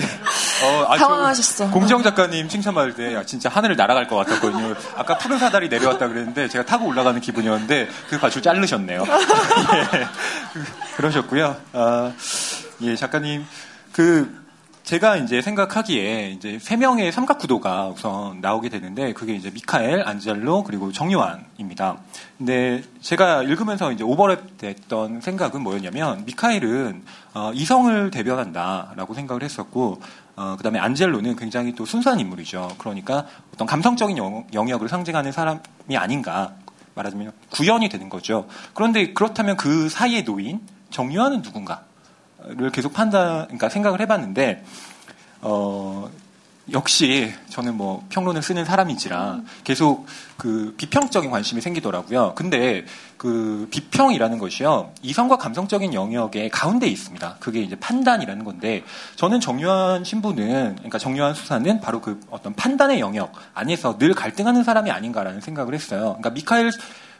어, 0.65 0.85
아, 0.87 0.97
당황하셨어. 0.97 1.71
공정 1.71 2.01
작가님 2.03 2.47
칭찬받을 2.47 2.95
때 2.95 3.13
야, 3.13 3.23
진짜 3.23 3.49
하늘을 3.49 3.75
날아갈 3.75 4.07
것 4.07 4.15
같았거든요. 4.17 4.75
아까 4.95 5.17
푸른 5.17 5.37
사다리 5.37 5.69
내려왔다 5.69 6.07
그랬는데 6.07 6.47
제가 6.47 6.65
타고 6.65 6.87
올라가는 6.87 7.19
기분이었는데 7.19 7.89
그 8.09 8.19
가출 8.19 8.41
자르셨네요. 8.41 9.03
예. 9.05 10.07
그러셨고요. 10.95 11.55
아, 11.73 12.13
예, 12.81 12.95
작가님 12.95 13.45
그 13.91 14.43
제가 14.83 15.15
이제 15.17 15.41
생각하기에 15.41 16.31
이제 16.31 16.59
세 16.61 16.75
명의 16.75 17.11
삼각 17.11 17.39
구도가 17.39 17.87
우선 17.87 18.41
나오게 18.41 18.67
되는데 18.69 19.13
그게 19.13 19.33
이제 19.33 19.49
미카엘, 19.49 20.03
안젤로 20.05 20.63
그리고 20.63 20.91
정요한입니다. 20.91 21.97
근데 22.43 22.83
제가 22.99 23.41
읽으면서 23.43 23.93
이제 23.93 24.03
오버랩 24.03 24.57
됐던 24.57 25.21
생각은 25.21 25.61
뭐였냐면 25.61 26.25
미카엘은 26.25 27.03
어, 27.35 27.51
이성을 27.53 28.11
대변한다라고 28.11 29.13
생각을 29.13 29.43
했었고 29.43 30.01
어, 30.35 30.55
그다음에 30.57 30.77
안젤로는 30.77 31.37
굉장히 31.37 31.73
또 31.73 31.85
순수한 31.85 32.19
인물이죠. 32.19 32.75
그러니까 32.79 33.27
어떤 33.53 33.65
감성적인 33.65 34.17
영 34.17 34.69
역을 34.69 34.89
상징하는 34.89 35.31
사람이 35.31 35.95
아닌가 35.95 36.53
말하자면 36.95 37.31
구현이 37.49 37.87
되는 37.87 38.09
거죠. 38.09 38.45
그런데 38.73 39.13
그렇다면 39.13 39.55
그 39.55 39.87
사이에 39.87 40.23
놓인 40.25 40.59
정유한은 40.89 41.43
누군가? 41.43 41.85
를 42.45 42.71
계속 42.71 42.91
판단, 42.91 43.45
그러니까 43.45 43.69
생각을 43.69 44.01
해봤는데, 44.01 44.65
어, 45.41 46.09
역시 46.71 47.33
저는 47.49 47.75
뭐 47.75 48.05
평론을 48.09 48.41
쓰는 48.41 48.63
사람이지라 48.63 49.41
계속 49.65 50.05
그 50.37 50.73
비평적인 50.77 51.29
관심이 51.29 51.59
생기더라고요. 51.59 52.33
근데 52.35 52.85
그 53.17 53.67
비평이라는 53.69 54.37
것이요. 54.37 54.93
이성과 55.01 55.37
감성적인 55.37 55.93
영역의 55.93 56.49
가운데 56.49 56.87
있습니다. 56.87 57.37
그게 57.39 57.61
이제 57.61 57.75
판단이라는 57.75 58.45
건데 58.45 58.83
저는 59.17 59.41
정유한 59.41 60.05
신부는 60.05 60.75
그러니까 60.75 60.97
정유한 60.97 61.33
수사는 61.33 61.81
바로 61.81 61.99
그 61.99 62.19
어떤 62.29 62.53
판단의 62.53 63.01
영역 63.01 63.33
안에서 63.53 63.97
늘 63.97 64.13
갈등하는 64.13 64.63
사람이 64.63 64.89
아닌가라는 64.89 65.41
생각을 65.41 65.73
했어요. 65.73 66.17
그러니까 66.19 66.29
미카엘 66.29 66.71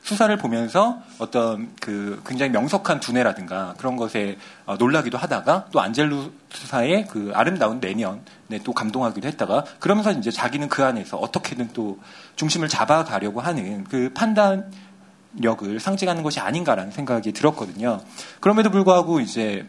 수사를 0.04 0.36
보면서 0.38 1.02
어떤 1.18 1.74
그 1.80 2.22
굉장히 2.28 2.52
명석한 2.52 3.00
두뇌라든가 3.00 3.74
그런 3.78 3.96
것에 3.96 4.38
어, 4.66 4.76
놀라기도 4.76 5.18
하다가 5.18 5.68
또 5.72 5.80
안젤루 5.80 6.32
수사의 6.50 7.08
그 7.08 7.32
아름다운 7.34 7.80
내면에 7.80 8.60
또 8.66 8.74
감동하기도 8.74 9.26
했다가 9.30 9.64
그러면서 9.80 10.12
이제 10.12 10.30
자기는 10.30 10.68
그 10.68 10.84
안에서 10.84 11.18
어떻게든 11.18 11.70
또 11.74 12.00
중심을 12.36 12.68
잡아가려고 12.68 13.40
하는 13.40 13.86
그 13.86 14.12
판단력을 14.14 15.80
상징하는 15.80 16.22
것이 16.22 16.42
아닌가라는 16.42 16.92
생각이 16.92 17.32
들었거든요. 17.32 18.02
그럼에도 18.42 18.70
불구하고 18.72 19.22
이제 19.22 19.66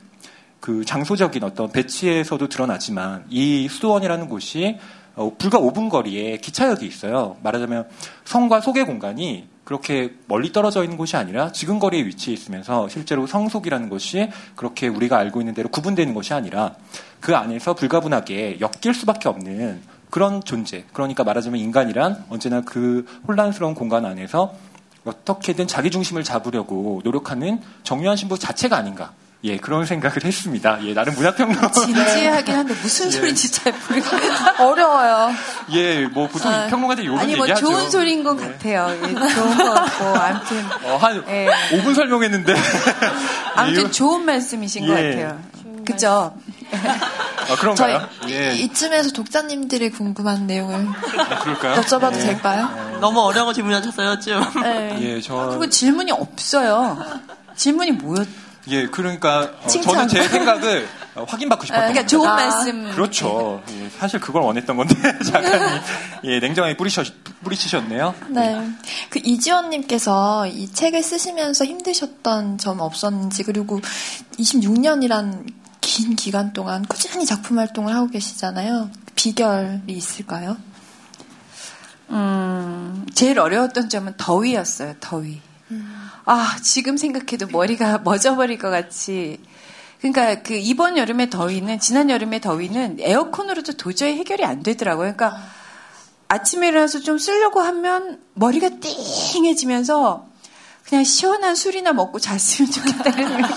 그 0.58 0.84
장소적인 0.84 1.44
어떤 1.44 1.70
배치에서도 1.70 2.48
드러나지만 2.48 3.24
이 3.28 3.68
수도원이라는 3.68 4.28
곳이 4.28 4.78
어, 5.16 5.32
불과 5.38 5.58
5분 5.58 5.90
거리에 5.90 6.38
기차역이 6.38 6.86
있어요. 6.86 7.36
말하자면 7.42 7.88
성과 8.24 8.60
소개 8.60 8.84
공간이 8.84 9.48
그렇게 9.64 10.14
멀리 10.26 10.52
떨어져 10.52 10.82
있는 10.82 10.96
곳이 10.96 11.16
아니라 11.16 11.52
지금 11.52 11.78
거리에 11.78 12.04
위치해 12.04 12.34
있으면서 12.34 12.88
실제로 12.88 13.26
성속이라는 13.26 13.88
것이 13.88 14.28
그렇게 14.56 14.88
우리가 14.88 15.16
알고 15.16 15.40
있는 15.40 15.54
대로 15.54 15.68
구분되는 15.68 16.12
것이 16.14 16.34
아니라 16.34 16.74
그 17.20 17.34
안에서 17.34 17.74
불가분하게 17.74 18.58
엮일 18.60 18.94
수밖에 18.94 19.28
없는 19.28 19.80
그런 20.10 20.44
존재. 20.44 20.84
그러니까 20.92 21.24
말하자면 21.24 21.58
인간이란 21.58 22.26
언제나 22.28 22.60
그 22.60 23.06
혼란스러운 23.26 23.74
공간 23.74 24.04
안에서 24.04 24.54
어떻게든 25.04 25.66
자기 25.66 25.90
중심을 25.90 26.24
잡으려고 26.24 27.00
노력하는 27.04 27.60
정유한 27.82 28.16
신부 28.16 28.38
자체가 28.38 28.76
아닌가. 28.76 29.12
예, 29.44 29.58
그런 29.58 29.84
생각을 29.84 30.24
했습니다. 30.24 30.78
예, 30.84 30.94
나름 30.94 31.14
문학평론. 31.14 31.70
진지하긴 31.72 32.54
한데 32.54 32.74
무슨 32.80 33.06
예. 33.08 33.10
소리인지 33.10 33.52
잘 33.52 33.74
모르겠어요. 33.88 34.20
어려워요. 34.58 35.32
예, 35.72 36.06
뭐 36.06 36.26
보통 36.28 36.50
아, 36.50 36.66
평론가들이 36.68 37.04
이런 37.06 37.18
아니, 37.18 37.36
뭐 37.36 37.46
얘기하죠. 37.46 37.66
좋은 37.66 37.90
소리인 37.90 38.24
것 38.24 38.40
예. 38.42 38.46
같아요. 38.46 38.88
예, 39.02 39.14
좋은 39.14 39.56
것 39.58 39.74
같고, 39.74 40.04
아무튼. 40.18 40.64
어, 40.84 40.96
한 40.96 41.22
예. 41.28 41.48
5분 41.72 41.94
설명했는데. 41.94 42.54
아무튼 43.54 43.92
좋은 43.92 44.24
말씀이신 44.24 44.86
것 44.86 44.98
예. 44.98 45.10
같아요. 45.10 45.40
그죠? 45.84 46.34
아, 46.72 47.56
그런가요? 47.56 48.08
예. 48.30 48.54
이쯤에서 48.54 49.10
독자님들이 49.12 49.90
궁금한 49.90 50.46
내용을 50.46 50.88
아, 51.18 51.38
그럴까요? 51.40 51.82
여쭤봐도 51.82 52.14
예. 52.14 52.20
될까요? 52.20 52.96
너무 53.02 53.20
어려운 53.20 53.44
거 53.44 53.52
질문하셨어요, 53.52 54.18
좀. 54.20 54.62
네. 54.62 54.96
예, 55.02 55.20
저. 55.20 55.48
그리고 55.50 55.68
질문이 55.68 56.10
없어요. 56.12 56.98
질문이 57.56 57.92
뭐였? 57.92 58.26
예, 58.68 58.86
그러니까 58.86 59.52
어, 59.62 59.66
저는 59.66 60.08
제 60.08 60.26
생각을 60.26 60.88
어, 61.14 61.24
확인받고 61.24 61.66
싶었던 61.66 61.92
그러니까 61.92 62.06
좋은 62.06 62.28
아. 62.28 62.34
말씀. 62.34 62.90
그렇죠. 62.92 63.62
예, 63.70 63.88
사실 63.98 64.20
그걸 64.20 64.42
원했던 64.42 64.76
건데 64.76 64.94
작가님 65.24 65.80
예, 66.24 66.40
냉정하게 66.40 66.76
뿌리셔, 66.76 67.04
뿌리치셨네요. 67.42 68.14
네. 68.30 68.70
그 69.10 69.20
이지원님께서 69.22 70.46
이 70.46 70.72
책을 70.72 71.02
쓰시면서 71.02 71.64
힘드셨던 71.64 72.58
점 72.58 72.80
없었는지 72.80 73.42
그리고 73.42 73.80
26년이란 74.38 75.52
긴 75.80 76.16
기간 76.16 76.52
동안 76.54 76.84
꾸준히 76.86 77.26
작품 77.26 77.58
활동을 77.58 77.94
하고 77.94 78.08
계시잖아요. 78.08 78.90
비결이 79.14 79.82
있을까요? 79.88 80.56
음, 82.10 83.06
제일 83.14 83.38
어려웠던 83.38 83.88
점은 83.88 84.14
더위였어요. 84.16 84.94
더위. 85.00 85.40
음. 85.70 86.08
아, 86.24 86.56
지금 86.62 86.96
생각해도 86.96 87.48
머리가 87.48 87.98
멎어버릴 88.04 88.58
것 88.58 88.70
같이 88.70 89.40
그러니까 90.00 90.42
그 90.42 90.54
이번 90.54 90.98
여름의 90.98 91.30
더위는 91.30 91.80
지난 91.80 92.10
여름의 92.10 92.42
더위는 92.42 92.98
에어컨으로도 93.00 93.78
도저히 93.78 94.18
해결이 94.18 94.44
안 94.44 94.62
되더라고요. 94.62 95.14
그러니까 95.14 95.40
아침에 96.28 96.68
일어나서 96.68 97.00
좀 97.00 97.16
쓰려고 97.16 97.60
하면 97.60 98.20
머리가 98.34 98.68
띵해지면서 98.80 100.28
그냥 100.84 101.04
시원한 101.04 101.54
술이나 101.54 101.94
먹고 101.94 102.18
잤으면 102.18 102.70
좋겠다는 102.70 103.42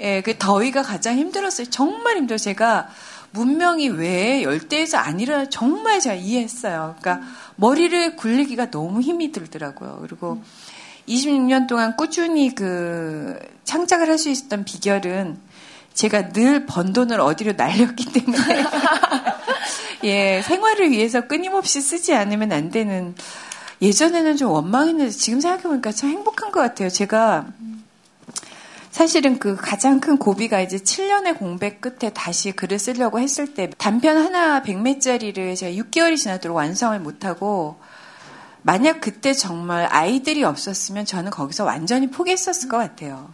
예, 0.00 0.22
그 0.22 0.36
더위가 0.36 0.82
가장 0.82 1.16
힘들었어요. 1.16 1.68
정말 1.68 2.16
힘들어요. 2.16 2.38
제가 2.38 2.88
문명이 3.32 3.90
왜 3.90 4.42
열대에서 4.42 4.98
안 4.98 5.20
일어나 5.20 5.48
정말 5.48 6.00
제가 6.00 6.16
이해했어요. 6.16 6.96
그러니까 7.00 7.26
머리를 7.60 8.16
굴리기가 8.16 8.70
너무 8.70 9.00
힘이 9.00 9.32
들더라고요. 9.32 9.98
그리고 10.02 10.42
26년 11.08 11.66
동안 11.68 11.96
꾸준히 11.96 12.54
그 12.54 13.38
창작을 13.64 14.08
할 14.08 14.18
수 14.18 14.28
있었던 14.30 14.64
비결은 14.64 15.38
제가 15.94 16.28
늘 16.32 16.66
번 16.66 16.92
돈을 16.92 17.20
어디로 17.20 17.52
날렸기 17.56 18.12
때문에 18.12 18.64
예 20.04 20.42
생활을 20.42 20.90
위해서 20.90 21.26
끊임없이 21.26 21.80
쓰지 21.80 22.14
않으면 22.14 22.52
안 22.52 22.70
되는 22.70 23.14
예전에는 23.82 24.36
좀 24.36 24.50
원망했는데 24.50 25.10
지금 25.10 25.40
생각해보니까 25.40 25.92
참 25.92 26.10
행복한 26.10 26.52
것 26.52 26.60
같아요. 26.60 26.88
제가 26.90 27.46
사실은 28.90 29.38
그 29.38 29.54
가장 29.56 30.00
큰 30.00 30.18
고비가 30.18 30.60
이제 30.60 30.76
7년의 30.76 31.38
공백 31.38 31.80
끝에 31.80 32.10
다시 32.12 32.50
글을 32.52 32.78
쓰려고 32.78 33.20
했을 33.20 33.54
때 33.54 33.70
단편 33.78 34.16
하나 34.16 34.62
100매짜리를 34.62 35.56
제가 35.56 35.72
6개월이 35.72 36.16
지나도록 36.16 36.56
완성을 36.56 36.98
못하고 36.98 37.78
만약 38.62 39.00
그때 39.00 39.32
정말 39.32 39.86
아이들이 39.90 40.44
없었으면 40.44 41.06
저는 41.06 41.30
거기서 41.30 41.64
완전히 41.64 42.10
포기했었을 42.10 42.68
것 42.68 42.78
같아요. 42.78 43.32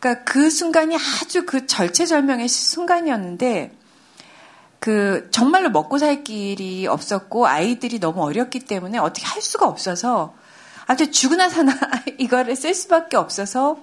그러니까 0.00 0.24
그 0.24 0.50
순간이 0.50 0.96
아주 0.96 1.46
그 1.46 1.66
절체절명의 1.66 2.48
순간이었는데 2.48 3.72
그 4.80 5.28
정말로 5.30 5.70
먹고 5.70 5.96
살 5.96 6.24
길이 6.24 6.86
없었고 6.86 7.46
아이들이 7.46 8.00
너무 8.00 8.22
어렸기 8.22 8.58
때문에 8.58 8.98
어떻게 8.98 9.24
할 9.24 9.40
수가 9.40 9.66
없어서 9.66 10.34
아주 10.86 11.10
죽으나 11.10 11.48
사나 11.48 11.72
이거를 12.18 12.56
쓸 12.56 12.74
수밖에 12.74 13.16
없어서 13.16 13.78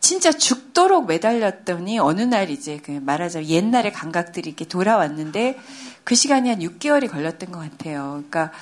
진짜 0.00 0.32
죽도록 0.32 1.06
매달렸더니 1.06 1.98
어느 1.98 2.22
날 2.22 2.50
이제 2.50 2.80
그 2.82 2.90
말하자면 2.90 3.48
옛날의 3.48 3.92
감각들이 3.92 4.48
이렇게 4.48 4.64
돌아왔는데 4.64 5.58
그 6.04 6.14
시간이 6.14 6.48
한 6.48 6.60
6개월이 6.60 7.10
걸렸던 7.10 7.50
것 7.52 7.58
같아요. 7.58 8.22
그러니까 8.28 8.52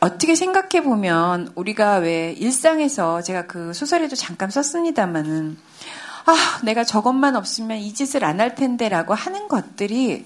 어떻게 0.00 0.34
생각해 0.34 0.82
보면 0.82 1.52
우리가 1.54 1.96
왜 1.96 2.32
일상에서 2.32 3.22
제가 3.22 3.46
그 3.46 3.72
소설에도 3.72 4.16
잠깐 4.16 4.50
썼습니다마는 4.50 5.56
아, 6.24 6.60
내가 6.64 6.84
저것만 6.84 7.36
없으면 7.36 7.78
이 7.78 7.92
짓을 7.94 8.24
안 8.24 8.40
할 8.40 8.54
텐데라고 8.54 9.14
하는 9.14 9.48
것들이 9.48 10.24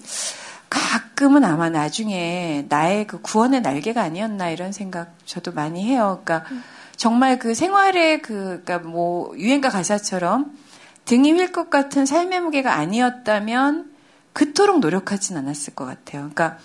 가끔은 0.69 1.45
아마 1.45 1.71
나중에 1.71 2.67
나의 2.69 3.07
그 3.07 3.21
구원의 3.21 3.63
날개가 3.63 4.03
아니었나 4.03 4.51
이런 4.51 4.73
생각 4.73 5.15
저도 5.25 5.53
많이 5.53 5.85
해요. 5.85 6.21
그러니까 6.25 6.49
정말 6.97 7.39
그 7.39 7.55
생활의 7.55 8.23
그, 8.23 8.63
그러니까 8.65 8.79
뭐 8.79 9.37
유행가 9.39 9.69
가사처럼 9.69 10.53
등이 11.05 11.33
휠 11.33 11.53
것 11.53 11.71
같은 11.71 12.05
삶의 12.07 12.41
무게가 12.41 12.75
아니었다면 12.75 13.91
그토록 14.33 14.81
노력하진 14.81 15.37
않았을 15.37 15.75
것 15.75 15.85
같아요. 15.87 16.31
그러니까 16.35 16.59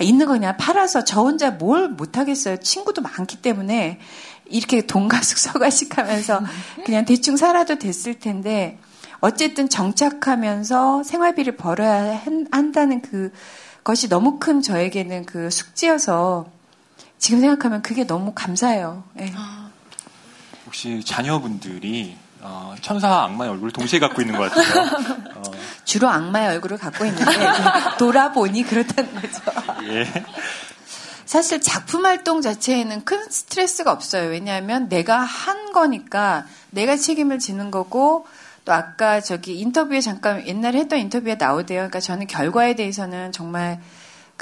있는 0.00 0.26
거 0.26 0.32
그냥 0.32 0.56
팔아서 0.56 1.04
저 1.04 1.22
혼자 1.22 1.50
뭘 1.50 1.88
못하겠어요. 1.88 2.58
친구도 2.58 3.02
많기 3.02 3.40
때문에 3.40 4.00
이렇게 4.46 4.86
돈가숙 4.86 5.38
서가식 5.38 5.96
하면서 5.96 6.42
그냥 6.84 7.04
대충 7.04 7.36
살아도 7.36 7.78
됐을 7.78 8.18
텐데 8.18 8.78
어쨌든 9.20 9.68
정착하면서 9.68 11.04
생활비를 11.04 11.56
벌어야 11.56 12.20
한다는 12.50 13.00
그 13.00 13.32
것이 13.84 14.08
너무 14.08 14.38
큰 14.38 14.60
저에게는 14.60 15.24
그 15.24 15.50
숙제여서 15.50 16.46
지금 17.18 17.40
생각하면 17.40 17.80
그게 17.80 18.06
너무 18.06 18.32
감사해요. 18.34 19.04
네. 19.14 19.32
혹시 20.74 21.04
자녀분들이 21.04 22.16
어, 22.40 22.74
천사와 22.80 23.26
악마의 23.26 23.52
얼굴을 23.52 23.70
동시에 23.70 24.00
갖고 24.00 24.20
있는 24.20 24.36
것 24.36 24.50
같아요. 24.50 24.86
어. 25.36 25.42
주로 25.86 26.08
악마의 26.08 26.48
얼굴을 26.48 26.78
갖고 26.78 27.04
있는데 27.04 27.32
돌아보니 27.96 28.64
그렇다는 28.64 29.14
거죠. 29.14 29.40
예. 29.84 30.04
사실 31.24 31.60
작품 31.60 32.04
활동 32.04 32.42
자체에는 32.42 33.04
큰 33.04 33.30
스트레스가 33.30 33.92
없어요. 33.92 34.28
왜냐하면 34.30 34.88
내가 34.88 35.20
한 35.20 35.70
거니까 35.70 36.44
내가 36.70 36.96
책임을 36.96 37.38
지는 37.38 37.70
거고 37.70 38.26
또 38.64 38.72
아까 38.72 39.20
저기 39.20 39.60
인터뷰에 39.60 40.00
잠깐 40.00 40.44
옛날에 40.44 40.80
했던 40.80 40.98
인터뷰에 40.98 41.36
나오대요. 41.36 41.78
그러니까 41.78 42.00
저는 42.00 42.26
결과에 42.26 42.74
대해서는 42.74 43.30
정말 43.30 43.80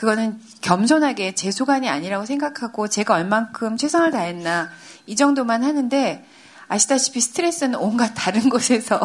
그거는 0.03 0.41
겸손하게 0.63 1.37
제 1.37 1.53
소관이 1.53 1.89
아니라고 1.89 2.27
생각하고 2.27 2.89
제가 2.89 3.15
얼만큼 3.15 3.77
최선을 3.77 4.11
다했나 4.11 4.69
이 5.07 5.15
정도만 5.15 5.63
하는데 5.63 6.27
아시다시피 6.67 7.21
스트레스는 7.21 7.77
온갖 7.77 8.13
다른 8.17 8.49
곳에서 8.51 8.99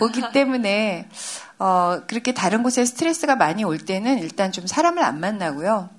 오기 0.00 0.32
때문에 0.32 1.10
어 1.58 2.00
그렇게 2.06 2.32
다른 2.32 2.62
곳에 2.62 2.86
스트레스가 2.86 3.36
많이 3.36 3.64
올 3.64 3.76
때는 3.76 4.18
일단 4.20 4.50
좀 4.50 4.66
사람을 4.66 5.04
안 5.04 5.20
만나고요. 5.20 5.90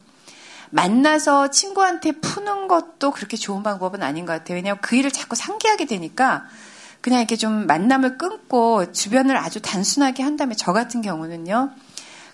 만나서 0.71 1.51
친구한테 1.51 2.13
푸는 2.13 2.67
것도 2.67 3.11
그렇게 3.11 3.37
좋은 3.37 3.61
방법은 3.61 4.01
아닌 4.01 4.25
것 4.25 4.33
같아요. 4.33 4.55
왜냐하면 4.55 4.81
그 4.81 4.95
일을 4.95 5.11
자꾸 5.11 5.35
상기하게 5.35 5.85
되니까 5.85 6.45
그냥 7.01 7.19
이렇게 7.19 7.35
좀 7.35 7.67
만남을 7.67 8.17
끊고 8.17 8.91
주변을 8.91 9.37
아주 9.37 9.61
단순하게 9.61 10.23
한 10.23 10.35
다음에 10.35 10.55
저 10.55 10.73
같은 10.73 11.03
경우는요. 11.03 11.69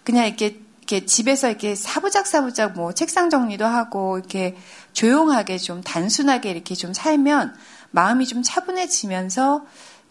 그냥 0.05 0.26
이렇게 0.26 0.66
이렇게 0.88 1.06
집에서 1.06 1.50
이렇게 1.50 1.76
사부작 1.76 2.28
사부작 2.28 2.74
뭐 2.74 2.94
책상 2.94 3.30
정리도 3.30 3.66
하고 3.66 4.18
이렇게 4.18 4.56
조용하게 4.94 5.58
좀 5.58 5.82
단순하게 5.82 6.50
이렇게 6.50 6.76
좀 6.76 6.94
살면 6.94 7.56
마음이 7.92 8.26
좀 8.26 8.42
차분해지면서 8.42 9.66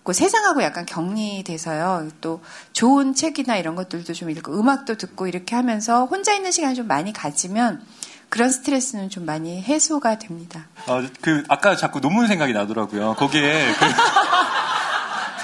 그 0.05 0.13
세상하고 0.13 0.63
약간 0.63 0.85
격리돼서요. 0.85 2.11
또 2.21 2.43
좋은 2.73 3.15
책이나 3.15 3.57
이런 3.57 3.75
것들도 3.75 4.13
좀 4.13 4.31
읽고 4.31 4.53
음악도 4.53 4.97
듣고 4.97 5.27
이렇게 5.27 5.57
하면서 5.57 6.05
혼자 6.05 6.35
있는 6.35 6.53
시간을 6.53 6.77
좀 6.77 6.87
많이 6.87 7.13
가지면 7.13 7.83
그런 8.29 8.51
스트레스는 8.51 9.09
좀 9.09 9.25
많이 9.25 9.63
해소가 9.63 10.19
됩니다. 10.19 10.69
어, 10.87 11.03
그 11.23 11.43
아까 11.49 11.75
자꾸 11.75 12.01
논문 12.01 12.27
생각이 12.29 12.53
나더라고요. 12.53 13.15
거기에 13.15 13.73
그 13.73 13.85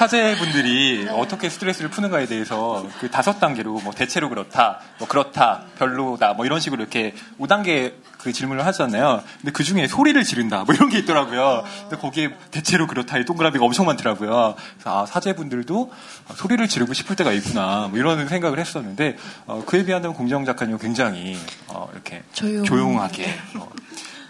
사제분들이 0.02 1.04
네. 1.04 1.10
어떻게 1.12 1.48
스트레스를 1.48 1.88
푸는가에 1.88 2.26
대해서 2.26 2.84
그 2.98 3.08
다섯 3.08 3.38
단계로 3.38 3.80
뭐 3.84 3.92
대체로 3.92 4.28
그렇다, 4.28 4.80
뭐 4.98 5.06
그렇다, 5.06 5.62
별로다, 5.78 6.32
뭐 6.32 6.44
이런 6.44 6.58
식으로 6.58 6.82
이렇게 6.82 7.14
5단계 7.38 7.94
그 8.18 8.32
질문을 8.32 8.66
하잖아요. 8.66 9.22
근데 9.40 9.52
그 9.52 9.62
중에 9.62 9.86
소리를 9.86 10.20
지른다, 10.24 10.64
뭐 10.64 10.74
이런 10.74 10.88
게 10.88 10.98
있더라고요. 10.98 11.62
근데 11.82 11.96
거기에 11.98 12.34
대체로 12.50 12.88
그렇다의 12.88 13.24
동그라미가 13.24 13.64
엄청 13.64 13.86
많더라고요. 13.86 14.56
그래서 14.56 15.02
아, 15.02 15.06
사제분들도 15.06 15.92
소리를 16.34 16.66
지르고 16.66 16.94
싶을 16.94 17.14
때가 17.14 17.30
있구나, 17.30 17.86
뭐 17.88 17.96
이런 17.96 18.26
생각을 18.26 18.58
했었는데 18.58 19.16
어, 19.46 19.62
그에 19.64 19.84
비하면 19.84 20.14
공정 20.14 20.44
작가님은 20.44 20.80
굉장히 20.80 21.38
어, 21.68 21.88
이렇게 21.92 22.24
조용. 22.32 22.64
조용 22.64 23.00
하게, 23.00 23.28
어, 23.56 23.70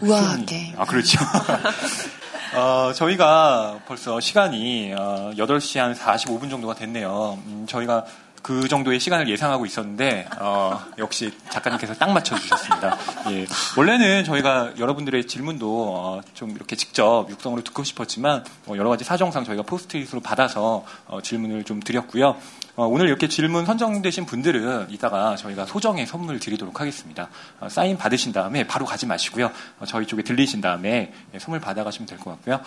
우아하게. 0.01 0.75
아 0.77 0.85
그렇죠. 0.85 1.19
어, 2.55 2.93
저희가 2.93 3.81
벌써 3.87 4.21
시간이 4.21 4.93
어, 4.95 5.33
8시 5.37 5.79
한 5.79 5.95
45분 5.95 6.51
정도가 6.51 6.75
됐네요. 6.75 7.39
음, 7.47 7.65
저희가 7.67 8.05
그 8.43 8.69
정도의 8.69 8.99
시간을 9.01 9.29
예상하고 9.29 9.65
있었는데 9.65 10.29
어, 10.39 10.79
역시 10.99 11.33
작가님께서 11.49 11.95
딱 11.95 12.11
맞춰주셨습니다. 12.11 12.99
예. 13.31 13.47
원래는 13.79 14.25
저희가 14.25 14.73
여러분들의 14.79 15.27
질문도 15.27 15.95
어, 15.97 16.21
좀 16.35 16.51
이렇게 16.51 16.77
직접 16.77 17.27
육성으로 17.31 17.63
듣고 17.63 17.85
싶었지만 17.85 18.45
어, 18.67 18.75
여러 18.77 18.91
가지 18.91 19.05
사정상 19.05 19.45
저희가 19.45 19.63
포스트잇으로 19.63 20.21
받아서 20.21 20.85
어, 21.07 21.23
질문을 21.23 21.65
좀 21.65 21.81
드렸고요. 21.81 22.37
어, 22.75 22.87
오늘 22.87 23.07
이렇게 23.09 23.29
질문 23.29 23.67
선정되신 23.67 24.25
분들은 24.25 24.87
이따가 24.91 25.37
저희가 25.37 25.67
소정의 25.67 26.07
선물 26.07 26.39
드리도록 26.41 26.81
하겠습니다. 26.81 27.29
어, 27.61 27.69
사인 27.69 27.99
받으신 27.99 28.33
다음에 28.33 28.67
바로 28.67 28.87
가지 28.87 29.05
마시고요. 29.05 29.51
어, 29.79 29.85
저희 29.87 30.07
쪽에 30.07 30.23
들리신 30.23 30.63
다음에 30.63 31.13
예, 31.35 31.39
선물 31.39 31.61
받아가시면 31.61 32.07
될 32.07 32.19
것 32.19 32.31
같고요. 32.31 32.61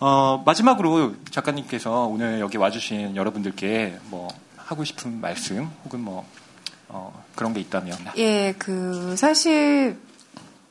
어, 0.00 0.42
마지막으로 0.44 1.14
작가님께서 1.30 2.06
오늘 2.06 2.40
여기 2.40 2.56
와주신 2.56 3.14
여러분들께 3.14 4.00
뭐 4.06 4.26
하고 4.56 4.82
싶은 4.82 5.20
말씀 5.20 5.70
혹은 5.84 6.00
뭐 6.00 6.26
어, 6.88 7.24
그런 7.36 7.52
게 7.54 7.60
있다면. 7.60 7.96
예, 8.16 8.52
그 8.58 9.14
사실 9.16 9.96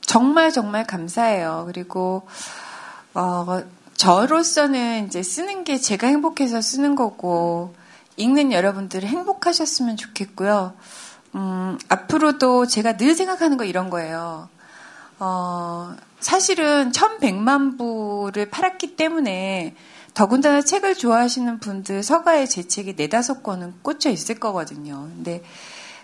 정말 0.02 0.52
정말 0.52 0.86
감사해요. 0.86 1.64
그리고 1.66 2.28
어, 3.14 3.62
저로서는 3.94 5.06
이제 5.06 5.22
쓰는 5.22 5.64
게 5.64 5.78
제가 5.78 6.08
행복해서 6.08 6.60
쓰는 6.60 6.94
거고. 6.94 7.74
읽는 8.16 8.52
여러분들이 8.52 9.06
행복하셨으면 9.06 9.96
좋겠고요. 9.96 10.74
음, 11.34 11.78
앞으로도 11.88 12.66
제가 12.66 12.96
늘 12.96 13.14
생각하는 13.14 13.56
거 13.56 13.64
이런 13.64 13.90
거예요. 13.90 14.48
어, 15.18 15.94
사실은 16.20 16.92
1100만 16.92 17.78
부를 17.78 18.50
팔았기 18.50 18.96
때문에 18.96 19.74
더군다나 20.14 20.62
책을 20.62 20.94
좋아하시는 20.94 21.60
분들 21.60 22.02
서가에 22.02 22.46
제 22.46 22.66
책이 22.66 22.94
네다섯 22.96 23.42
권은 23.42 23.74
꽂혀 23.82 24.10
있을 24.10 24.36
거거든요. 24.36 25.08
근데 25.14 25.42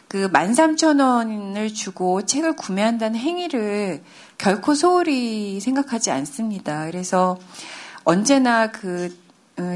그 0.07 0.31
13,000원을 0.31 1.75
주고 1.75 2.21
책을 2.27 2.55
구매한다는 2.55 3.19
행위를 3.19 4.03
결코 4.37 4.75
소홀히 4.75 5.59
생각하지 5.61 6.11
않습니다. 6.11 6.85
그래서 6.85 7.39
언제나 8.05 8.71
그, 8.71 9.07
어, 9.07 9.22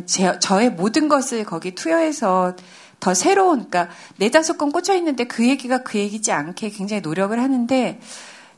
제, 0.07 0.39
저의 0.39 0.71
모든 0.71 1.09
것을 1.09 1.45
거기 1.45 1.75
투여해서 1.75 2.57
더 2.99 3.15
새로운, 3.15 3.69
그러니까 3.69 3.89
네다섯 4.17 4.57
권 4.57 4.73
꽂혀 4.73 4.95
있는데 4.95 5.25
그 5.25 5.47
얘기가 5.47 5.83
그 5.83 5.99
얘기지 5.99 6.33
않게 6.33 6.71
굉장히 6.71 7.03
노력을 7.03 7.39
하는데 7.39 8.01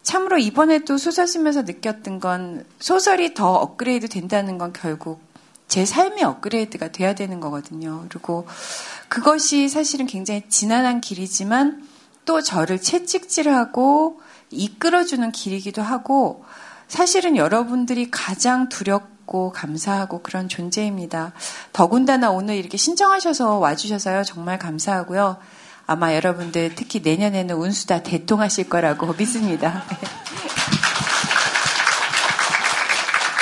참으로 0.02 0.38
이번에 0.38 0.80
또 0.80 0.96
소설 0.96 1.26
쓰면서 1.26 1.62
느꼈던 1.62 2.20
건 2.20 2.64
소설이 2.78 3.34
더 3.34 3.52
업그레이드 3.52 4.08
된다는 4.08 4.56
건 4.56 4.72
결국 4.72 5.20
제 5.66 5.84
삶의 5.84 6.24
업그레이드가 6.24 6.92
돼야 6.92 7.14
되는 7.14 7.40
거거든요. 7.40 8.06
그리고 8.08 8.46
그것이 9.08 9.68
사실은 9.68 10.06
굉장히 10.06 10.44
지난한 10.48 11.00
길이지만 11.02 11.86
또 12.24 12.40
저를 12.40 12.80
채찍질하고 12.80 14.20
이끌어주는 14.50 15.30
길이기도 15.32 15.82
하고 15.82 16.44
사실은 16.86 17.36
여러분들이 17.36 18.10
가장 18.10 18.68
두렵고 18.68 19.17
감사하고 19.52 20.22
그런 20.22 20.48
존재입니다. 20.48 21.32
더군다나 21.72 22.30
오늘 22.30 22.56
이렇게 22.56 22.76
신청하셔서 22.76 23.58
와주셔서요. 23.58 24.24
정말 24.24 24.58
감사하고요. 24.58 25.36
아마 25.86 26.14
여러분들 26.14 26.74
특히 26.74 27.00
내년에는 27.00 27.54
운수 27.54 27.86
다 27.86 28.02
대통하실 28.02 28.68
거라고 28.68 29.14
믿습니다. 29.18 29.84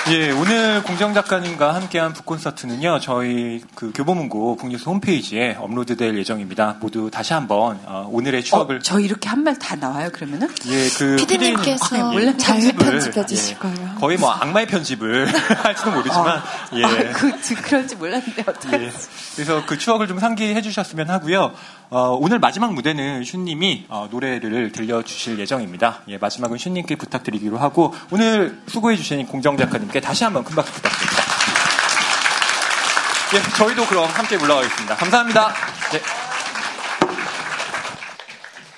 예, 0.09 0.31
오늘 0.31 0.85
공정 0.85 1.15
작가님과 1.15 1.75
함께한 1.75 2.13
북콘서트는요, 2.13 3.01
저희 3.01 3.61
그 3.75 3.91
교보문고 3.93 4.55
북뉴스 4.55 4.89
홈페이지에 4.89 5.57
업로드될 5.59 6.17
예정입니다. 6.17 6.77
모두 6.79 7.11
다시 7.11 7.33
한번 7.33 7.81
어, 7.87 8.07
오늘의 8.09 8.45
추억을. 8.45 8.77
어, 8.77 8.79
저 8.83 9.01
이렇게 9.01 9.29
한 9.29 9.43
말 9.43 9.59
다 9.59 9.75
나와요, 9.75 10.11
그러면은? 10.13 10.49
예, 10.67 10.89
그 10.97 11.17
피디님께서 11.17 12.11
피디님 12.13 12.39
잘 12.39 12.61
편집해 12.79 13.27
주실 13.27 13.57
예, 13.57 13.59
거예요. 13.59 13.95
거의 13.99 14.17
뭐 14.17 14.31
악마의 14.31 14.67
편집을 14.69 15.27
할지도 15.65 15.91
모르지만, 15.91 16.41
예. 16.75 16.85
아, 16.85 17.13
그, 17.13 17.55
그럴지 17.63 17.97
몰랐는데, 17.97 18.43
어떡하지? 18.47 18.85
예. 18.85 18.93
그래서 19.35 19.67
그 19.67 19.77
추억을 19.77 20.07
좀 20.07 20.21
상기해 20.21 20.63
주셨으면 20.63 21.11
하고요. 21.11 21.53
어, 21.89 22.19
오늘 22.21 22.41
마지막 22.41 22.75
무대는 22.75 23.23
슈님이 23.25 23.87
어, 23.89 24.09
노래를 24.11 24.73
들려주실 24.73 25.39
예정입니다. 25.39 26.03
예, 26.09 26.19
마지막은 26.19 26.59
슈님께 26.59 26.97
부탁드리기로 26.97 27.59
하고 27.59 27.95
오늘 28.11 28.61
수고해 28.67 28.97
주신 28.97 29.25
공정 29.27 29.57
작가님께 29.57 30.01
다시 30.01 30.25
한번 30.25 30.43
큰 30.43 30.57
박수 30.57 30.73
부탁드립니다. 30.73 31.23
예, 33.35 33.57
저희도 33.57 33.87
그럼 33.87 34.07
함께 34.07 34.37
물러가겠습니다. 34.37 34.97
감사합니다. 34.97 35.55
네. 35.93 36.01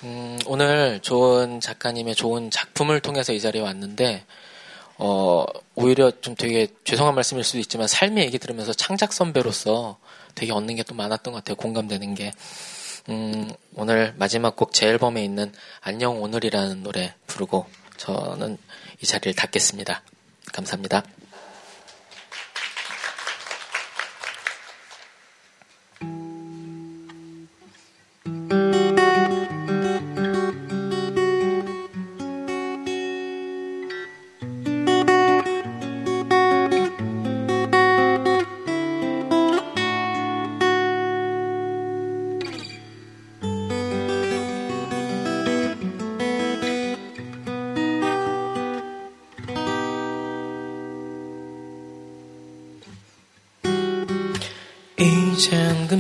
음, 0.04 0.38
오늘 0.46 1.00
좋은 1.00 1.61
작가님의 1.61 2.14
좋은 2.14 2.50
작품을 2.50 3.00
통해서 3.00 3.32
이 3.32 3.40
자리에 3.40 3.62
왔는데, 3.62 4.24
어, 4.98 5.44
오히려 5.74 6.11
좀 6.20 6.34
되게 6.34 6.68
죄송한 6.84 7.14
말씀일 7.14 7.42
수도 7.42 7.59
있지만 7.59 7.88
삶의 7.88 8.24
얘기 8.24 8.38
들으면서 8.38 8.72
창작 8.74 9.12
선배로서 9.12 9.96
되게 10.34 10.52
얻는 10.52 10.76
게 10.76 10.82
또 10.82 10.94
많았던 10.94 11.32
것 11.32 11.38
같아요. 11.38 11.56
공감되는 11.56 12.14
게. 12.14 12.32
음, 13.09 13.50
오늘 13.74 14.14
마지막 14.18 14.54
곡 14.56 14.72
제 14.72 14.86
앨범에 14.86 15.24
있는 15.24 15.52
안녕 15.80 16.20
오늘이라는 16.22 16.82
노래 16.82 17.14
부르고 17.26 17.66
저는 17.96 18.59
이 19.00 19.06
자리를 19.06 19.34
닫겠습니다. 19.34 20.02
감사합니다. 20.52 21.04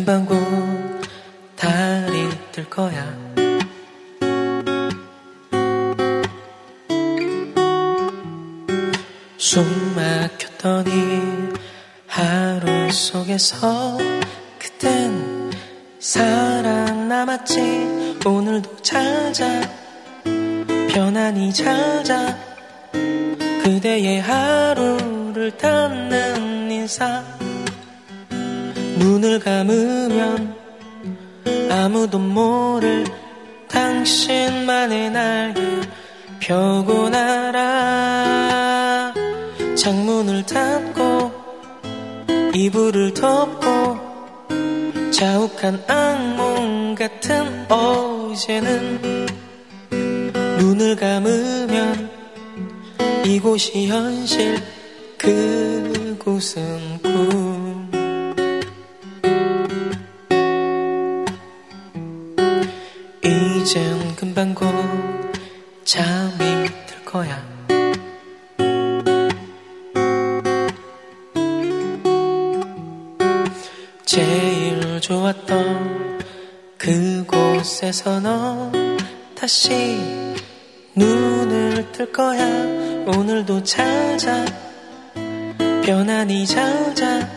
곧 0.08 1.02
달이 1.54 2.30
뜰 2.50 2.64
거야. 2.70 3.14
숨 9.36 9.66
막혔더니 9.94 11.52
하루 12.06 12.90
속에서 12.90 13.98
그땐 14.58 15.52
살아남았지. 16.00 18.20
오늘도 18.24 18.80
찾아 18.80 19.44
편안히 20.88 21.52
찾아. 21.52 22.34
그대의 23.62 24.22
하루를 24.22 25.58
닿는 25.58 26.70
인사 26.70 27.22
눈을 29.08 29.40
감으면 29.40 30.54
아무도 31.70 32.18
모를 32.18 33.06
당신만의 33.66 35.10
날개 35.10 35.62
펴고 36.40 37.08
날아 37.08 37.54
창문을 39.74 40.44
닫고 40.44 41.32
이불을 42.54 43.14
덮고 43.14 43.96
자욱한 45.10 45.82
악몽 45.86 46.94
같은 46.94 47.64
어제는 47.70 49.26
눈을 50.58 50.96
감으면 50.96 52.10
이곳이 53.24 53.86
현실 53.86 54.62
그곳은 55.16 56.98
꿈 57.02 57.47
이젠 63.68 64.16
금방 64.16 64.54
곧 64.54 64.66
잠이 65.84 66.38
들 66.86 67.04
거야. 67.04 67.38
제일 74.06 74.98
좋았던 75.02 76.18
그곳에서 76.78 78.20
너 78.20 78.72
다시 79.34 80.00
눈을 80.94 81.92
뜰 81.92 82.10
거야. 82.10 82.46
오늘도 83.06 83.64
찾아 83.64 84.46
편안히 85.84 86.46
자자 86.46 87.28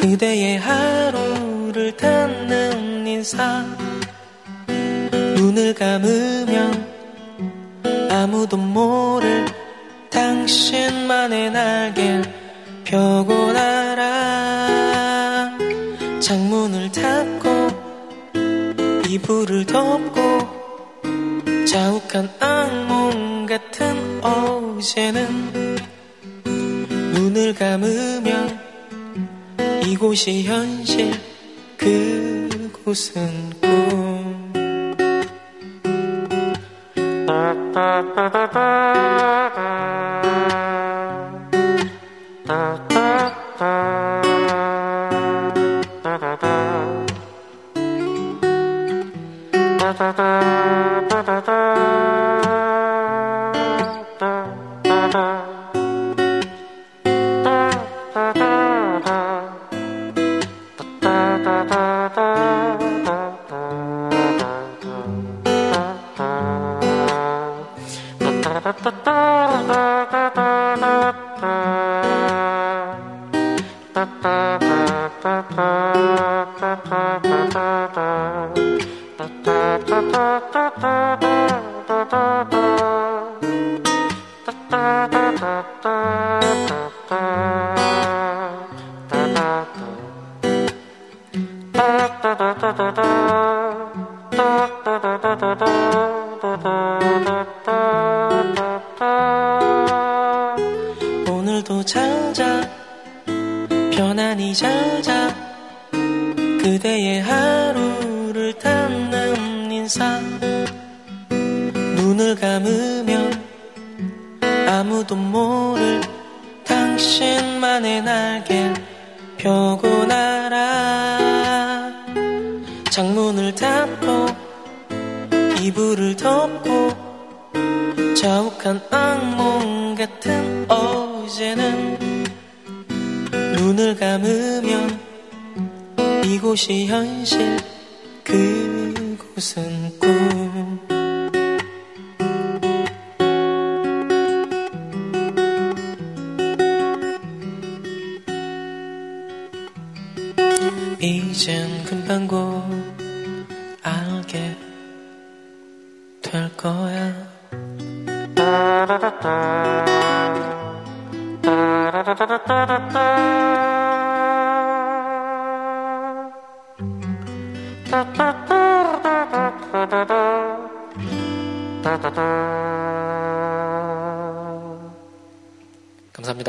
그대의 0.00 0.58
하루를 0.58 1.98
닿는 1.98 3.06
인사 3.06 3.91
감으면 5.74 6.86
아무도 8.10 8.56
모를 8.56 9.46
당신만의 10.10 11.50
날개 11.50 12.22
펴고 12.84 13.52
날아. 13.52 14.72
창문을 16.20 16.92
닫고 16.92 17.68
이불을 19.08 19.66
덮고 19.66 20.20
자욱한 21.66 22.30
악몽 22.38 23.46
같은 23.46 24.22
어제는 24.22 25.76
눈을 27.14 27.54
감으면 27.54 28.58
이곳이 29.86 30.44
현실 30.44 31.12
그곳은 31.76 33.50
꿈 33.60 34.01
da 37.74 38.02
da 38.14 38.28
da 50.12 50.81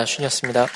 슌이었습니다. 0.05 0.67